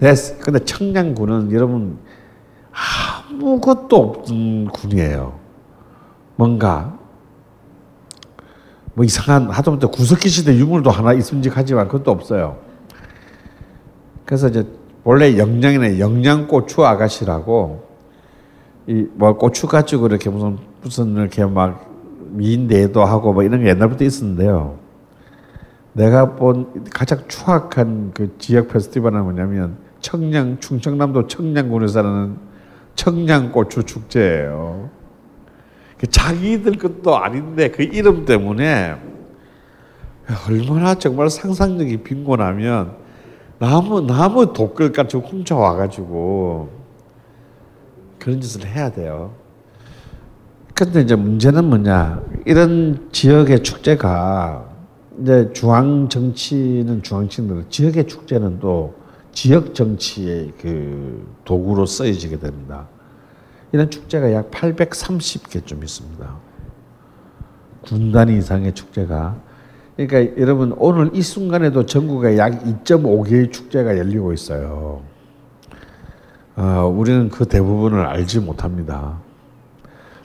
네, 0.00 0.14
근데 0.40 0.64
청양군은 0.64 1.52
여러분 1.52 1.98
아무것도 3.30 3.96
없는 3.96 4.68
군이에요. 4.68 5.38
뭔가 6.36 6.97
뭐 8.98 9.04
이상한 9.04 9.48
하다못해 9.48 9.86
구석기 9.86 10.28
시대 10.28 10.56
유물도 10.56 10.90
하나 10.90 11.12
있음직하지만 11.12 11.86
그것도 11.86 12.10
없어요. 12.10 12.56
그래서 14.24 14.48
이제 14.48 14.66
원래 15.04 15.38
영양이네 15.38 16.00
영양 16.00 16.48
고추 16.48 16.84
아가씨라고 16.84 17.86
이 18.88 19.06
뭐 19.14 19.36
고추 19.36 19.68
가지고 19.68 20.08
이렇게 20.08 20.28
무슨 20.30 20.58
무슨 20.82 21.14
이렇게 21.14 21.44
막 21.44 21.88
미인대도 22.30 23.04
하고 23.04 23.32
뭐 23.32 23.44
이런 23.44 23.62
게 23.62 23.68
옛날부터 23.68 24.04
있었는데요. 24.04 24.78
내가 25.92 26.34
본 26.34 26.84
가장 26.92 27.20
추악한 27.28 28.10
그 28.14 28.36
지역 28.38 28.66
페스티벌은 28.66 29.22
뭐냐면 29.22 29.76
청양 30.00 30.58
충청남도 30.58 31.28
청양군에서 31.28 32.00
하는 32.00 32.36
청양고추 32.96 33.84
축제예요. 33.84 34.90
그 35.98 36.06
자기들 36.06 36.78
것도 36.78 37.16
아닌데 37.16 37.70
그 37.70 37.82
이름 37.82 38.24
때문에 38.24 38.96
얼마나 40.48 40.94
정말 40.94 41.28
상상력이 41.30 41.98
빈곤하면 41.98 42.96
나무 43.58 44.00
나무 44.00 44.52
독글 44.52 44.92
같이 44.92 45.16
훔쳐와 45.16 45.74
가지고 45.74 46.70
그런 48.18 48.40
짓을 48.40 48.66
해야 48.66 48.90
돼요. 48.90 49.34
근데 50.74 51.00
이제 51.00 51.16
문제는 51.16 51.64
뭐냐 51.64 52.22
이런 52.46 53.08
지역의 53.10 53.64
축제가 53.64 54.68
이제 55.20 55.50
중앙 55.52 56.08
정치는 56.08 57.02
중앙층들 57.02 57.64
지역의 57.68 58.06
축제는 58.06 58.60
또 58.60 58.94
지역 59.32 59.74
정치의 59.74 60.52
그 60.60 61.26
도구로 61.44 61.86
쓰여지게 61.86 62.38
됩니다. 62.38 62.86
이런 63.72 63.90
축제가 63.90 64.32
약 64.32 64.50
830개쯤 64.50 65.82
있습니다. 65.82 66.36
군 67.82 68.12
단위 68.12 68.38
이상의 68.38 68.74
축제가 68.74 69.36
그러니까 69.96 70.40
여러분 70.40 70.74
오늘 70.78 71.10
이 71.14 71.22
순간에도 71.22 71.84
전국에 71.84 72.38
약 72.38 72.62
2.5개의 72.62 73.52
축제가 73.52 73.98
열리고 73.98 74.32
있어요. 74.32 75.02
어, 76.56 76.92
우리는 76.92 77.28
그 77.28 77.46
대부분을 77.46 78.06
알지 78.06 78.40
못합니다. 78.40 79.18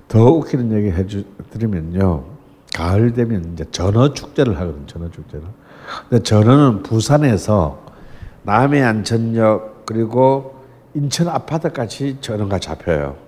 더 0.08 0.26
웃기는 0.32 0.72
얘기 0.74 0.92
해주 0.92 1.26
드리면요. 1.52 2.24
가을 2.76 3.14
되면 3.14 3.54
이제 3.54 3.66
전어 3.72 4.14
축제를 4.14 4.60
하거든요. 4.60 4.86
전어 4.86 5.10
축제를. 5.10 5.46
근데 6.10 6.24
전어는 6.24 6.84
부산에서 6.84 7.84
남해안 8.44 9.04
전역 9.04 9.86
그리고 9.86 10.56
인천 10.94 11.28
아파트까지 11.28 12.18
전어가 12.22 12.60
잡혀요. 12.60 13.23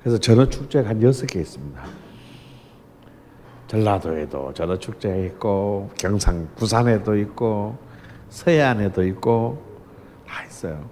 그래서 0.00 0.18
전어 0.18 0.48
축제가 0.48 0.88
한 0.88 1.02
여섯 1.02 1.26
개 1.26 1.40
있습니다. 1.40 1.82
전라도에도 3.66 4.52
전어 4.54 4.78
축제가 4.78 5.14
있고 5.16 5.90
경상 5.98 6.48
부산에도 6.56 7.16
있고 7.16 7.78
서해안에도 8.30 9.04
있고 9.06 9.62
다 10.26 10.44
있어요. 10.44 10.88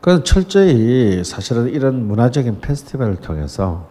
그건 0.00 0.24
철저히 0.24 1.24
사실은 1.24 1.68
이런 1.68 2.06
문화적인 2.06 2.60
페스티벌을 2.60 3.16
통해서 3.16 3.88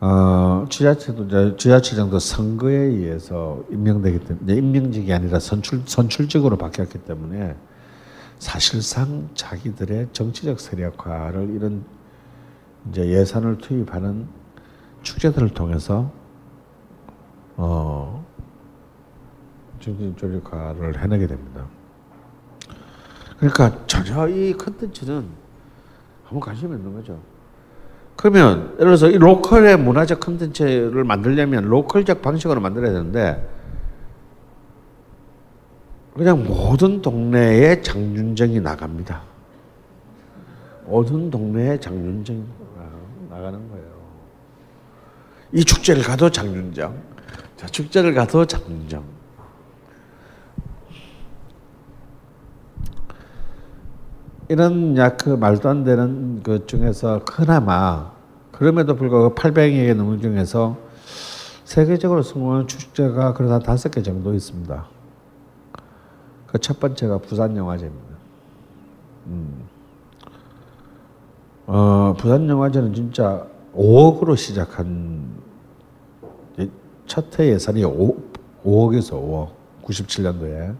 어, 0.00 0.66
지자체도 0.70 1.56
지자체장도 1.56 2.18
선거에 2.18 2.74
의해서 2.74 3.62
임명되기 3.70 4.20
때문에 4.20 4.54
임명직이 4.54 5.12
아니라 5.12 5.38
선출 5.38 5.82
선출직으로 5.84 6.56
바뀌었기 6.56 6.98
때문에 6.98 7.54
사실상 8.40 9.28
자기들의 9.34 10.08
정치적 10.12 10.58
세력화를 10.58 11.50
이런 11.50 11.84
이제 12.88 13.06
예산을 13.06 13.58
투입하는 13.58 14.26
축제들을 15.02 15.50
통해서 15.50 16.10
어 17.56 18.24
정치 19.78 20.14
조직화를 20.16 21.02
해내게 21.02 21.26
됩니다. 21.26 21.66
그러니까 23.36 23.86
전혀 23.86 24.26
이 24.28 24.54
컨텐츠는 24.54 25.26
아무 26.30 26.40
관심이 26.40 26.74
없는 26.74 26.94
거죠. 26.94 27.20
그러면 28.16 28.72
예를 28.74 28.76
들어서 28.76 29.10
이 29.10 29.18
local의 29.18 29.78
문화적 29.78 30.18
컨텐츠를 30.18 31.04
만들려면 31.04 31.64
local적 31.64 32.22
방식으로 32.22 32.60
만들어야 32.62 32.92
되는데 32.92 33.59
그냥 36.14 36.44
모든 36.44 37.00
동네에 37.00 37.82
장윤정이 37.82 38.60
나갑니다. 38.60 39.22
모든 40.86 41.30
동네에 41.30 41.78
장윤정이 41.78 42.44
나가는 43.28 43.70
거예요. 43.70 43.90
이 45.52 45.64
축제를 45.64 46.02
가도 46.02 46.30
장윤정, 46.30 46.94
저 47.56 47.66
축제를 47.66 48.14
가도 48.14 48.44
장윤정. 48.44 49.20
이런 54.48 54.96
약그 54.96 55.28
말도 55.30 55.68
안 55.68 55.84
되는 55.84 56.42
것 56.42 56.66
중에서 56.66 57.24
그나마 57.24 58.10
그럼에도 58.50 58.96
불구하고 58.96 59.34
800여 59.36 59.86
개 59.86 59.94
넘는 59.94 60.20
중에서 60.20 60.76
세계적으로 61.64 62.22
성공한 62.22 62.66
축제가 62.66 63.34
그러다 63.34 63.60
다섯 63.60 63.90
개 63.90 64.02
정도 64.02 64.34
있습니다. 64.34 64.99
그 66.50 66.58
첫 66.58 66.80
번째가 66.80 67.18
부산 67.18 67.56
영화제입니다. 67.56 68.06
음. 69.28 69.68
어, 71.66 72.14
부산 72.18 72.48
영화제는 72.48 72.92
진짜 72.92 73.46
5억으로 73.74 74.36
시작한 74.36 75.30
첫해 77.06 77.50
예산이 77.52 77.84
5, 77.84 78.16
5억에서 78.64 79.12
5억 79.12 79.50
97년도에 79.84 80.74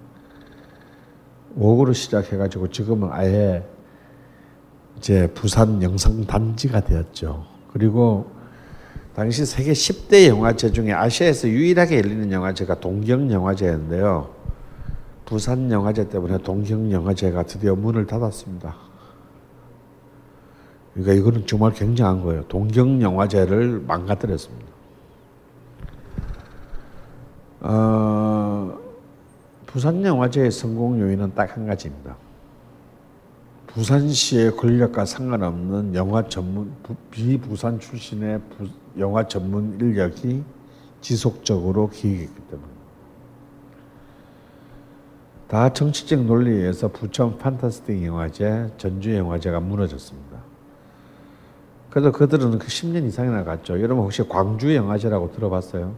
5억으로 1.57 1.95
시작해가지고 1.95 2.68
지금은 2.68 3.09
아예 3.12 3.64
이제 4.99 5.29
부산 5.35 5.81
영상 5.83 6.25
단지가 6.27 6.81
되었죠. 6.81 7.47
그리고 7.73 8.31
당시 9.14 9.45
세계 9.47 9.73
10대 9.73 10.27
영화제 10.27 10.73
중에 10.73 10.93
아시아에서 10.93 11.49
유일하게 11.49 11.99
열리는 11.99 12.31
영화제가 12.33 12.81
동경 12.81 13.31
영화제였는데요. 13.31 14.39
부산 15.31 15.70
영화제 15.70 16.09
때문에 16.09 16.39
동경 16.39 16.91
영화제가 16.91 17.45
드디어 17.45 17.76
문을 17.76 18.05
닫았습니다. 18.05 18.74
그러니까 20.93 21.12
이거는 21.14 21.47
정말 21.47 21.72
굉장한 21.72 22.24
거예요. 22.24 22.43
동경 22.49 23.01
영화제를 23.01 23.78
망가뜨렸습니다. 23.87 24.66
어, 27.61 28.76
부산 29.66 30.05
영화제의 30.05 30.51
성공 30.51 30.99
요인은 31.01 31.37
딱 31.37 31.57
한 31.57 31.64
가지입니다. 31.64 32.16
부산시의 33.68 34.57
권력과 34.57 35.05
상관없는 35.05 35.95
영화 35.95 36.28
전문 36.28 36.74
비부산 37.12 37.78
출신의 37.78 38.41
부, 38.51 38.68
영화 38.99 39.28
전문 39.28 39.78
인력이 39.81 40.43
지속적으로 41.01 41.89
기획했기 41.89 42.41
때문에 42.51 42.70
다 45.51 45.68
정치적 45.72 46.26
논리에 46.26 46.55
의해서 46.55 46.86
부천 46.86 47.36
판타스틱 47.38 48.05
영화제, 48.05 48.70
전주 48.76 49.12
영화제가 49.16 49.59
무너졌습니다. 49.59 50.38
그래서 51.90 52.12
그들은 52.12 52.57
그 52.61 52.68
10년 52.68 53.05
이상이나 53.05 53.42
갔죠. 53.42 53.82
여러분 53.82 54.05
혹시 54.05 54.22
광주 54.28 54.72
영화제라고 54.76 55.32
들어봤어요? 55.32 55.92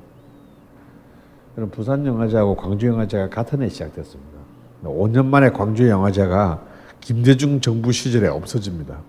그럼 1.54 1.70
부산 1.70 2.06
영화제하고 2.06 2.56
광주 2.56 2.86
영화제가 2.86 3.28
같은 3.28 3.60
해 3.60 3.68
시작됐습니다. 3.68 4.38
5년 4.84 5.26
만에 5.26 5.50
광주 5.50 5.86
영화제가 5.86 6.62
김대중 7.02 7.60
정부 7.60 7.92
시절에 7.92 8.28
없어집니다. 8.28 9.00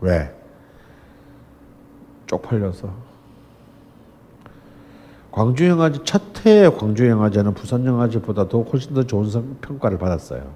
왜? 0.00 0.34
쪽팔려서. 2.26 3.09
광주 5.32 5.68
영화제 5.68 6.00
첫 6.04 6.22
해의 6.44 6.76
광주 6.76 7.08
영화제는 7.08 7.54
부산 7.54 7.84
영화제보다도 7.84 8.64
훨씬 8.72 8.94
더 8.94 9.04
좋은 9.04 9.56
평가를 9.60 9.98
받았어요. 9.98 10.52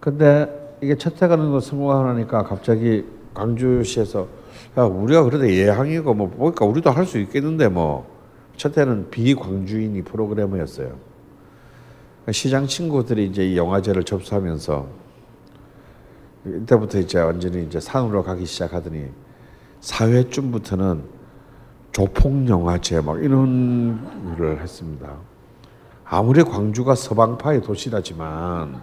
근데 0.00 0.76
이게 0.82 0.96
첫 0.96 1.22
해 1.22 1.28
가는 1.28 1.50
거 1.50 1.60
성공하니까 1.60 2.44
갑자기 2.44 3.04
광주시에서 3.34 4.26
야 4.78 4.84
우리가 4.84 5.24
그래도 5.24 5.50
예항이고 5.50 6.14
뭐 6.14 6.30
보니까 6.30 6.64
우리도 6.64 6.90
할 6.90 7.04
수 7.06 7.18
있겠는데 7.18 7.68
뭐 7.68 8.16
첫 8.56 8.78
해는 8.78 9.10
비광주인이 9.10 10.00
프로그래머였어요. 10.02 10.96
시장 12.32 12.66
친구들이 12.66 13.26
이제 13.26 13.46
이 13.46 13.56
영화제를 13.56 14.02
접수하면서 14.04 14.86
이때부터 16.46 16.98
이제 16.98 17.18
완전히 17.20 17.64
이제 17.64 17.78
산으로 17.78 18.24
가기 18.24 18.46
시작하더니 18.46 19.08
사회쯤부터는 19.80 21.02
조폭 21.96 22.46
영화제 22.46 23.00
막 23.00 23.24
이런 23.24 23.98
일을 24.34 24.60
했습니다. 24.60 25.16
아무리 26.04 26.42
광주가 26.42 26.94
서방파의 26.94 27.62
도시라지만 27.62 28.82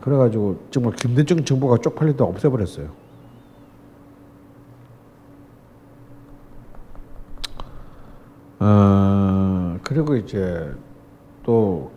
그래가지고 0.00 0.68
정말 0.70 0.94
김대중 0.94 1.44
정부가 1.44 1.78
쪽팔리다 1.78 2.22
없애버렸어요. 2.22 2.90
어, 8.60 9.80
그리고 9.82 10.14
이제 10.14 10.72
또 11.42 11.90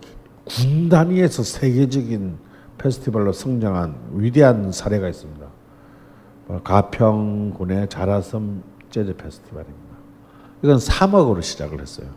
군 0.46 0.90
단위에서 0.90 1.44
세계적인 1.44 2.38
페스티벌로 2.78 3.32
성장한 3.32 3.96
위대한 4.14 4.72
사례가 4.72 5.10
있습니다. 5.10 5.45
가평군의 6.64 7.90
자라섬 7.90 8.64
재즈 8.92 9.16
페스티벌입니다. 9.16 9.96
이건 10.62 10.78
3억으로 10.78 11.42
시작을 11.42 11.82
했어요. 11.82 12.08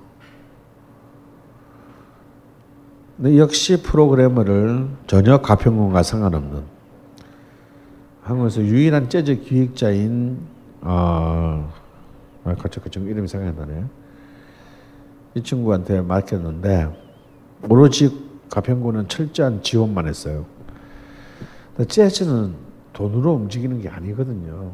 근데 3.16 3.36
역시 3.38 3.82
프로그래머를 3.82 4.88
전혀 5.06 5.38
가평군과 5.38 6.02
상관없는 6.02 6.62
한국에서 8.22 8.62
유일한 8.62 9.08
재즈 9.08 9.40
기획자인 9.40 10.38
어, 10.82 11.72
아, 12.44 12.54
갑자기 12.54 12.90
좀 12.90 13.08
이름이 13.08 13.26
생각이 13.26 13.58
나네요. 13.58 13.88
이 15.34 15.42
친구한테 15.42 16.00
맡겼는데 16.00 16.96
오로지 17.68 18.10
가평군은 18.50 19.08
철저한 19.08 19.62
지원만 19.62 20.06
했어요. 20.06 20.46
재즈는 21.86 22.67
돈으로 22.98 23.34
움직이는 23.34 23.80
게 23.80 23.88
아니거든요. 23.88 24.72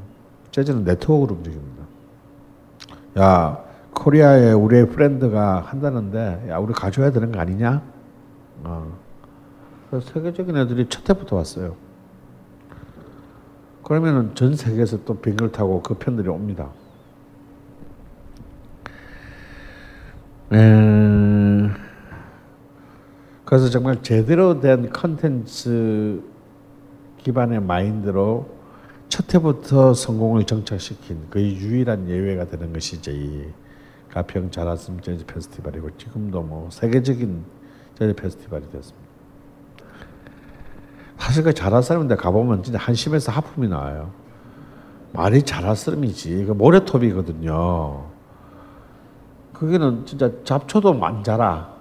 재즈는 0.51 0.85
네트워크로 0.85 1.35
움직입니다. 1.35 1.85
야, 3.18 3.62
코리아에 3.93 4.53
우리의 4.53 4.89
friend가 4.88 5.61
한다는데, 5.61 6.47
야, 6.49 6.57
우리 6.57 6.72
가 6.72 6.82
줘야 6.82 7.12
되는 7.12 7.31
거 7.31 7.39
아니냐? 7.39 7.83
어. 8.64 8.99
세계적인 10.03 10.57
애들이 10.57 10.89
첫 10.89 11.09
해부터 11.09 11.37
왔어요. 11.37 11.77
그러면은 13.83 14.35
전 14.35 14.57
세계에서 14.57 15.05
또 15.05 15.18
비행기를 15.18 15.53
타고 15.53 15.83
그 15.83 15.93
편들이 15.93 16.27
옵니다. 16.31 16.70
에... 20.51 21.70
그래서 23.45 23.68
정말 23.68 24.03
제대로 24.03 24.61
된 24.61 24.89
컨텐츠 24.89 26.34
기반의 27.25 27.61
마인드로 27.61 28.47
첫 29.09 29.35
해부터 29.35 29.95
성공을 29.95 30.45
정착시킨 30.45 31.31
거의 31.31 31.57
유일한 31.57 32.09
예외가 32.09 32.45
되는 32.45 32.72
것이 32.72 32.97
이제 32.97 33.12
이 33.12 33.47
가평 34.11 34.51
자라섬 34.51 35.01
재즈 35.01 35.25
페스티벌이고 35.27 35.97
지금도 35.97 36.43
뭐 36.43 36.68
세계적인 36.70 37.45
재즈 37.99 38.14
페스티벌이 38.14 38.70
됐습니다. 38.70 39.09
사실 41.18 41.43
그 41.43 41.55
자라섬인데 41.55 42.16
가보면 42.16 42.62
진짜 42.62 42.79
한심해서 42.79 43.33
하품이 43.33 43.68
나와요. 43.68 44.12
말이 45.12 45.43
자라섬이지 45.43 46.45
그 46.45 46.53
모래톱이거든요. 46.53 48.05
거기는 49.55 50.05
진짜 50.05 50.31
잡초도 50.45 50.93
만자라 50.93 51.72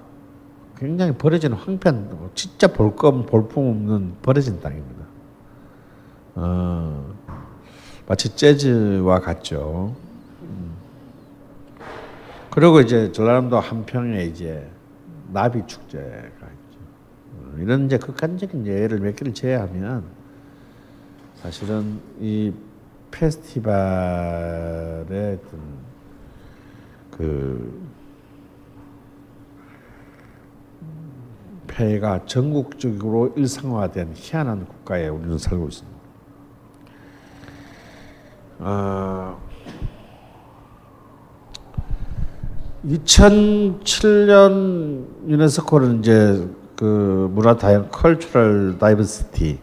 굉장히 0.78 1.14
버려진 1.14 1.54
황폐한 1.54 2.30
진짜 2.36 2.68
볼것 2.68 3.26
볼품 3.26 3.68
없는 3.68 4.16
버려진 4.22 4.62
땅입니다. 4.62 4.93
어, 6.36 7.14
마치 8.08 8.36
재즈와 8.36 9.20
같죠. 9.20 9.96
음. 10.42 10.74
그리고 12.50 12.80
이제 12.82 13.12
전라남도 13.12 13.60
한평에 13.60 14.26
이제 14.26 14.70
나비 15.32 15.66
축제가 15.66 16.04
있죠. 16.04 16.80
어, 17.34 17.56
이런 17.60 17.86
이제 17.86 17.98
극한적인 17.98 18.68
예를 18.68 19.00
몇 19.00 19.16
개를 19.16 19.34
제외하면 19.34 20.04
사실은 21.36 22.00
이 22.20 22.54
페스티벌의 23.12 23.70
그 27.12 27.94
폐해가 31.68 32.26
전국적으로 32.26 33.34
일상화된 33.36 34.14
희한한 34.16 34.66
국가에 34.66 35.08
우리는 35.08 35.38
살고 35.38 35.68
있습니다. 35.68 35.93
어, 38.60 39.42
2007년 42.86 45.06
유네스코는 45.28 46.00
이제 46.00 46.48
그 46.76 47.30
문화 47.34 47.56
다양 47.56 47.90
컬처럴 47.90 48.78
다이버시티 48.78 49.60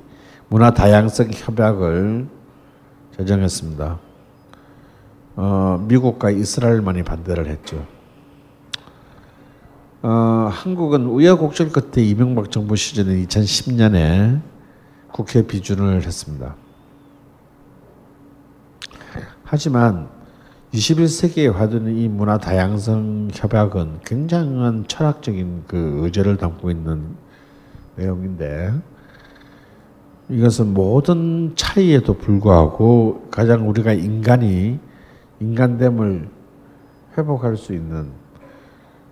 문화 0.48 0.72
다양성 0.72 1.28
협약을 1.30 2.26
제정했습니다. 3.16 3.98
어, 5.36 5.84
미국과 5.86 6.30
이스라엘만이 6.30 7.02
반대를 7.02 7.46
했죠. 7.46 7.86
어, 10.02 10.48
한국은 10.50 11.06
우여곡절 11.06 11.72
끝에 11.72 12.04
이명박 12.04 12.50
정부 12.50 12.74
시절인 12.74 13.26
2010년에 13.26 14.40
국회 15.12 15.46
비준을 15.46 16.02
했습니다. 16.02 16.56
하지만 19.50 20.08
21세기에 20.72 21.52
화두는 21.52 21.96
이 21.96 22.06
문화 22.06 22.38
다양성 22.38 23.30
협약은 23.32 23.98
굉장한 24.06 24.84
철학적인 24.86 25.64
그 25.66 26.02
의제를 26.04 26.36
담고 26.36 26.70
있는 26.70 27.02
내용인데 27.96 28.72
이것은 30.28 30.72
모든 30.72 31.54
차이에도 31.56 32.16
불구하고 32.16 33.26
가장 33.32 33.68
우리가 33.68 33.92
인간이 33.92 34.78
인간됨을 35.40 36.28
회복할 37.18 37.56
수 37.56 37.74
있는 37.74 38.12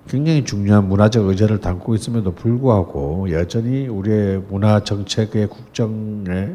굉장히 0.06 0.44
중요한 0.44 0.86
문화적 0.86 1.26
의제를 1.26 1.60
담고 1.60 1.96
있음에도 1.96 2.32
불구하고 2.32 3.32
여전히 3.32 3.88
우리의 3.88 4.44
문화 4.48 4.84
정책의 4.84 5.48
국정에 5.48 6.54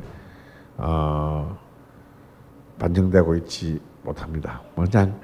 어, 0.78 1.63
반영되고 2.80 3.36
있지 3.36 3.80
못합니다. 4.04 4.62
그냥 4.76 5.20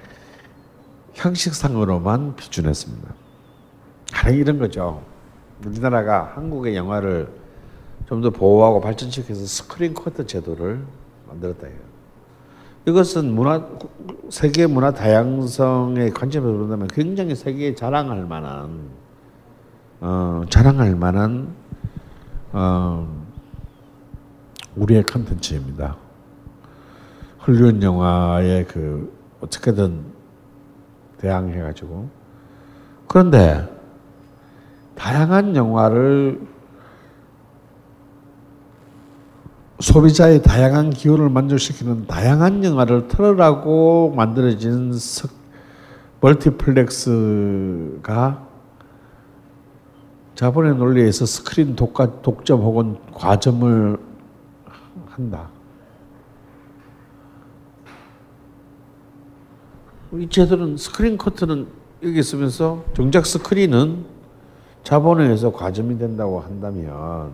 형식상으로만 1.13 2.35
비준했습니다. 2.35 3.13
가령 4.13 4.39
이런 4.39 4.59
거죠. 4.59 5.03
우리나라가 5.65 6.31
한국의 6.35 6.75
영화를 6.75 7.39
좀 8.09 8.21
더 8.21 8.31
보호하고 8.31 8.81
발전시켜서 8.81 9.45
스크린 9.45 9.93
쿼터 9.93 10.25
제도를 10.25 10.83
만들었다 11.27 11.67
해요. 11.67 11.77
이것은 12.87 13.31
문화 13.31 13.67
세계 14.31 14.65
문화 14.65 14.91
다양성의 14.91 16.09
관점에서 16.11 16.57
본다면 16.57 16.87
굉장히 16.87 17.35
세계에 17.35 17.75
자랑할 17.75 18.25
만한 18.25 18.89
어, 20.01 20.41
자랑할 20.49 20.95
만한 20.95 21.53
어, 22.51 23.07
우리의 24.75 25.03
컨텐츠입니다. 25.03 25.95
헐리우드 27.49 27.83
영화에 27.83 28.65
그 28.65 29.11
어떻게든 29.41 30.03
대항해가지고 31.17 32.07
그런데 33.07 33.67
다양한 34.93 35.55
영화를 35.55 36.39
소비자의 39.79 40.43
다양한 40.43 40.91
기호를 40.91 41.29
만족시키는 41.29 42.05
다양한 42.05 42.63
영화를 42.63 43.07
틀으라고 43.07 44.13
만들어진 44.15 44.93
석, 44.93 45.31
멀티플렉스가 46.21 47.07
자본의 50.35 50.75
논리에서 50.75 51.25
스크린 51.25 51.75
독과, 51.75 52.21
독점 52.21 52.61
혹은 52.61 52.97
과점을 53.13 53.97
한다. 55.07 55.48
이 60.13 60.27
제도는 60.27 60.77
스크린 60.77 61.17
쿼터는 61.17 61.67
여기 62.03 62.19
있으면서 62.19 62.83
정작 62.95 63.25
스크린은 63.27 64.05
자본에 64.83 65.25
의해서 65.25 65.51
과점이 65.51 65.99
된다고 65.99 66.39
한다면 66.39 67.33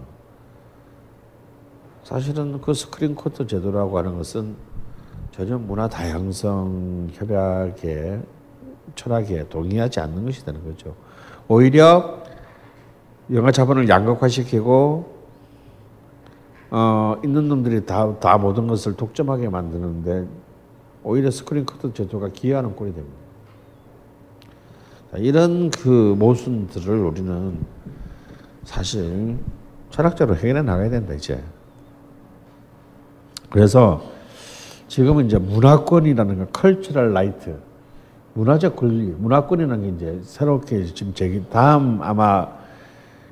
사실은 2.03 2.59
그 2.59 2.73
스크린 2.73 3.15
쿼터 3.15 3.47
제도라고 3.47 3.97
하는 3.97 4.17
것은 4.17 4.55
전혀 5.31 5.57
문화 5.57 5.87
다양성 5.87 7.07
협약의 7.13 8.21
철학에 8.95 9.47
동의하지 9.47 10.01
않는 10.01 10.25
것이 10.25 10.43
되는 10.45 10.63
거죠. 10.63 10.95
오히려 11.47 12.23
영화 13.31 13.51
자본을 13.51 13.87
양극화시키고 13.87 15.15
어, 16.71 17.15
있는 17.23 17.47
놈들이 17.47 17.85
다, 17.85 18.19
다 18.19 18.37
모든 18.37 18.67
것을 18.67 18.95
독점하게 18.95 19.49
만드는데 19.49 20.27
오히려 21.05 21.29
스크린 21.29 21.65
코트 21.67 21.93
제도가 21.93 22.29
기여하는 22.29 22.75
꼴이 22.75 22.93
됩니다. 22.93 23.15
자, 25.11 25.17
이런 25.19 25.69
그 25.69 26.15
모순들을 26.17 26.97
우리는 26.97 27.59
사실 28.63 29.37
철학적으로 29.91 30.35
해결해 30.35 30.63
나가야 30.63 30.89
된다 30.89 31.13
이제. 31.13 31.41
그래서 33.51 34.01
지금은 34.87 35.27
이제 35.27 35.37
문화권이라는 35.37 36.39
거, 36.39 36.45
cultural 36.47 37.13
right, 37.13 37.55
문화적 38.33 38.75
권리, 38.75 39.11
문화권이라는 39.11 39.81
게 39.83 39.89
이제 39.89 40.21
새롭게 40.23 40.85
지금 40.85 41.13
제기 41.13 41.43
다음 41.51 42.01
아마 42.01 42.47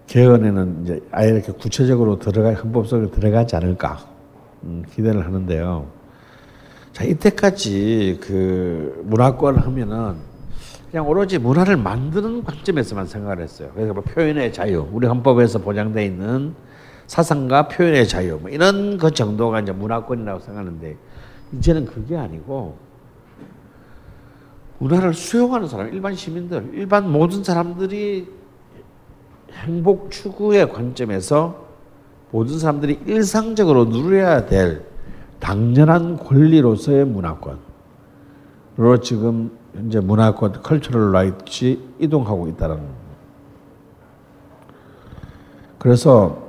개헌에는 0.05 0.83
이제 0.83 1.01
아예 1.11 1.29
이렇게 1.29 1.51
구체적으로 1.51 2.19
들어가 2.19 2.53
헌법 2.53 2.87
속에 2.87 3.09
들어가지 3.09 3.55
않을까 3.55 3.97
음, 4.63 4.83
기대를 4.91 5.25
하는데요. 5.25 6.02
자 6.93 7.03
이때까지 7.03 8.19
그 8.21 9.01
문화권 9.05 9.57
하면은 9.57 10.15
그냥 10.91 11.07
오로지 11.07 11.39
문화를 11.39 11.75
만드는 11.75 12.43
관점에서만 12.43 13.07
생각을 13.07 13.41
했어요. 13.41 13.71
그래서 13.73 13.93
뭐 13.93 14.03
표현의 14.03 14.53
자유, 14.53 14.87
우리 14.91 15.07
헌법에서 15.07 15.57
보장돼 15.57 16.05
있는 16.05 16.53
사상과 17.07 17.67
표현의 17.67 18.07
자유 18.07 18.37
뭐 18.39 18.51
이런 18.51 18.99
것 18.99 19.15
정도가 19.15 19.61
이제 19.61 19.71
문화권이라고 19.71 20.39
생각하는데 20.39 20.95
이제는 21.53 21.85
그게 21.85 22.15
아니고 22.15 22.77
문화를 24.77 25.15
수용하는 25.15 25.67
사람, 25.67 25.91
일반 25.91 26.15
시민들, 26.15 26.69
일반 26.73 27.11
모든 27.11 27.43
사람들이 27.43 28.27
행복 29.51 30.11
추구의 30.11 30.71
관점에서 30.71 31.65
모든 32.29 32.59
사람들이 32.59 32.99
일상적으로 33.07 33.85
누려야 33.85 34.45
될 34.45 34.92
당연한 35.43 36.15
권리로서의 36.15 37.03
문화권으로 37.05 37.59
지금 39.01 39.51
현재 39.73 39.99
문화권 39.99 40.61
cultural 40.61 41.11
right 41.11 41.77
이동하고 41.99 42.47
있다는 42.47 42.79
그래서 45.77 46.41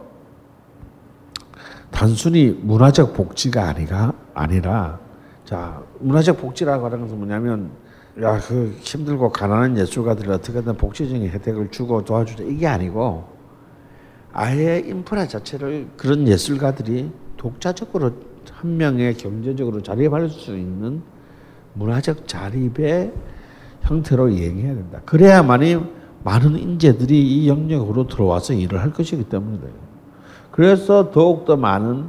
단순히 1.90 2.56
문화적 2.62 3.14
복지가 3.14 3.68
아니가 3.68 4.12
아니라 4.32 5.00
자 5.44 5.82
문화적 5.98 6.40
복지라고 6.40 6.86
하는 6.86 7.00
것은 7.00 7.18
뭐냐면 7.18 7.72
야 8.22 8.38
그 8.38 8.76
힘들고 8.80 9.32
가난한 9.32 9.76
예술가들 9.76 10.30
어떻게든 10.30 10.76
복지적인 10.76 11.30
혜택을 11.30 11.72
주고 11.72 12.04
도와주자 12.04 12.44
이게 12.44 12.68
아니고 12.68 13.24
아예 14.32 14.78
인프라 14.78 15.26
자체를 15.26 15.88
그런 15.96 16.28
예술가들이 16.28 17.10
독자적으로 17.36 18.12
한 18.54 18.76
명의 18.76 19.14
경제적으로 19.14 19.82
자립할 19.82 20.28
수 20.28 20.56
있는 20.56 21.02
문화적 21.74 22.28
자립의 22.28 23.12
형태로 23.82 24.28
이행해야 24.28 24.74
된다. 24.74 25.00
그래야만이 25.04 25.78
많은 26.22 26.58
인재들이 26.58 27.20
이 27.20 27.48
영역으로 27.48 28.06
들어와서 28.06 28.54
일을 28.54 28.80
할 28.80 28.92
것이기 28.92 29.24
때문이다. 29.24 29.66
그래서 30.50 31.10
더욱더 31.10 31.56
많은 31.56 32.06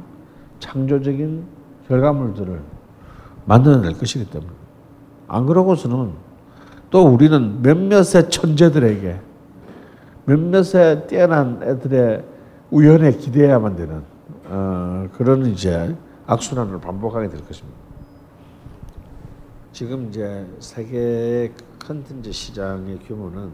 창조적인 0.60 1.44
결과물들을 1.88 2.60
만들어낼 3.44 3.98
것이기 3.98 4.30
때문에. 4.30 4.50
안 5.28 5.46
그러고서는 5.46 6.12
또 6.90 7.06
우리는 7.06 7.60
몇몇의 7.62 8.30
천재들에게 8.30 9.16
몇몇의 10.24 11.06
뛰어난 11.08 11.60
애들의 11.62 12.24
우연에 12.70 13.12
기대야만 13.12 13.76
되는 13.76 14.02
어, 14.48 15.08
그런 15.12 15.46
이제 15.46 15.94
악순환을 16.26 16.80
반복하게 16.80 17.28
될 17.28 17.44
것입니다. 17.44 17.78
지금 19.72 20.08
이제 20.08 20.46
세계 20.58 21.52
컨텐츠 21.78 22.32
시장의 22.32 22.98
규모는 23.00 23.50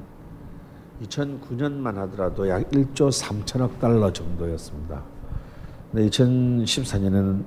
2009년만 1.02 1.94
하더라도 1.96 2.48
약 2.48 2.70
1조 2.70 3.10
3천억 3.10 3.78
달러 3.80 4.12
정도였습니다. 4.12 5.02
근데 5.90 6.08
2014년에는 6.08 7.44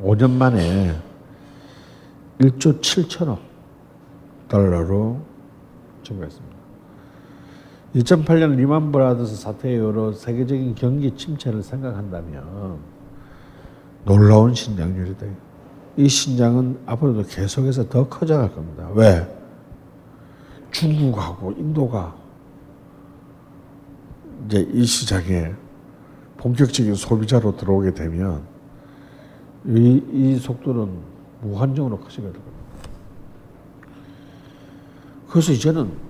5년 0.00 0.30
만에 0.32 1.00
1조 2.38 2.80
7천억 2.80 3.38
달러로 4.48 5.20
증가했습니다. 6.02 6.56
2008년 7.94 8.56
리만 8.56 8.92
브라더스 8.92 9.36
사태 9.36 9.72
이후로 9.72 10.12
세계적인 10.12 10.74
경기 10.74 11.16
침체를 11.16 11.62
생각한다면 11.62 12.95
놀라운 14.06 14.54
신장률이다. 14.54 15.26
이 15.96 16.08
신장은 16.08 16.78
앞으로도 16.86 17.24
계속해서 17.24 17.88
더 17.88 18.08
커져갈 18.08 18.54
겁니다. 18.54 18.88
왜? 18.94 19.26
중국하고 20.70 21.52
인도가 21.52 22.14
이제 24.46 24.60
이 24.72 24.84
시장에 24.84 25.52
본격적인 26.36 26.94
소비자로 26.94 27.56
들어오게 27.56 27.94
되면 27.94 28.46
이, 29.66 30.00
이 30.12 30.36
속도는 30.38 30.88
무한정으로 31.42 31.98
커지게 31.98 32.22
될 32.22 32.32
겁니다. 32.32 32.56
그래서 35.28 35.50
이제는 35.50 36.05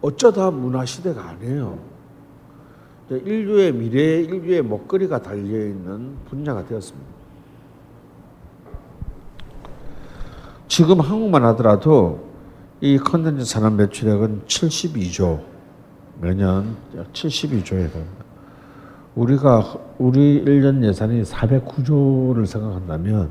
어쩌다 0.00 0.50
문화 0.50 0.84
시대가 0.84 1.30
아니에요. 1.30 1.78
인류의 3.10 3.72
미래, 3.72 4.20
인류의 4.22 4.62
먹거리가 4.62 5.22
달려 5.22 5.42
있는 5.66 6.16
분야가 6.28 6.66
되었습니다. 6.66 7.08
지금 10.68 11.00
한국만 11.00 11.44
하더라도 11.46 12.28
이 12.80 12.98
컨텐츠 12.98 13.44
산업 13.44 13.72
매출액은 13.74 14.42
72조 14.46 15.42
매년 16.20 16.76
72조에 17.12 17.90
됩니다. 17.92 18.24
우리가 19.16 19.78
우리 19.98 20.44
1년 20.44 20.84
예산이 20.84 21.22
409조를 21.22 22.46
생각한다면 22.46 23.30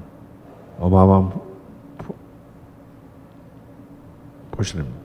어마어마한 0.80 1.30
포- 2.00 2.16
포션입니다. 4.52 4.97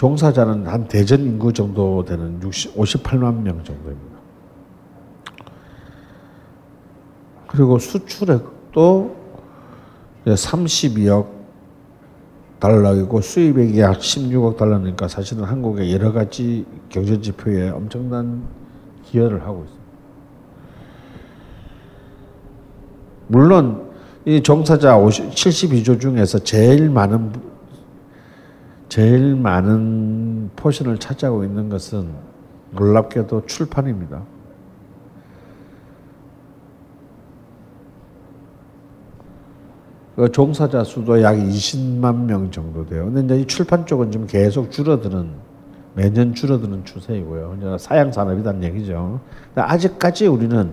종사자는 0.00 0.66
한 0.66 0.88
대전 0.88 1.20
인구 1.20 1.52
정도 1.52 2.02
되는 2.06 2.42
60, 2.42 2.74
58만 2.74 3.42
명 3.42 3.62
정도입니다. 3.62 4.16
그리고 7.46 7.78
수출액도 7.78 9.14
32억 10.24 11.26
달러이고 12.60 13.20
수입액이 13.20 13.78
약 13.78 13.98
16억 13.98 14.56
달러니까 14.56 15.06
사실은 15.06 15.44
한국의 15.44 15.92
여러 15.92 16.12
가지 16.12 16.64
경제 16.88 17.20
지표에 17.20 17.68
엄청난 17.68 18.42
기여를 19.04 19.42
하고 19.42 19.64
있습니다. 19.64 19.86
물론 23.26 23.90
이 24.24 24.42
종사자 24.42 24.96
50, 24.96 25.32
72조 25.32 26.00
중에서 26.00 26.38
제일 26.38 26.88
많은 26.88 27.32
부- 27.32 27.49
제일 28.90 29.36
많은 29.36 30.50
포션을 30.56 30.98
차지하고 30.98 31.44
있는 31.44 31.68
것은 31.68 32.08
놀랍게도 32.72 33.46
출판입니다. 33.46 34.22
그 40.16 40.32
종사자 40.32 40.82
수도 40.82 41.22
약 41.22 41.36
20만 41.36 42.24
명 42.24 42.50
정도 42.50 42.84
돼요. 42.84 43.04
근데 43.04 43.20
이제 43.22 43.42
이 43.42 43.46
출판 43.46 43.86
쪽은 43.86 44.10
지금 44.10 44.26
계속 44.26 44.72
줄어드는 44.72 45.30
매년 45.94 46.34
줄어드는 46.34 46.84
추세이고요. 46.84 47.78
사양 47.78 48.10
산업이란 48.10 48.64
얘기죠. 48.64 49.20
아직까지 49.54 50.26
우리는 50.26 50.72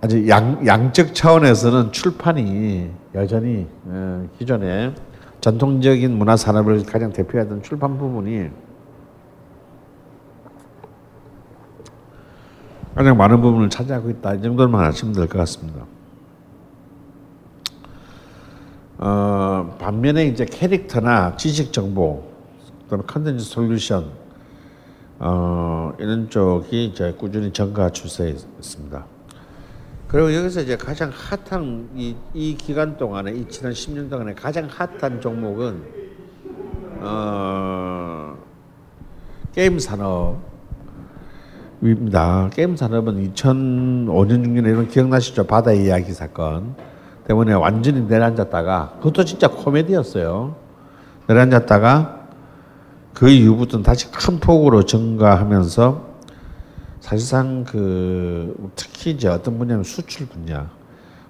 아직 0.00 0.26
양, 0.28 0.66
양적 0.66 1.14
차원에서는 1.14 1.92
출판이 1.92 2.90
여전히 3.14 3.66
어, 3.84 4.26
기존에 4.38 4.94
전통적인 5.40 6.16
문화 6.18 6.36
산업을 6.36 6.84
가장 6.84 7.12
대표하던 7.12 7.62
출판 7.62 7.96
부분이 7.98 8.48
가장 12.94 13.16
많은 13.16 13.40
부분을 13.40 13.70
차지하고 13.70 14.10
있다. 14.10 14.34
이 14.34 14.42
정도만 14.42 14.84
아시면 14.84 15.14
될 15.14 15.28
것 15.28 15.38
같습니다. 15.38 15.84
어, 18.98 19.76
반면에 19.78 20.26
이제 20.26 20.44
캐릭터나 20.44 21.36
지식 21.36 21.72
정보, 21.72 22.24
그다음에 22.84 23.04
컨텐츠 23.06 23.44
솔루션 23.44 24.10
어, 25.20 25.92
이런 26.00 26.28
쪽이 26.28 26.86
이제 26.86 27.12
꾸준히 27.16 27.52
증가 27.52 27.90
추세에 27.90 28.30
있습니다. 28.30 29.04
그리고 30.08 30.34
여기서 30.34 30.62
이제 30.62 30.76
가장 30.76 31.12
핫한 31.12 31.90
이, 31.94 32.16
이 32.32 32.56
기간 32.56 32.96
동안에 32.96 33.32
이 33.32 33.46
지난 33.48 33.72
10년 33.72 34.08
동안에 34.08 34.32
가장 34.34 34.66
핫한 34.66 35.20
종목은 35.20 35.82
어, 37.00 38.34
게임 39.54 39.78
산업입니다. 39.78 40.40
게임 42.54 42.74
산업은 42.74 43.32
2005년 43.34 44.46
6년에 44.46 44.68
이런 44.68 44.88
기억나시죠? 44.88 45.46
바다 45.46 45.72
이야기 45.72 46.12
사건 46.12 46.74
때문에 47.26 47.52
완전히 47.52 48.00
내려앉았다가 48.00 48.94
그것도 48.98 49.26
진짜 49.26 49.48
코미디였어요. 49.48 50.56
내려앉았다가 51.26 52.28
그 53.12 53.28
이후부터는 53.28 53.82
다시 53.82 54.10
큰 54.10 54.40
폭으로 54.40 54.84
증가하면서 54.84 56.07
사실상 57.08 57.64
그 57.64 58.70
특히 58.76 59.12
이제 59.12 59.28
어떤 59.28 59.56
분야면 59.56 59.82
수출 59.82 60.26
분야 60.26 60.70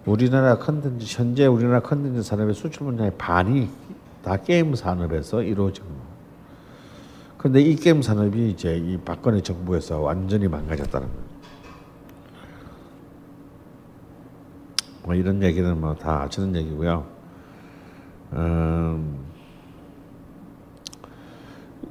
우리나라 0.06 0.58
컨텐츠 0.58 1.04
현재 1.06 1.46
우리나라 1.46 1.78
컨텐츠 1.78 2.20
산업의 2.20 2.54
수출 2.54 2.86
분야의 2.86 3.12
반이 3.16 3.68
다 4.24 4.36
게임 4.38 4.74
산업에서 4.74 5.40
이루어집니다. 5.40 6.00
그런데 7.36 7.60
이 7.60 7.76
게임 7.76 8.02
산업이 8.02 8.50
이제 8.50 8.76
이 8.76 8.98
박근혜 9.04 9.40
정부에서 9.40 10.00
완전히 10.00 10.48
망가졌다는 10.48 11.06
거예요. 11.06 11.22
뭐 15.04 15.14
이런 15.14 15.40
얘기는 15.44 15.80
뭐 15.80 15.94
다 15.94 16.24
아시는 16.24 16.56
얘기고요. 16.56 17.06
음, 18.32 19.16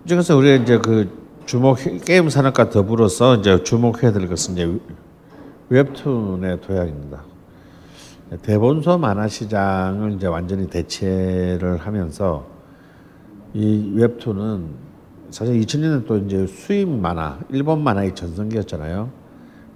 중에서 0.06 0.36
우리가 0.36 0.62
이제 0.62 0.78
그 0.78 1.27
주목 1.48 1.78
게임 2.04 2.28
산업과 2.28 2.70
더불어서 2.70 3.36
이제 3.36 3.64
주목해야 3.64 4.12
될 4.12 4.28
것은 4.28 4.56
이제 4.56 4.80
웹툰의 5.70 6.60
도약입니다. 6.60 7.24
대본소 8.42 8.98
만화 8.98 9.30
시장을 9.30 10.12
이제 10.12 10.28
완전히 10.28 10.68
대체를 10.68 11.78
하면서 11.78 12.46
이 13.54 13.94
웹툰은 13.96 14.68
사실 15.30 15.58
2000년에 15.62 16.06
또 16.06 16.18
이제 16.18 16.46
수입 16.48 16.90
만화, 16.90 17.40
일본 17.50 17.82
만화의 17.82 18.14
전성기였잖아요. 18.14 19.10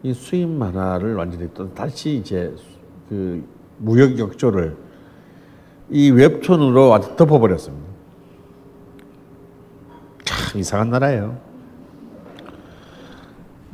이 0.03 0.13
수입 0.13 0.49
만화를 0.49 1.15
완전히 1.15 1.47
또 1.53 1.73
다시 1.73 2.17
이제 2.17 2.53
그 3.07 3.47
무역 3.77 4.19
역조를 4.19 4.75
이 5.89 6.11
웹툰으로 6.11 6.99
덮어버렸습니다. 7.15 7.91
참 10.25 10.59
이상한 10.59 10.89
나라예요. 10.89 11.50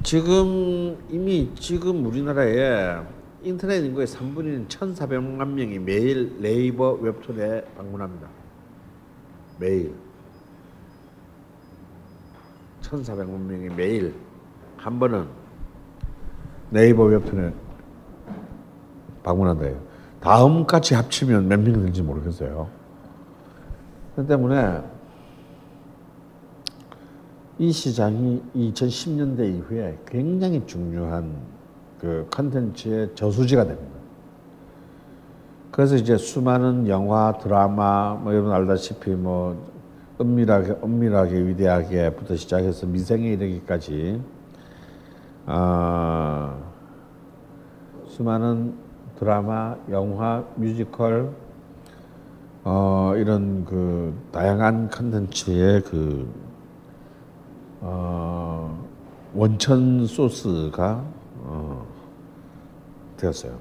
지금 0.07 0.97
이미 1.09 1.51
지금 1.55 2.05
우리나라에 2.05 3.01
인터넷 3.43 3.83
인구의 3.83 4.07
3분인 4.07 4.69
1,400만 4.69 5.45
명이 5.49 5.79
매일 5.79 6.33
네이버 6.41 6.93
웹툰에 6.93 7.65
방문합니다. 7.75 8.25
매일 9.59 9.93
1,400만 12.83 13.37
명이 13.37 13.75
매일 13.75 14.15
한 14.77 14.97
번은 14.97 15.27
네이버 16.69 17.03
웹툰에 17.03 17.53
방문한다요. 19.23 19.77
다음까지 20.21 20.95
합치면 20.95 21.49
몇 21.49 21.59
명 21.59 21.83
될지 21.83 22.01
모르겠어요. 22.01 22.69
그 24.15 24.25
때문에 24.25 24.83
이 27.59 27.71
시장이 27.71 28.43
2010년대 28.55 29.57
이후에 29.57 29.97
굉장히 30.05 30.63
중요한 30.67 31.35
그 31.99 32.27
컨텐츠의 32.29 33.15
저수지가 33.15 33.65
됩니다. 33.65 33.97
그래서 35.71 35.95
이제 35.95 36.17
수많은 36.17 36.87
영화, 36.87 37.37
드라마, 37.39 38.13
뭐 38.13 38.33
여러분 38.33 38.51
알다시피 38.51 39.11
뭐 39.11 39.57
은밀하게, 40.21 40.77
은밀하게, 40.83 41.47
위대하게부터 41.47 42.35
시작해서 42.35 42.85
미생에 42.85 43.33
이르기까지 43.33 44.21
아, 45.47 46.57
수많은 48.07 48.75
드라마, 49.17 49.75
영화, 49.89 50.43
뮤지컬 50.55 51.33
어, 52.63 53.13
이런 53.15 53.65
그 53.65 54.13
다양한 54.31 54.89
컨텐츠의 54.89 55.83
그 55.83 56.27
어, 57.89 58.85
원천 59.33 60.05
소스가 60.05 61.05
어, 61.37 61.87
되었어요. 63.15 63.57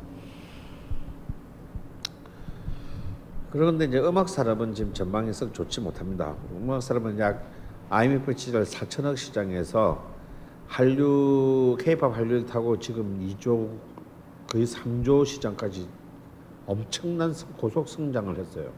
그런데 3.53 3.85
이제 3.85 4.01
음악 4.01 4.29
산업은 4.29 4.75
지금 4.75 4.93
전망이 4.93 5.33
썩 5.33 5.55
좋지 5.55 5.81
못합니다. 5.81 6.35
음악 6.57 6.83
산업은 6.83 7.21
약 7.21 7.47
IMF 7.89 8.37
시절 8.37 8.65
4천억 8.65 9.17
시장에서 9.17 10.05
한류 10.67 11.77
K-팝 11.79 12.17
한류를 12.17 12.47
타고 12.47 12.77
지금 12.81 13.21
2조 13.21 13.71
거의 14.51 14.67
3조 14.67 15.25
시장까지 15.25 15.89
엄청난 16.67 17.33
고속 17.57 17.89
성장을 17.89 18.37
했어요. 18.37 18.73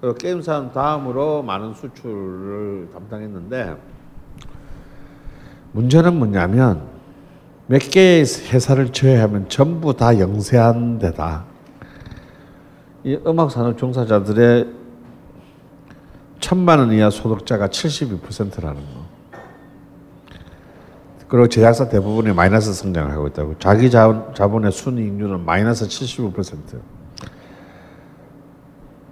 그 0.00 0.14
게임사는 0.14 0.70
다음으로 0.70 1.42
많은 1.42 1.74
수출을 1.74 2.90
담당했는데 2.92 3.95
문제는 5.76 6.18
뭐냐면 6.18 6.88
몇 7.66 7.78
개의 7.78 8.24
회사를 8.50 8.92
제외하면 8.92 9.50
전부 9.50 9.94
다 9.94 10.18
영세한 10.18 10.98
데다. 10.98 11.44
이 13.04 13.18
음악 13.26 13.50
산업 13.50 13.76
종사자들의 13.76 14.68
천만 16.40 16.78
원 16.78 16.92
이하 16.92 17.10
소득자가 17.10 17.68
72%라는 17.68 18.80
거. 18.80 19.06
그리고 21.28 21.48
제작사 21.48 21.88
대부분이 21.88 22.32
마이너스 22.32 22.72
성장을 22.72 23.10
하고 23.10 23.26
있다고. 23.26 23.58
자기 23.58 23.90
자본, 23.90 24.34
자본의 24.34 24.72
순이익률은 24.72 25.44
마이너스 25.44 25.86
75%. 25.88 26.80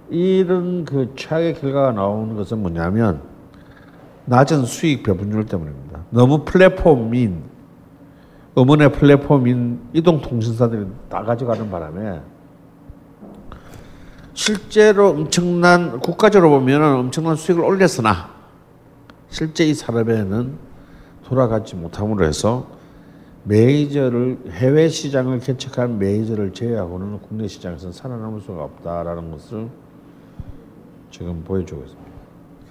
이런 0.09 0.85
그 0.85 1.13
최악의 1.15 1.59
결과가 1.59 1.91
나오는 1.91 2.35
것은 2.35 2.59
뭐냐면 2.59 3.21
낮은 4.25 4.65
수익 4.65 5.03
배분율 5.03 5.45
때문입니다. 5.45 5.84
너무 6.15 6.45
플랫폼인 6.45 7.43
음원의 8.57 8.93
플랫폼인 8.93 9.89
이동통신사들이 9.91 10.87
다 11.09 11.21
가져가는 11.23 11.69
바람에 11.69 12.21
실제로 14.33 15.09
엄청난 15.09 15.99
국가적으로 15.99 16.51
보면 16.51 16.81
엄청난 16.81 17.35
수익을 17.35 17.61
올렸으나 17.65 18.29
실제 19.27 19.65
이 19.65 19.73
산업에는 19.73 20.57
돌아가지 21.25 21.75
못함으로 21.75 22.25
해서 22.25 22.65
메이저를 23.43 24.39
해외 24.51 24.87
시장을 24.87 25.39
개척한 25.39 25.99
메이저를 25.99 26.53
제외하고는 26.53 27.19
국내 27.23 27.45
시장에서는 27.45 27.91
살아남을 27.91 28.39
수가 28.39 28.63
없다라는 28.63 29.31
것을 29.31 29.67
지금 31.11 31.43
보여주고 31.43 31.83
있습니다. 31.83 32.11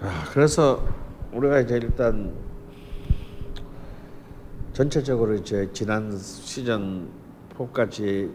아, 0.01 0.25
그래서 0.33 0.83
우리가 1.33 1.61
이제 1.61 1.77
일단 1.77 2.33
전체적으로 4.75 5.35
이제 5.35 5.71
지난 5.73 6.11
시즌 6.19 7.07
4까지 7.57 8.29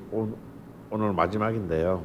오늘 0.89 1.11
마지막인데요. 1.11 2.01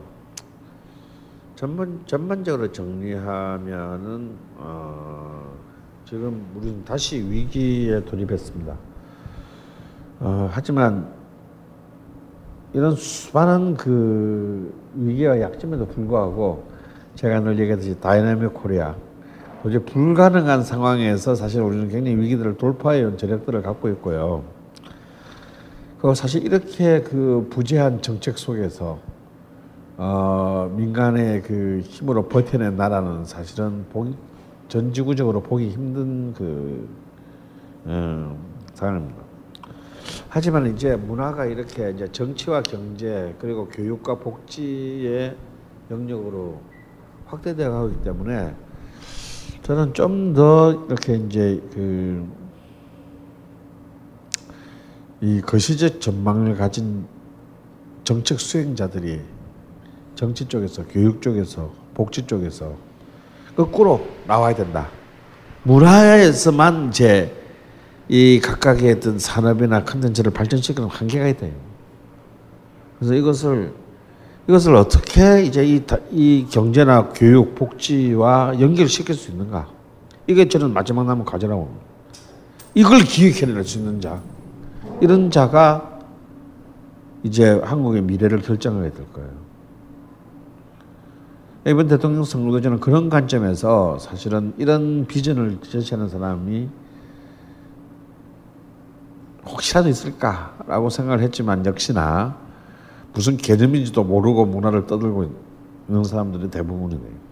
전반 1.54 2.02
전반적으로 2.04 2.72
정리하면은 2.72 4.36
어, 4.56 5.56
지금 6.04 6.44
우리는 6.56 6.84
다시 6.84 7.18
위기에 7.18 8.04
돌입했습니다. 8.04 8.76
어, 10.18 10.48
하지만 10.50 11.14
이런 12.72 12.96
수많은 12.96 13.76
그 13.76 14.74
위기와 14.96 15.40
약점에도 15.40 15.86
불구하고 15.86 16.68
제가 17.14 17.38
늘 17.38 17.56
얘기했듯이 17.60 18.00
dynamic 18.00 18.52
Korea 18.52 18.96
도저히 19.64 19.82
불가능한 19.82 20.62
상황에서 20.62 21.34
사실 21.34 21.62
우리는 21.62 21.88
굉장히 21.88 22.18
위기들을 22.18 22.58
돌파해온 22.58 23.16
저력들을 23.16 23.62
갖고 23.62 23.88
있고요. 23.88 24.44
그 25.98 26.14
사실 26.14 26.44
이렇게 26.44 27.00
그 27.00 27.48
부재한 27.48 28.02
정책 28.02 28.36
속에서 28.36 28.98
어, 29.96 30.70
민간의 30.76 31.40
그 31.40 31.80
힘으로 31.82 32.28
버텨낸 32.28 32.76
나라는 32.76 33.24
사실은 33.24 33.86
보기 33.90 34.14
전 34.68 34.92
지구적으로 34.92 35.40
보기 35.40 35.70
힘든 35.70 36.34
그 36.34 36.86
어, 37.86 38.38
상황입니다. 38.74 39.22
하지만 40.28 40.66
이제 40.66 40.94
문화가 40.94 41.46
이렇게 41.46 41.88
이제 41.88 42.06
정치와 42.12 42.60
경제 42.64 43.34
그리고 43.38 43.66
교육과 43.68 44.16
복지의 44.16 45.34
영역으로 45.90 46.60
확대되어 47.24 47.70
가고 47.70 47.88
있기 47.88 48.04
때문에 48.04 48.54
저는 49.64 49.92
좀 49.94 50.34
더 50.34 50.72
이렇게 50.88 51.16
이제 51.16 51.60
그 51.74 52.44
이 55.24 55.40
거시적 55.40 56.02
전망을 56.02 56.54
가진 56.54 57.06
정책 58.04 58.38
수행자들이 58.38 59.22
정치 60.14 60.44
쪽에서 60.44 60.84
교육 60.86 61.22
쪽에서 61.22 61.72
복지 61.94 62.26
쪽에서 62.26 62.74
거꾸로 63.56 64.06
나와야 64.26 64.54
된다. 64.54 64.90
문화에서만 65.62 66.90
이제 66.90 67.34
이 68.06 68.38
각각의 68.38 68.92
어떤 68.92 69.18
산업이나 69.18 69.84
컨텐츠를 69.84 70.30
발전시키는 70.30 70.90
한계가 70.90 71.26
있다. 71.28 71.46
그래서 72.98 73.14
이것을 73.14 73.72
이것을 74.46 74.74
어떻게 74.76 75.42
이제 75.42 75.64
이, 75.64 75.82
이 76.10 76.46
경제나 76.50 77.08
교육, 77.14 77.54
복지와 77.54 78.60
연결시킬 78.60 79.14
수 79.14 79.30
있는가? 79.30 79.68
이게 80.26 80.48
저는 80.48 80.72
마지막 80.72 81.06
남은 81.06 81.24
과제라고 81.24 81.64
봅니다. 81.64 81.86
이걸 82.74 83.00
기획해낼 83.00 83.64
수 83.64 83.78
있는 83.78 84.00
자, 84.00 84.20
이런 85.00 85.30
자가 85.30 86.00
이제 87.22 87.58
한국의 87.64 88.02
미래를 88.02 88.42
결정하게 88.42 88.90
될 88.90 89.12
거예요. 89.12 89.30
이번 91.66 91.88
대통령 91.88 92.24
선거도 92.24 92.60
저는 92.60 92.80
그런 92.80 93.08
관점에서 93.08 93.98
사실은 93.98 94.52
이런 94.58 95.06
비전을 95.06 95.60
제시하는 95.62 96.10
사람이 96.10 96.68
혹시라도 99.46 99.88
있을까라고 99.88 100.90
생각을 100.90 101.22
했지만 101.22 101.64
역시나 101.64 102.43
무슨 103.14 103.36
개념인지도 103.36 104.02
모르고 104.04 104.44
문화를 104.46 104.86
떠들고 104.86 105.30
있는 105.88 106.04
사람들이 106.04 106.50
대부분이네요. 106.50 107.24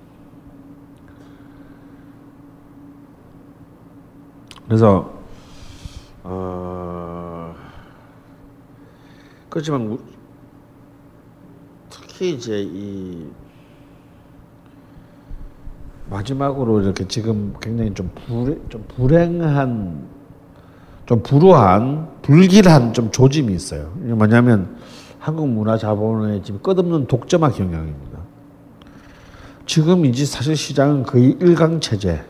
그래서 4.67 5.13
어, 6.23 7.55
그렇지만 9.51 9.99
특히 11.91 12.35
이제 12.35 12.63
이 12.63 13.27
마지막으로 16.09 16.81
이렇게 16.83 17.07
지금 17.09 17.55
굉장히 17.61 17.93
좀 17.93 18.11
불, 18.15 18.63
좀 18.69 18.85
불행한 18.97 20.07
좀 21.07 21.23
불우한 21.23 22.09
불길한 22.23 22.93
좀 22.93 23.11
조짐이 23.11 23.53
있어요. 23.53 23.93
이게 24.05 24.15
뭐냐면 24.15 24.77
한국 25.23 25.49
문화 25.49 25.79
자본의 25.79 26.43
지금 26.43 26.61
끝없는 26.61 27.07
독점화 27.07 27.51
경향입니다. 27.51 28.19
지금 29.67 30.05
이제 30.05 30.25
사실 30.25 30.57
시장은 30.57 31.05
거의 31.05 31.37
일강 31.41 31.79
체제, 31.79 32.25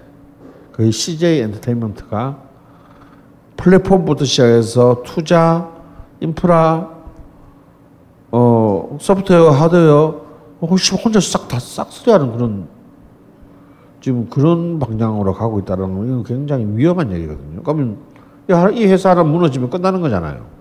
거의 0.74 0.92
CJ 0.92 1.40
엔터테인먼트가 1.40 2.42
플랫폼부터 3.56 4.26
시작해서 4.26 5.02
투자, 5.06 5.70
인프라, 6.20 6.90
어 8.30 8.98
소프트웨어, 9.00 9.48
하드웨어 9.52 10.20
혹시 10.60 10.94
혼자 10.94 11.18
싹 11.18 11.48
다 11.48 11.58
싹쓸이하는 11.58 12.32
그런 12.32 12.68
지금 14.02 14.28
그런 14.28 14.78
방향으로 14.78 15.32
가고 15.32 15.60
있다는 15.60 15.94
건 15.94 16.24
굉장히 16.24 16.66
위험한 16.76 17.10
얘기거든요. 17.10 17.62
그러면 17.62 17.96
이 18.74 18.84
회사 18.84 19.12
하나 19.12 19.22
무너지면 19.22 19.70
끝나는 19.70 20.02
거잖아요. 20.02 20.51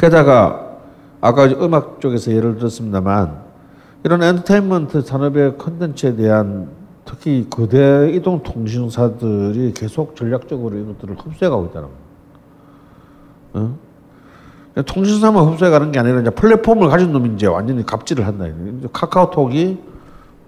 게다가 0.00 0.78
아까 1.20 1.44
음악 1.44 2.00
쪽에서 2.00 2.32
예를 2.32 2.56
들었습니다만 2.56 3.42
이런 4.02 4.22
엔터테인먼트 4.22 5.02
산업의 5.02 5.58
컨텐츠에 5.58 6.16
대한 6.16 6.70
특히 7.04 7.46
거대 7.50 8.10
이동 8.10 8.42
통신사들이 8.42 9.74
계속 9.74 10.16
전략적으로 10.16 10.78
이것들을 10.78 11.16
흡수해가고 11.18 11.66
있다는 11.66 11.88
거예요. 13.52 13.68
어? 14.74 14.82
통신사만 14.86 15.44
흡수해가는 15.48 15.92
게 15.92 15.98
아니라 15.98 16.20
이제 16.20 16.30
플랫폼을 16.30 16.88
가진 16.88 17.12
놈이 17.12 17.34
이제 17.34 17.46
완전히 17.46 17.84
갑질을 17.84 18.26
한다. 18.26 18.46
카카오톡이 18.92 19.78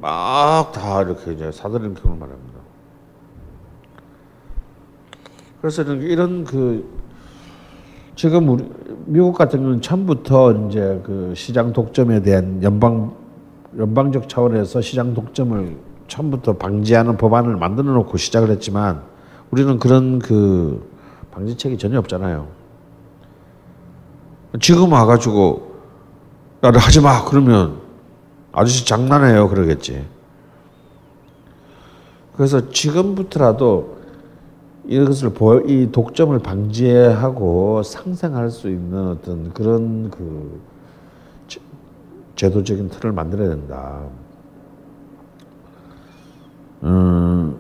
막 0.00 0.72
다 0.72 1.02
이렇게 1.02 1.32
이제 1.32 1.52
사들이는 1.52 1.94
경우를 1.94 2.20
말합니다. 2.20 2.58
그래서 5.60 5.82
이런 5.82 6.44
그 6.44 6.88
지금 8.14 8.48
우리 8.48 8.68
미국 9.06 9.36
같은 9.36 9.60
경우는 9.60 9.82
처음부터 9.82 10.52
이제 10.68 11.00
그 11.04 11.32
시장 11.36 11.72
독점에 11.72 12.22
대한 12.22 12.62
연방 12.62 13.14
연방적 13.76 14.28
차원에서 14.28 14.80
시장 14.80 15.14
독점을 15.14 15.76
처음부터 16.08 16.58
방지하는 16.58 17.16
법안을 17.16 17.56
만들어 17.56 17.92
놓고 17.94 18.18
시작을 18.18 18.50
했지만 18.50 19.02
우리는 19.50 19.78
그런 19.78 20.18
그 20.18 20.88
방지책이 21.32 21.78
전혀 21.78 21.98
없잖아요. 21.98 22.48
지금 24.60 24.92
와가지고 24.92 25.72
야, 26.64 26.72
하지 26.74 27.00
마 27.00 27.24
그러면 27.24 27.80
아저씨 28.52 28.84
장난해요 28.84 29.48
그러겠지. 29.48 30.04
그래서 32.36 32.70
지금부터라도 32.70 34.01
이것을 34.84 35.30
보, 35.32 35.60
이 35.60 35.90
독점을 35.92 36.36
방지하고 36.40 37.82
상생할 37.82 38.50
수 38.50 38.68
있는 38.68 39.08
어떤 39.08 39.52
그런 39.52 40.10
그 40.10 40.60
제도적인 42.34 42.88
틀을 42.88 43.12
만들어야 43.12 43.50
된다. 43.50 44.02
음, 46.82 47.56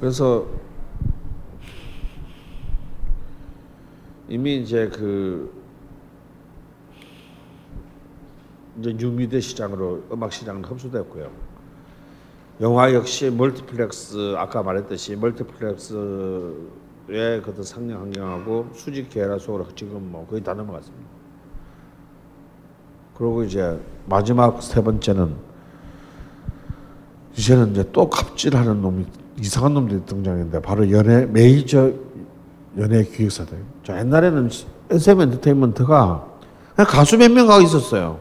그래서 0.00 0.46
이미 4.28 4.56
이제 4.56 4.88
그 4.88 5.50
이제 8.78 8.92
뉴미디어 8.92 9.40
시장으로 9.40 10.02
음악 10.12 10.32
시장은 10.32 10.64
흡수됐고요. 10.64 11.43
영화 12.60 12.92
역시 12.94 13.30
멀티플렉스 13.30 14.34
아까 14.36 14.62
말했듯이 14.62 15.16
멀티플렉스의 15.16 15.98
그 17.42 17.62
상영 17.62 18.00
환경하고 18.00 18.68
수직 18.74 19.10
계열 19.10 19.40
속으로 19.40 19.66
지금 19.74 20.10
뭐 20.12 20.26
거의 20.26 20.42
다 20.42 20.54
넘어갔습니다. 20.54 21.04
그리고 23.16 23.42
이제 23.44 23.78
마지막 24.06 24.62
세 24.62 24.82
번째는 24.82 25.34
이제는 27.36 27.72
이제 27.72 27.88
또 27.92 28.08
갑질하는 28.08 28.80
놈이 28.80 29.04
이상한 29.40 29.74
놈들이 29.74 30.04
등장했는데 30.06 30.62
바로 30.62 30.88
연예 30.90 31.26
메이저 31.26 31.90
연예 32.78 33.02
기획사들. 33.02 33.58
자 33.82 33.98
옛날에는 33.98 34.48
SM 34.90 35.20
엔터테인먼트가 35.20 36.28
가수 36.76 37.16
몇 37.18 37.30
명 37.32 37.46
가 37.48 37.60
있었어요. 37.60 38.18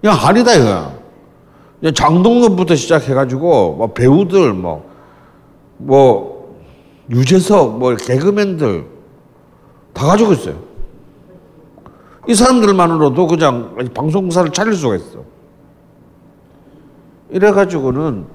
그냥 0.00 0.18
아니다 0.20 0.54
이거야. 0.54 1.03
장동건부터 1.92 2.74
시작해가지고 2.74 3.74
뭐 3.76 3.86
배우들 3.88 4.54
뭐뭐 4.54 6.34
유재석 7.10 7.78
뭐 7.78 7.94
개그맨들 7.96 8.86
다 9.92 10.06
가지고 10.06 10.32
있어요. 10.32 10.56
이 12.26 12.34
사람들만으로도 12.34 13.26
그냥 13.26 13.76
방송사를 13.92 14.50
차릴 14.52 14.74
수가 14.74 14.96
있어. 14.96 15.24
이래가지고는 17.30 18.26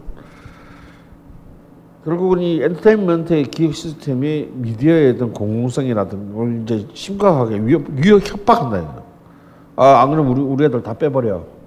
결국은 2.06 2.40
이 2.40 2.62
엔터테인먼트의 2.62 3.46
기획 3.46 3.76
시스템이 3.76 4.50
미디어의 4.54 5.12
어떤 5.12 5.34
공공성이라든 5.34 6.34
걸 6.34 6.62
이제 6.64 6.88
심각하게 6.94 7.60
위협, 7.60 7.84
위협 7.90 8.28
협박한다. 8.28 9.04
아, 9.76 10.02
안 10.02 10.12
그러면 10.12 10.32
우리, 10.32 10.42
우리 10.42 10.66
애들 10.66 10.82
다 10.84 10.94
빼버려. 10.94 11.59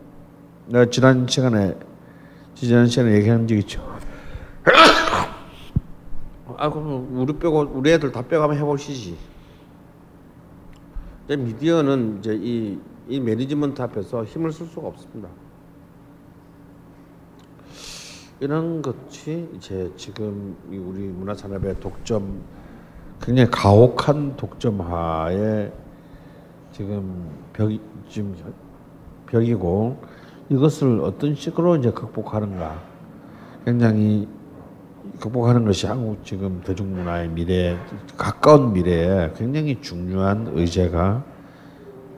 내가 0.67 0.87
지난 0.87 1.27
시간에, 1.27 1.77
지난 2.55 2.87
시간에 2.87 3.15
얘기한 3.15 3.47
적 3.47 3.55
있죠. 3.57 3.83
아, 6.57 6.71
그럼 6.71 7.09
우리 7.13 7.33
빼고, 7.39 7.71
우리 7.73 7.91
애들 7.91 8.13
다 8.13 8.23
빼가면 8.23 8.57
해보시지. 8.59 9.17
이제 11.25 11.37
미디어는 11.37 12.19
이제 12.19 12.39
이, 12.41 12.79
이 13.09 13.21
매니지먼트 13.21 13.81
앞에서 13.83 14.25
힘을 14.25 14.53
쓸 14.53 14.67
수가 14.67 14.89
없습니다. 14.89 15.29
이런 18.41 18.83
것이 18.83 19.49
이제 19.55 19.91
지금 19.97 20.57
이 20.71 20.77
우리 20.77 21.03
문화산업의 21.03 21.79
독점 21.79 22.43
굉장히 23.21 23.49
가혹한 23.51 24.37
독점화에 24.37 25.73
지금 26.73 27.31
벽이 27.53 27.81
지금 28.09 28.35
벽이고 29.27 29.97
이것을 30.53 31.01
어떤 31.01 31.35
식으로 31.35 31.77
이제 31.77 31.91
극복하는가 31.91 32.79
굉장히 33.65 34.29
극복하는 35.19 35.65
것이 35.65 35.87
한국 35.87 36.25
지금 36.25 36.61
대중문화의 36.63 37.29
미래 37.31 37.79
가까운 38.19 38.73
미래에 38.75 39.33
굉장히 39.37 39.81
중요한 39.81 40.51
의제가 40.53 41.25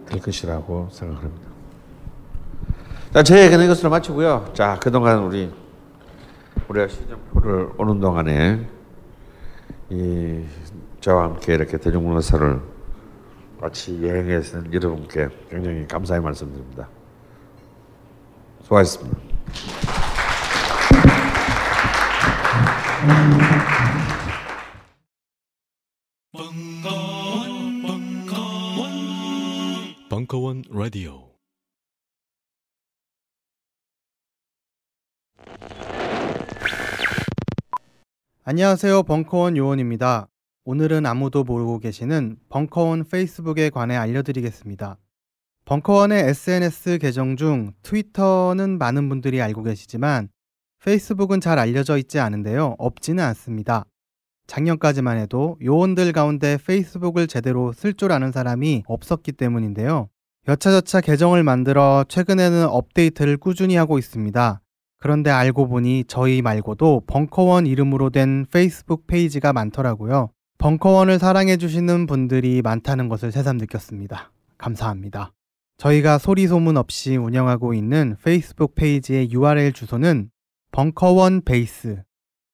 될 0.07 0.21
것이라고 0.21 0.89
생각합니다. 0.91 1.49
자, 3.13 3.23
제 3.23 3.45
얘기는 3.45 3.65
이것으로 3.65 3.91
마치고요. 3.91 4.51
자, 4.53 4.79
그동안 4.81 5.23
우리 5.23 5.49
우리가 6.69 6.89
시정표를 6.89 7.71
오는 7.79 8.01
동안에 8.01 8.67
이 9.91 10.43
저와 11.01 11.25
함께 11.25 11.55
이렇게 11.55 11.77
대중문화사를 11.77 12.61
같이 13.61 14.03
여행해주신 14.03 14.73
여러분께 14.73 15.29
굉장히 15.51 15.87
감사의 15.87 16.21
말씀드립니다. 16.21 16.89
수고하셨습니다. 18.65 19.21
벙커원, 26.33 27.83
벙커원, 27.83 28.89
벙커원 30.09 30.63
라디오. 30.71 31.31
안녕하세요. 38.47 39.03
벙커원 39.05 39.57
요원입니다. 39.57 40.29
오늘은 40.65 41.07
아무도 41.07 41.45
모르고 41.45 41.79
계시는 41.79 42.39
벙커원 42.49 43.05
페이스북에 43.05 43.71
관해 43.71 43.97
알려드리겠습니다. 43.97 44.99
벙커원의 45.67 46.29
SNS 46.29 46.99
계정 46.99 47.37
중 47.37 47.73
트위터는 47.83 48.77
많은 48.77 49.09
분들이 49.09 49.41
알고 49.41 49.63
계시지만 49.63 50.29
페이스북은 50.85 51.41
잘 51.41 51.59
알려져 51.59 51.97
있지 51.97 52.19
않은데요. 52.19 52.75
없지는 52.79 53.25
않습니다. 53.25 53.87
작년까지만 54.47 55.17
해도 55.17 55.57
요원들 55.63 56.13
가운데 56.13 56.59
페이스북을 56.67 57.27
제대로 57.29 57.73
쓸 57.73 57.95
줄 57.95 58.13
아는 58.13 58.31
사람이 58.31 58.83
없었기 58.87 59.33
때문인데요. 59.33 60.11
여차저차 60.47 61.01
계정을 61.01 61.43
만들어 61.43 62.05
최근에는 62.11 62.67
업데이트를 62.67 63.39
꾸준히 63.39 63.77
하고 63.77 63.99
있습니다. 63.99 64.61
그런데 65.01 65.31
알고 65.31 65.69
보니 65.69 66.05
저희 66.07 66.43
말고도 66.43 67.05
벙커원 67.07 67.67
이름으로 67.67 68.11
된 68.11 68.45
페이스북 68.53 69.07
페이지가 69.07 69.55
많더라고요. 69.55 70.29
벙커원을 70.59 71.19
사랑해주시는 71.19 72.07
분들이 72.07 72.61
많다는 72.61 73.09
것을 73.09 73.33
새삼 73.33 73.57
느꼈습니다. 73.57 74.31
감사합니다. 74.59 75.33
저희가 75.77 76.19
소리 76.19 76.47
소문 76.47 76.77
없이 76.77 77.17
운영하고 77.17 77.75
있는 77.75 78.17
페이스북 78.23 78.75
페이지의 78.75 79.31
URL 79.33 79.73
주소는 79.73 80.31
벙커원 80.73 81.43
베이스, 81.43 82.03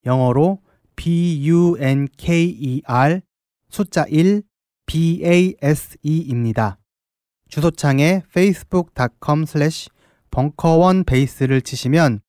영어로 0.06 0.60
B-U-N-K-E-R 0.96 2.00
숫자 3.68 4.04
1 4.08 4.42
B-A-S-E입니다. 4.86 6.78
주소창에 7.48 8.22
facebook.com 8.28 9.44
벙커원 10.30 11.04
베이스를 11.04 11.62
치시면 11.62 12.20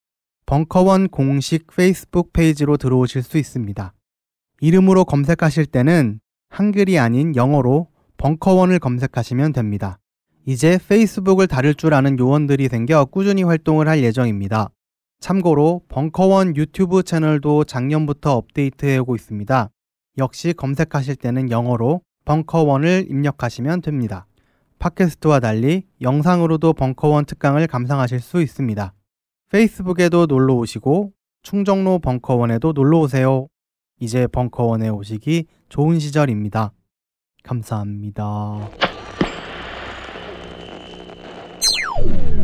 벙커원 0.46 1.08
공식 1.10 1.68
페이스북 1.68 2.34
페이지로 2.34 2.78
들어오실 2.78 3.24
수 3.24 3.38
있습니다. 3.38 3.94
이름으로 4.60 5.06
검색하실 5.06 5.68
때는 5.68 6.20
한글이 6.50 7.00
아닌 7.00 7.36
영어로 7.36 7.88
벙커원을 8.18 8.80
검색하시면 8.80 9.54
됩니다. 9.54 10.01
이제 10.46 10.80
페이스북을 10.88 11.48
다룰 11.48 11.76
줄 11.76 11.94
아는 11.94 12.18
요원들이 12.18 12.68
생겨 12.68 13.06
꾸준히 13.06 13.44
활동을 13.44 13.88
할 13.88 14.04
예정입니다. 14.04 14.72
참고로 15.20 15.84
벙커원 15.88 16.56
유튜브 16.56 17.04
채널도 17.04 17.66
작년부터 17.66 18.36
업데이트해오고 18.38 19.16
있습니다. 19.16 19.70
역시 20.18 20.54
검색하실 20.54 21.18
때는 21.18 21.52
영어로 21.52 22.02
벙커원을 22.26 23.06
입력하시면 23.08 23.82
됩니다. 23.82 24.26
팟캐스트와 24.80 25.40
달리 25.40 25.84
영상으로도 26.02 26.74
벙커원 26.74 27.26
특강을 27.26 27.68
감상하실 27.68 28.20
수 28.20 28.42
있습니다. 28.42 28.94
페이스북에도 29.52 30.26
놀러 30.26 30.56
오시고 30.56 31.12
충정로 31.44 32.00
벙커원에도 32.00 32.74
놀러 32.74 33.00
오세요. 33.00 33.48
이제 34.00 34.26
벙커원에 34.26 34.90
오시기 34.90 35.46
좋은 35.70 36.00
시절입니다. 36.00 36.74
감사합니다. 37.44 38.91
Woo! 42.04 42.41